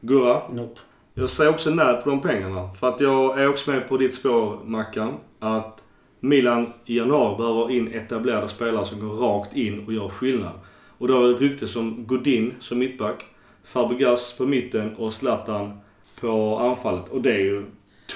Gurra, 0.00 0.42
Nope. 0.48 0.80
Jag 1.14 1.30
säger 1.30 1.50
också 1.50 1.70
nej 1.70 2.00
på 2.02 2.10
de 2.10 2.20
pengarna. 2.20 2.70
För 2.74 2.88
att 2.88 3.00
jag 3.00 3.40
är 3.40 3.48
också 3.48 3.70
med 3.70 3.88
på 3.88 3.96
ditt 3.96 4.14
spår, 4.14 4.58
Mackan. 4.64 5.14
Att 5.38 5.84
Milan 6.20 6.72
i 6.84 6.98
januari 6.98 7.36
behöver 7.36 7.70
in 7.70 7.92
etablerade 7.94 8.48
spelare 8.48 8.86
som 8.86 9.00
går 9.00 9.16
rakt 9.16 9.56
in 9.56 9.86
och 9.86 9.92
gör 9.92 10.08
skillnad. 10.08 10.52
Och 10.98 11.08
då 11.08 11.14
har 11.14 11.22
vi 11.22 11.34
rykte 11.34 11.68
som 11.68 12.06
Godin 12.06 12.54
som 12.60 12.78
mittback, 12.78 13.24
Fabregas 13.64 14.32
på 14.32 14.46
mitten 14.46 14.96
och 14.96 15.14
Zlatan 15.14 15.80
på 16.20 16.58
anfallet. 16.58 17.08
Och 17.08 17.22
det 17.22 17.32
är 17.32 17.38
ju 17.38 17.64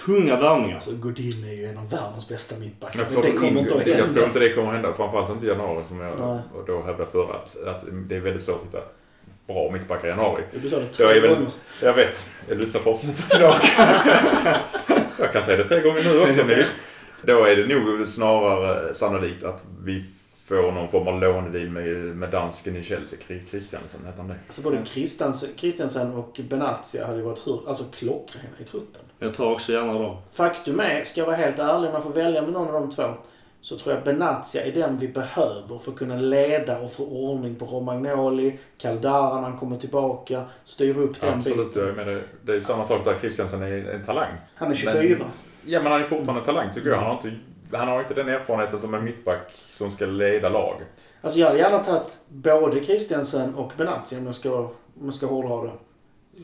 tunga 0.04 0.36
värvningar. 0.36 0.74
Alltså 0.74 0.96
Godin 0.96 1.44
är 1.44 1.52
ju 1.52 1.64
en 1.64 1.78
av 1.78 1.90
världens 1.90 2.28
bästa 2.28 2.58
mittbackar. 2.58 3.00
Jag, 3.00 3.12
Men 3.12 3.22
det 3.22 3.32
kommer 3.32 3.60
inte 3.60 3.74
att 3.74 3.86
jag 3.86 3.96
tror 3.96 4.06
hända. 4.06 4.24
inte 4.24 4.38
det 4.38 4.52
kommer 4.52 4.68
att 4.68 4.74
hända. 4.74 4.94
Framförallt 4.94 5.30
inte 5.30 5.46
i 5.46 5.48
januari 5.48 5.84
som 5.88 6.00
jag 6.00 6.18
Nej. 6.20 6.38
och 6.54 6.66
då 6.66 6.82
hävdade 6.82 7.10
förra. 7.10 7.34
Att 7.70 7.84
det 8.08 8.16
är 8.16 8.20
väldigt 8.20 8.42
svårt 8.42 8.56
att 8.56 8.64
hitta 8.64 8.78
bra 9.48 9.70
mittbackar 9.70 10.08
i 10.08 10.10
januari. 10.10 10.42
Du 10.62 10.70
sa 10.70 10.76
det 10.76 10.82
Jag 10.82 10.92
tre 10.92 11.06
är 11.06 11.20
väl- 11.20 11.34
gånger. 11.34 11.48
Jag 11.82 11.94
vet. 11.94 12.24
Jag 12.48 12.58
lyssnar 12.58 12.80
på 12.80 12.90
avsnittet 12.90 13.34
idag. 13.36 13.54
jag 15.18 15.32
kan 15.32 15.44
säga 15.44 15.56
det 15.56 15.64
tre 15.68 15.80
gånger 15.80 16.04
nu 16.04 16.20
också 16.20 16.40
om 16.42 16.48
ni 16.48 16.54
vill. 16.54 16.66
Då 17.22 17.44
är 17.44 17.56
det 17.56 17.74
nog 17.74 18.08
snarare 18.08 18.94
sannolikt 18.94 19.44
att 19.44 19.64
vi 19.84 20.04
får 20.48 20.72
någon 20.72 20.88
form 20.88 21.08
av 21.08 21.20
lånedeal 21.20 21.68
med, 21.70 21.86
med 22.16 22.30
dansken 22.30 22.76
i 22.76 22.84
Chelsea. 22.84 23.18
Christiansen 23.50 24.00
heter 24.06 24.18
han 24.18 24.28
det. 24.28 24.34
Alltså 24.46 24.62
både 24.62 24.84
Christiansen, 25.56 26.14
och 26.14 26.40
Benatia 26.48 27.06
hade 27.06 27.18
ju 27.18 27.24
varit 27.24 27.46
hur, 27.46 27.60
alltså 27.68 27.84
klockrena 27.84 28.48
i 28.60 28.64
truppen. 28.64 29.02
Jag 29.18 29.34
tar 29.34 29.52
också 29.52 29.72
gärna 29.72 29.92
dem. 29.92 30.16
Faktum 30.32 30.80
är, 30.80 31.04
ska 31.04 31.20
jag 31.20 31.26
vara 31.26 31.36
helt 31.36 31.58
ärlig, 31.58 31.92
man 31.92 32.02
får 32.02 32.10
välja 32.10 32.42
med 32.42 32.52
någon 32.52 32.74
av 32.74 32.80
de 32.80 32.90
två. 32.90 33.14
Så 33.60 33.78
tror 33.78 33.94
jag 33.94 34.04
Benatia 34.04 34.64
är 34.64 34.72
den 34.72 34.98
vi 34.98 35.08
behöver 35.08 35.78
för 35.78 35.90
att 35.90 35.98
kunna 35.98 36.16
leda 36.16 36.78
och 36.78 36.92
få 36.92 37.06
ordning 37.06 37.54
på 37.54 37.66
Romagnoli, 37.66 38.58
Caldara 38.78 39.40
när 39.40 39.48
han 39.48 39.58
kommer 39.58 39.76
tillbaka, 39.76 40.44
styra 40.64 41.00
upp 41.00 41.20
den 41.20 41.34
Absolut. 41.34 41.68
biten. 41.68 41.86
Jag 41.86 41.96
menar, 41.96 42.22
det 42.42 42.52
är 42.52 42.60
samma 42.60 42.84
sak 42.84 43.04
där. 43.04 43.18
Christiansen 43.20 43.62
är 43.62 43.90
en 43.94 44.04
talang. 44.04 44.30
Han 44.54 44.70
är 44.70 44.74
24. 44.74 45.18
Ja, 45.66 45.82
men 45.82 45.92
han 45.92 46.00
är 46.00 46.06
fortfarande 46.06 46.40
en 46.40 46.46
talang 46.46 46.72
tycker 46.72 46.88
jag. 46.88 46.96
Han 46.96 47.06
har 47.06 47.12
inte, 47.12 47.32
han 47.76 47.88
har 47.88 48.00
inte 48.00 48.14
den 48.14 48.28
erfarenheten 48.28 48.80
som 48.80 48.94
en 48.94 49.04
mittback 49.04 49.52
som 49.76 49.90
ska 49.90 50.06
leda 50.06 50.48
laget. 50.48 51.14
Alltså 51.20 51.38
jag 51.38 51.46
hade 51.46 51.58
gärna 51.58 51.78
tagit 51.78 52.16
både 52.28 52.84
Christiansen 52.84 53.54
och 53.54 53.72
Benatia 53.76 54.18
om 54.18 54.26
jag 54.26 54.34
ska, 54.34 54.58
om 55.00 55.04
jag 55.04 55.14
ska 55.14 55.26
hårdra 55.26 55.70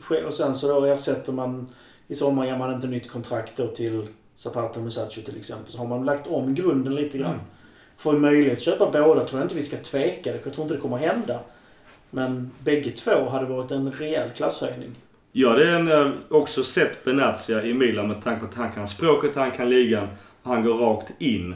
det. 0.09 0.23
Och 0.23 0.33
sen 0.33 0.55
så 0.55 0.67
då 0.67 0.85
ersätter 0.85 1.33
man, 1.33 1.69
i 2.07 2.15
sommar 2.15 2.45
ger 2.45 2.57
man 2.57 2.73
inte 2.73 2.87
nytt 2.87 3.11
kontrakt 3.11 3.57
då 3.57 3.67
till 3.67 4.07
Zapata 4.35 4.79
Musacho 4.79 5.21
till 5.21 5.37
exempel. 5.37 5.71
Så 5.71 5.77
har 5.77 5.87
man 5.87 6.05
lagt 6.05 6.27
om 6.27 6.55
grunden 6.55 6.95
lite 6.95 7.17
grann. 7.17 7.33
Mm. 7.33 7.45
Får 7.97 8.15
en 8.15 8.21
möjlighet 8.21 8.57
att 8.57 8.63
köpa 8.63 8.91
båda 8.91 9.25
tror 9.25 9.39
jag 9.39 9.45
inte 9.45 9.55
vi 9.55 9.63
ska 9.63 9.77
tveka. 9.77 10.31
Det- 10.31 10.39
Jag 10.45 10.53
tror 10.53 10.63
inte 10.63 10.75
det 10.75 10.81
kommer 10.81 10.97
hända. 10.97 11.39
Men 12.09 12.51
bägge 12.63 12.91
två 12.91 13.29
hade 13.29 13.45
varit 13.45 13.71
en 13.71 13.91
rejäl 13.91 14.29
klasshöjning. 14.35 14.95
Jag 15.31 15.49
hade 15.49 15.69
en, 15.75 15.91
eh, 15.91 16.11
också 16.29 16.63
sett 16.63 17.03
Benatia 17.03 17.63
i 17.65 17.73
Milan 17.73 18.07
med 18.07 18.21
tanke 18.23 18.39
på 18.39 18.45
att 18.45 18.53
han 18.55 18.71
kan 18.71 18.87
språket, 18.87 19.35
han 19.35 19.51
kan 19.51 19.69
ligan 19.69 20.07
och 20.43 20.49
han 20.51 20.63
går 20.63 20.73
rakt 20.77 21.11
in. 21.19 21.55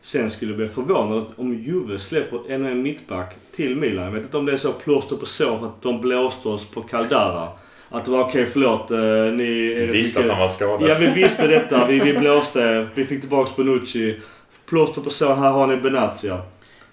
Sen 0.00 0.30
skulle 0.30 0.50
jag 0.50 0.56
bli 0.58 0.68
förvånad 0.68 1.24
om 1.36 1.54
Juve 1.54 1.98
släpper 1.98 2.40
ännu 2.50 2.70
en 2.70 2.82
mittback 2.82 3.36
till 3.52 3.76
Milan. 3.76 4.04
Jag 4.04 4.12
vet 4.12 4.22
inte 4.22 4.36
om 4.36 4.46
det 4.46 4.52
är 4.52 4.56
så 4.56 4.72
plåster 4.72 5.16
på 5.16 5.26
sår 5.26 5.58
för 5.58 5.66
att 5.66 5.82
de 5.82 6.00
blåste 6.00 6.48
oss 6.48 6.64
på 6.64 6.82
Caldara. 6.82 7.48
Att 7.94 8.04
det 8.04 8.10
var 8.10 8.24
okej, 8.24 8.46
förlåt, 8.46 8.90
eh, 8.90 8.98
ni 8.98 9.72
är 9.72 9.86
rätt 9.86 9.94
Visste 9.94 10.20
att 10.20 10.26
han 10.26 10.38
var 10.38 10.48
skadad. 10.48 10.90
Ja, 10.90 10.96
vi 10.98 11.06
visste 11.06 11.46
detta. 11.46 11.86
Vi, 11.86 12.00
vi 12.00 12.18
blåste 12.18 12.60
er. 12.60 12.88
Vi 12.94 13.04
fick 13.04 13.20
tillbaks 13.20 13.56
Bonucci. 13.56 14.20
Plåster 14.66 15.00
på 15.00 15.10
sår, 15.10 15.34
här 15.34 15.50
har 15.50 15.66
ni 15.66 15.76
Benatia. 15.76 16.42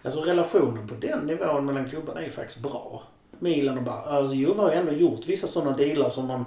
Alltså 0.03 0.21
relationen 0.21 0.87
på 0.87 0.93
den 0.95 1.19
nivån 1.19 1.65
mellan 1.65 1.89
klubbarna 1.89 2.19
är 2.19 2.25
ju 2.25 2.31
faktiskt 2.31 2.59
bra. 2.59 3.03
Milan 3.39 3.77
och 3.77 3.83
bara, 3.83 4.01
alltså 4.01 4.35
Juve 4.35 4.61
har 4.61 4.71
ju 4.71 4.77
ändå 4.77 4.91
gjort 4.91 5.27
vissa 5.27 5.47
sådana 5.47 5.77
dealar 5.77 6.09
som 6.09 6.27
man 6.27 6.45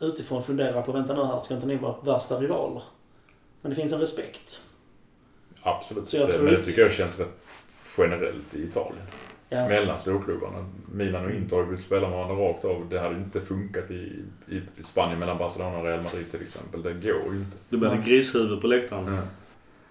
utifrån 0.00 0.42
funderar 0.42 0.82
på, 0.82 0.92
vänta 0.92 1.14
nu 1.14 1.24
här, 1.24 1.40
ska 1.40 1.54
inte 1.54 1.66
ni 1.66 1.76
vara 1.76 1.94
värsta 2.04 2.40
rivaler? 2.40 2.82
Men 3.60 3.70
det 3.70 3.76
finns 3.76 3.92
en 3.92 4.00
respekt. 4.00 4.62
Absolut. 5.62 6.08
Så 6.08 6.16
jag 6.16 6.28
det, 6.28 6.32
tror 6.32 6.44
men 6.44 6.54
det 6.54 6.62
tycker 6.62 6.82
jag 6.82 6.92
känns 6.92 7.18
rätt 7.18 7.38
generellt 7.98 8.54
i 8.54 8.62
Italien. 8.62 9.06
Ja. 9.52 9.68
mellan 9.68 9.98
storklubbarna. 9.98 10.66
Milan 10.92 11.24
och 11.24 11.30
Inter 11.30 11.56
har 11.56 11.62
ju 11.62 11.68
velat 11.70 11.84
spela 11.84 12.08
med 12.08 12.18
varandra 12.18 12.44
rakt 12.44 12.64
av. 12.64 12.86
Det 12.90 12.98
hade 12.98 13.16
inte 13.16 13.40
funkat 13.40 13.90
i, 13.90 14.22
i 14.78 14.82
Spanien 14.82 15.18
mellan 15.18 15.38
Barcelona 15.38 15.78
och 15.78 15.84
Real 15.84 16.02
Madrid 16.02 16.30
till 16.30 16.42
exempel. 16.42 16.82
Det 16.82 16.92
går 16.92 17.32
ju 17.34 17.38
inte. 17.38 17.56
Det 17.68 17.76
blev 17.76 17.92
Ja. 17.94 17.98
grishuvud 18.06 18.60
på 18.60 18.66
läktaren. 18.66 19.08
Mm. 19.08 19.20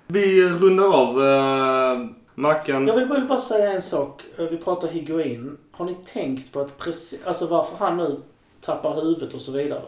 Vi 0.08 0.44
rundar 0.50 0.94
av. 0.94 1.18
Uh, 1.20 2.08
Mackan. 2.36 2.88
Jag 2.88 2.96
vill 2.96 3.08
bara- 3.28 3.38
säga 3.38 3.72
en 3.72 3.82
sak. 3.82 4.24
Eh, 4.38 4.46
Vi 4.46 4.58
pratar 4.58 4.88
Higuain. 4.88 5.58
Har 5.72 5.86
ni 5.86 5.96
tänkt 6.06 6.52
på 6.54 6.60
att 6.60 6.78
precis, 6.78 7.24
alltså 7.26 7.46
varför 7.48 7.78
han 7.78 7.98
nu 7.98 8.20
tappar 8.62 8.96
huvudet 8.96 9.34
och 9.34 9.42
så 9.42 9.52
vidare? 9.52 9.82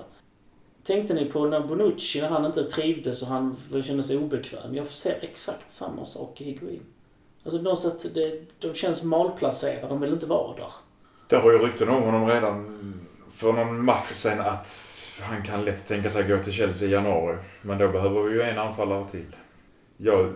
Tänkte 0.84 1.14
ni 1.14 1.26
på 1.26 1.46
när 1.46 1.60
Bonucci, 1.60 2.22
när 2.22 2.30
han 2.30 2.46
inte 2.46 2.64
trivdes 2.64 3.22
och 3.22 3.28
han 3.28 3.56
kände 3.86 4.04
sig 4.04 4.18
obekväm? 4.18 4.76
Jag 4.76 4.88
ser 4.88 5.18
exakt 5.22 5.72
samma 5.72 6.06
sak 6.06 6.42
i 6.42 6.44
Higuain. 6.44 6.82
Alltså 7.46 7.58
på 7.58 7.64
något 7.64 7.82
sätt, 7.82 8.14
det, 8.14 8.42
de 8.60 8.74
känns 8.74 9.04
malplacerade. 9.04 9.88
De 9.88 10.02
vill 10.02 10.14
inte 10.14 10.26
vara 10.26 10.56
där. 10.56 10.72
Det 11.28 11.40
var 11.40 11.52
ju 11.52 11.58
rykten 11.58 11.90
om 11.90 12.04
honom 12.04 12.28
redan 12.28 12.80
för 13.30 13.54
någon 13.54 13.86
match 13.86 14.12
sen 14.14 14.40
att 14.42 14.70
han 15.22 15.44
kan 15.44 15.66
lätt 15.66 15.88
tänka 15.88 16.10
sig 16.10 16.24
gå 16.24 16.38
till 16.38 16.54
Chelsea 16.54 16.88
i 16.88 16.92
januari. 16.92 17.38
Men 17.62 17.78
då 17.78 17.88
behöver 17.88 18.22
vi 18.24 18.34
ju 18.36 18.42
en 18.42 18.58
anfallare 18.60 19.08
till. 19.08 19.36
Jag 19.98 20.34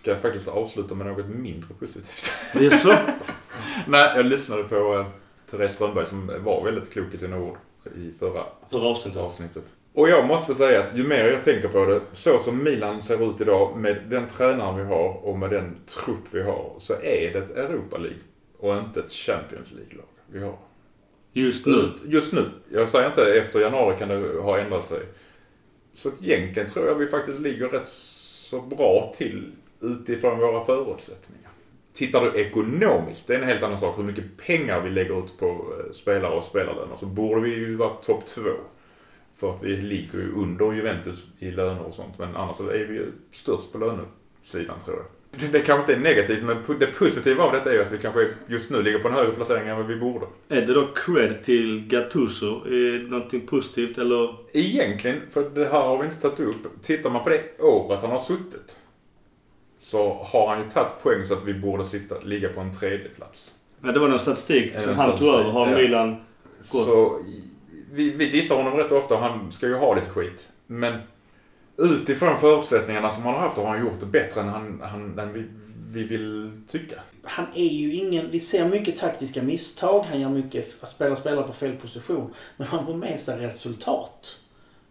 ska 0.00 0.16
faktiskt 0.16 0.48
avsluta 0.48 0.94
med 0.94 1.06
något 1.06 1.26
mindre 1.26 1.74
positivt. 1.74 2.32
Jaså? 2.54 2.88
Nej, 3.86 4.12
jag 4.16 4.26
lyssnade 4.26 4.62
på 4.64 4.94
eh, 4.94 5.06
Therese 5.50 5.72
Strömberg 5.72 6.06
som 6.06 6.44
var 6.44 6.64
väldigt 6.64 6.92
klok 6.92 7.14
i 7.14 7.18
sina 7.18 7.38
ord 7.38 7.56
i 7.96 8.12
förra 8.18 8.44
För 8.70 8.90
avsnittet. 8.90 9.20
avsnittet. 9.22 9.64
Och 9.98 10.08
jag 10.08 10.26
måste 10.26 10.54
säga 10.54 10.80
att 10.80 10.98
ju 10.98 11.04
mer 11.04 11.24
jag 11.24 11.42
tänker 11.42 11.68
på 11.68 11.84
det, 11.84 12.00
så 12.12 12.38
som 12.38 12.64
Milan 12.64 13.02
ser 13.02 13.30
ut 13.30 13.40
idag 13.40 13.76
med 13.76 13.98
den 14.10 14.26
tränaren 14.28 14.76
vi 14.76 14.84
har 14.84 15.26
och 15.26 15.38
med 15.38 15.50
den 15.50 15.76
trupp 15.86 16.24
vi 16.30 16.42
har, 16.42 16.74
så 16.78 16.92
är 16.92 17.32
det 17.32 17.38
ett 17.38 17.56
Europa 17.56 17.98
League 17.98 18.18
och 18.58 18.76
inte 18.76 19.00
ett 19.00 19.12
Champions 19.12 19.72
League-lag 19.72 20.06
vi 20.26 20.40
har. 20.44 20.58
Just 21.32 21.66
nu. 21.66 21.90
Just 22.04 22.32
nu. 22.32 22.44
Jag 22.68 22.88
säger 22.88 23.08
inte 23.08 23.38
efter 23.38 23.60
januari 23.60 23.98
kan 23.98 24.08
det 24.08 24.40
ha 24.40 24.58
ändrat 24.58 24.86
sig. 24.86 25.00
Så 25.94 26.10
egentligen 26.22 26.68
tror 26.68 26.86
jag 26.86 26.94
vi 26.94 27.06
faktiskt 27.06 27.40
ligger 27.40 27.68
rätt 27.68 27.88
så 27.88 28.60
bra 28.60 29.14
till 29.16 29.52
utifrån 29.80 30.38
våra 30.38 30.64
förutsättningar. 30.64 31.50
Tittar 31.92 32.20
du 32.20 32.40
ekonomiskt, 32.40 33.26
det 33.26 33.34
är 33.34 33.38
en 33.38 33.48
helt 33.48 33.62
annan 33.62 33.80
sak. 33.80 33.98
Hur 33.98 34.04
mycket 34.04 34.36
pengar 34.46 34.80
vi 34.80 34.90
lägger 34.90 35.24
ut 35.24 35.38
på 35.38 35.46
eh, 35.46 35.92
spelare 35.92 36.34
och 36.34 36.44
spelarlöner 36.44 36.96
så 36.96 37.06
borde 37.06 37.40
vi 37.40 37.50
ju 37.50 37.76
vara 37.76 37.90
topp 37.90 38.26
två. 38.26 38.50
För 39.40 39.54
att 39.54 39.62
vi 39.62 39.76
ligger 39.76 40.18
ju 40.18 40.32
under 40.36 40.72
Juventus 40.72 41.26
i 41.38 41.50
löner 41.50 41.82
och 41.82 41.94
sånt. 41.94 42.18
Men 42.18 42.36
annars 42.36 42.60
är 42.60 42.64
vi 42.88 42.94
ju 42.94 43.12
störst 43.32 43.72
på 43.72 43.78
lönesidan 43.78 44.80
tror 44.84 44.96
jag. 44.96 45.04
Det- 45.52 45.60
kanske 45.60 45.80
inte 45.92 45.94
är 45.94 46.14
negativt 46.14 46.42
men 46.44 46.78
det 46.78 46.86
positiva 46.86 47.44
av 47.44 47.52
detta 47.52 47.70
är 47.70 47.74
ju 47.74 47.82
att 47.82 47.92
vi 47.92 47.98
kanske 47.98 48.26
just 48.46 48.70
nu 48.70 48.82
ligger 48.82 48.98
på 48.98 49.08
en 49.08 49.14
högre 49.14 49.32
placering 49.32 49.68
än 49.68 49.76
vad 49.76 49.86
vi 49.86 49.96
borde. 49.96 50.26
Är 50.48 50.66
det 50.66 50.74
då 50.74 50.88
cred 50.94 51.42
till 51.42 51.86
Gattuso? 51.88 52.64
Är 52.66 52.98
det 52.98 53.08
någonting 53.10 53.46
positivt 53.46 53.98
eller? 53.98 54.34
Egentligen, 54.52 55.20
för 55.30 55.50
det 55.50 55.64
här 55.64 55.80
har 55.80 55.98
vi 55.98 56.04
inte 56.04 56.20
tagit 56.20 56.40
upp. 56.40 56.82
Tittar 56.82 57.10
man 57.10 57.24
på 57.24 57.30
det 57.30 57.42
året 57.60 58.02
han 58.02 58.10
har 58.10 58.18
suttit. 58.18 58.76
Så 59.80 60.12
har 60.32 60.48
han 60.48 60.64
ju 60.64 60.70
tagit 60.70 61.02
poäng 61.02 61.26
så 61.26 61.34
att 61.34 61.44
vi 61.44 61.54
borde 61.54 61.84
sitta, 61.84 62.20
ligga 62.20 62.48
på 62.48 62.60
en 62.60 62.74
tredje 62.76 63.08
plats. 63.08 63.54
Nej, 63.80 63.92
det 63.92 63.98
var 64.00 64.08
någon 64.08 64.18
statistik 64.18 64.80
som 64.80 64.94
han 64.94 65.18
tog 65.18 65.28
över. 65.28 65.50
Har. 65.50 65.74
Milan. 65.74 66.16
Så 66.62 67.18
i- 67.28 67.44
vi, 67.92 68.10
vi 68.10 68.30
dissar 68.30 68.56
honom 68.56 68.76
rätt 68.76 68.92
ofta 68.92 69.14
och 69.14 69.20
han 69.20 69.52
ska 69.52 69.66
ju 69.66 69.74
ha 69.74 69.94
lite 69.94 70.10
skit. 70.10 70.48
Men 70.66 70.98
utifrån 71.76 72.38
förutsättningarna 72.38 73.10
som 73.10 73.22
han 73.22 73.34
har 73.34 73.40
haft 73.40 73.56
har 73.56 73.66
han 73.66 73.80
gjort 73.80 74.00
det 74.00 74.06
bättre 74.06 74.40
än, 74.40 74.48
han, 74.48 74.80
han, 74.82 75.18
än 75.18 75.32
vi, 75.32 75.44
vi 75.92 76.04
vill 76.04 76.50
tycka. 76.68 77.00
Han 77.22 77.46
är 77.54 77.68
ju 77.68 77.94
ingen... 77.94 78.30
Vi 78.30 78.40
ser 78.40 78.68
mycket 78.68 78.96
taktiska 78.96 79.42
misstag. 79.42 80.04
Han 80.10 80.20
gör 80.20 80.28
mycket... 80.28 80.88
Spelar 80.88 81.16
spelare 81.16 81.46
på 81.46 81.52
fel 81.52 81.76
position. 81.76 82.34
Men 82.56 82.66
han 82.66 82.86
får 82.86 82.94
med 82.94 83.20
sig 83.20 83.38
resultat. 83.38 84.40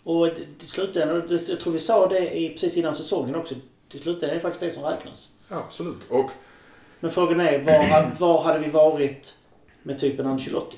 Och 0.03 0.29
till 0.59 0.69
slutändan, 0.69 1.23
jag 1.29 1.59
tror 1.59 1.73
vi 1.73 1.79
sa 1.79 2.07
det 2.07 2.37
i, 2.37 2.49
precis 2.49 2.77
innan 2.77 2.95
säsongen 2.95 3.35
också. 3.35 3.55
Till 3.89 3.99
slutändan 3.99 4.29
är 4.29 4.35
det 4.35 4.39
faktiskt 4.39 4.61
det 4.61 4.71
som 4.71 4.83
räknas. 4.83 5.33
Absolut. 5.49 6.09
Och 6.09 6.31
Men 6.99 7.11
frågan 7.11 7.39
är, 7.39 7.59
var, 7.59 8.11
var 8.19 8.43
hade 8.43 8.59
vi 8.59 8.69
varit 8.69 9.37
med 9.83 9.99
typen 9.99 10.25
Ancelotti? 10.25 10.77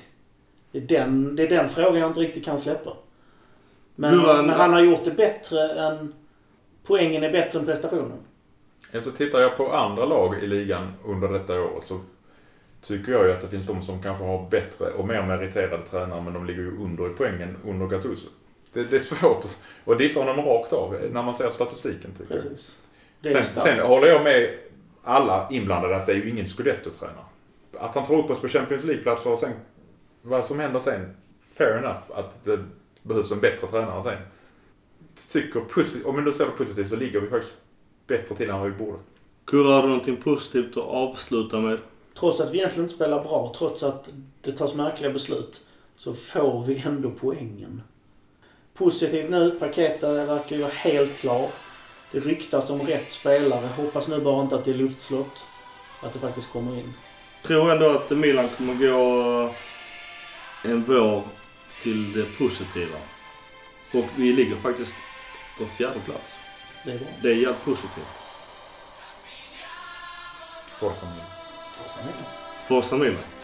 Det 0.71 0.77
är, 0.77 0.81
den, 0.81 1.35
det 1.35 1.43
är 1.43 1.47
den 1.49 1.69
frågan 1.69 1.95
jag 1.99 2.09
inte 2.09 2.19
riktigt 2.19 2.45
kan 2.45 2.59
släppa. 2.59 2.93
Men, 3.95 4.13
Hur 4.13 4.19
han- 4.27 4.45
men 4.45 4.55
han 4.55 4.73
har 4.73 4.79
gjort 4.81 5.03
det 5.03 5.11
bättre 5.11 5.69
än... 5.71 6.13
Poängen 6.83 7.23
är 7.23 7.31
bättre 7.31 7.59
än 7.59 7.65
prestationen. 7.65 8.17
Så 9.03 9.11
tittar 9.11 9.39
jag 9.39 9.57
på 9.57 9.71
andra 9.73 10.05
lag 10.05 10.35
i 10.43 10.47
ligan 10.47 10.93
under 11.05 11.27
detta 11.29 11.61
året 11.61 11.85
så 11.85 11.99
tycker 12.81 13.11
jag 13.11 13.25
ju 13.25 13.31
att 13.31 13.41
det 13.41 13.47
finns 13.47 13.67
de 13.67 13.81
som 13.81 14.01
kanske 14.03 14.23
har 14.23 14.49
bättre 14.49 14.85
och 14.91 15.07
mer 15.07 15.23
meriterade 15.23 15.83
tränare 15.83 16.21
men 16.21 16.33
de 16.33 16.45
ligger 16.45 16.61
ju 16.61 16.77
under 16.77 17.05
i 17.05 17.13
poängen 17.17 17.57
under 17.65 17.87
Gattuso. 17.87 18.27
Det, 18.73 18.83
det 18.83 18.95
är 18.95 18.99
svårt 18.99 19.37
att 19.37 19.61
och 19.85 19.97
dissa 19.97 20.19
honom 20.19 20.45
rakt 20.45 20.73
av 20.73 20.95
när 21.11 21.23
man 21.23 21.35
ser 21.35 21.49
statistiken 21.49 22.11
tycker 22.17 22.33
jag. 22.33 22.43
Precis. 22.43 22.81
Är 23.23 23.29
Sen, 23.31 23.43
sen 23.43 23.79
håller 23.79 24.07
jag 24.07 24.23
med 24.23 24.49
alla 25.03 25.47
inblandade 25.51 25.95
att 25.95 26.05
det 26.05 26.11
är 26.11 26.15
ju 26.15 26.29
ingen 26.29 26.45
scudetto-tränare. 26.47 27.25
Att 27.79 27.95
han 27.95 28.05
tror 28.05 28.23
upp 28.23 28.29
oss 28.29 28.39
på 28.39 28.47
Champions 28.47 28.83
League-platser 28.83 29.31
och 29.33 29.39
sen 29.39 29.51
vad 30.21 30.45
som 30.45 30.59
händer 30.59 30.79
sen, 30.79 31.15
fair 31.57 31.77
enough 31.77 32.01
att 32.13 32.45
det 32.45 32.65
behövs 33.03 33.31
en 33.31 33.39
bättre 33.39 33.67
tränare 33.67 34.03
sen. 34.03 34.17
Tycker 35.31 35.59
posi- 35.59 36.05
om 36.05 36.15
vi 36.15 36.21
nu 36.21 36.31
ser 36.31 36.45
det 36.45 36.51
positivt 36.51 36.89
så 36.89 36.95
ligger 36.95 37.21
vi 37.21 37.29
faktiskt 37.29 37.57
bättre 38.07 38.35
till 38.35 38.49
än 38.49 38.59
vad 38.59 38.71
vi 38.71 38.77
borde. 38.77 38.97
Kurra, 39.45 39.73
har 39.75 39.81
du 39.81 39.87
någonting 39.87 40.17
positivt 40.17 40.77
att 40.77 40.83
avsluta 40.83 41.59
med? 41.59 41.79
Trots 42.19 42.39
att 42.39 42.51
vi 42.51 42.57
egentligen 42.57 42.83
inte 42.85 42.95
spelar 42.95 43.23
bra, 43.23 43.53
trots 43.57 43.83
att 43.83 44.09
det 44.41 44.51
tas 44.51 44.73
märkliga 44.73 45.11
beslut, 45.11 45.67
så 45.95 46.13
får 46.13 46.63
vi 46.63 46.83
ändå 46.85 47.11
poängen. 47.19 47.81
Positivt 48.73 49.29
nu, 49.29 49.51
Paketa 49.51 50.13
verkar 50.13 50.55
ju 50.55 50.61
vara 50.61 50.71
helt 50.71 51.17
klar. 51.17 51.49
Det 52.11 52.19
ryktas 52.19 52.69
om 52.69 52.81
rätt 52.81 53.11
spelare. 53.11 53.67
Hoppas 53.77 54.07
nu 54.07 54.19
bara 54.19 54.41
inte 54.41 54.55
att 54.55 54.65
det 54.65 54.71
är 54.71 54.75
luftslott. 54.75 55.37
Att 56.03 56.13
det 56.13 56.19
faktiskt 56.19 56.51
kommer 56.53 56.75
in. 56.75 56.93
tror 57.43 57.71
ändå 57.71 57.89
att 57.89 58.09
Milan 58.09 58.49
kommer 58.57 58.73
gå 58.73 59.49
en 60.63 60.83
vår 60.83 61.23
till 61.81 62.13
det 62.13 62.37
positiva. 62.37 62.97
Och 63.93 64.05
vi 64.15 64.33
ligger 64.33 64.55
faktiskt 64.55 64.95
på 65.57 65.65
fjärde 65.65 65.99
plats. 65.99 66.33
Det 66.85 66.91
är 66.91 66.97
bra. 66.97 67.07
Det 67.21 67.29
är 67.29 67.35
jävligt 67.35 67.65
positivt. 67.65 68.05
Forza 70.79 71.05
Milan. 71.05 71.25
Forza 71.73 72.05
Milan. 72.05 72.23
Forza 72.67 72.95
Milan. 72.95 73.38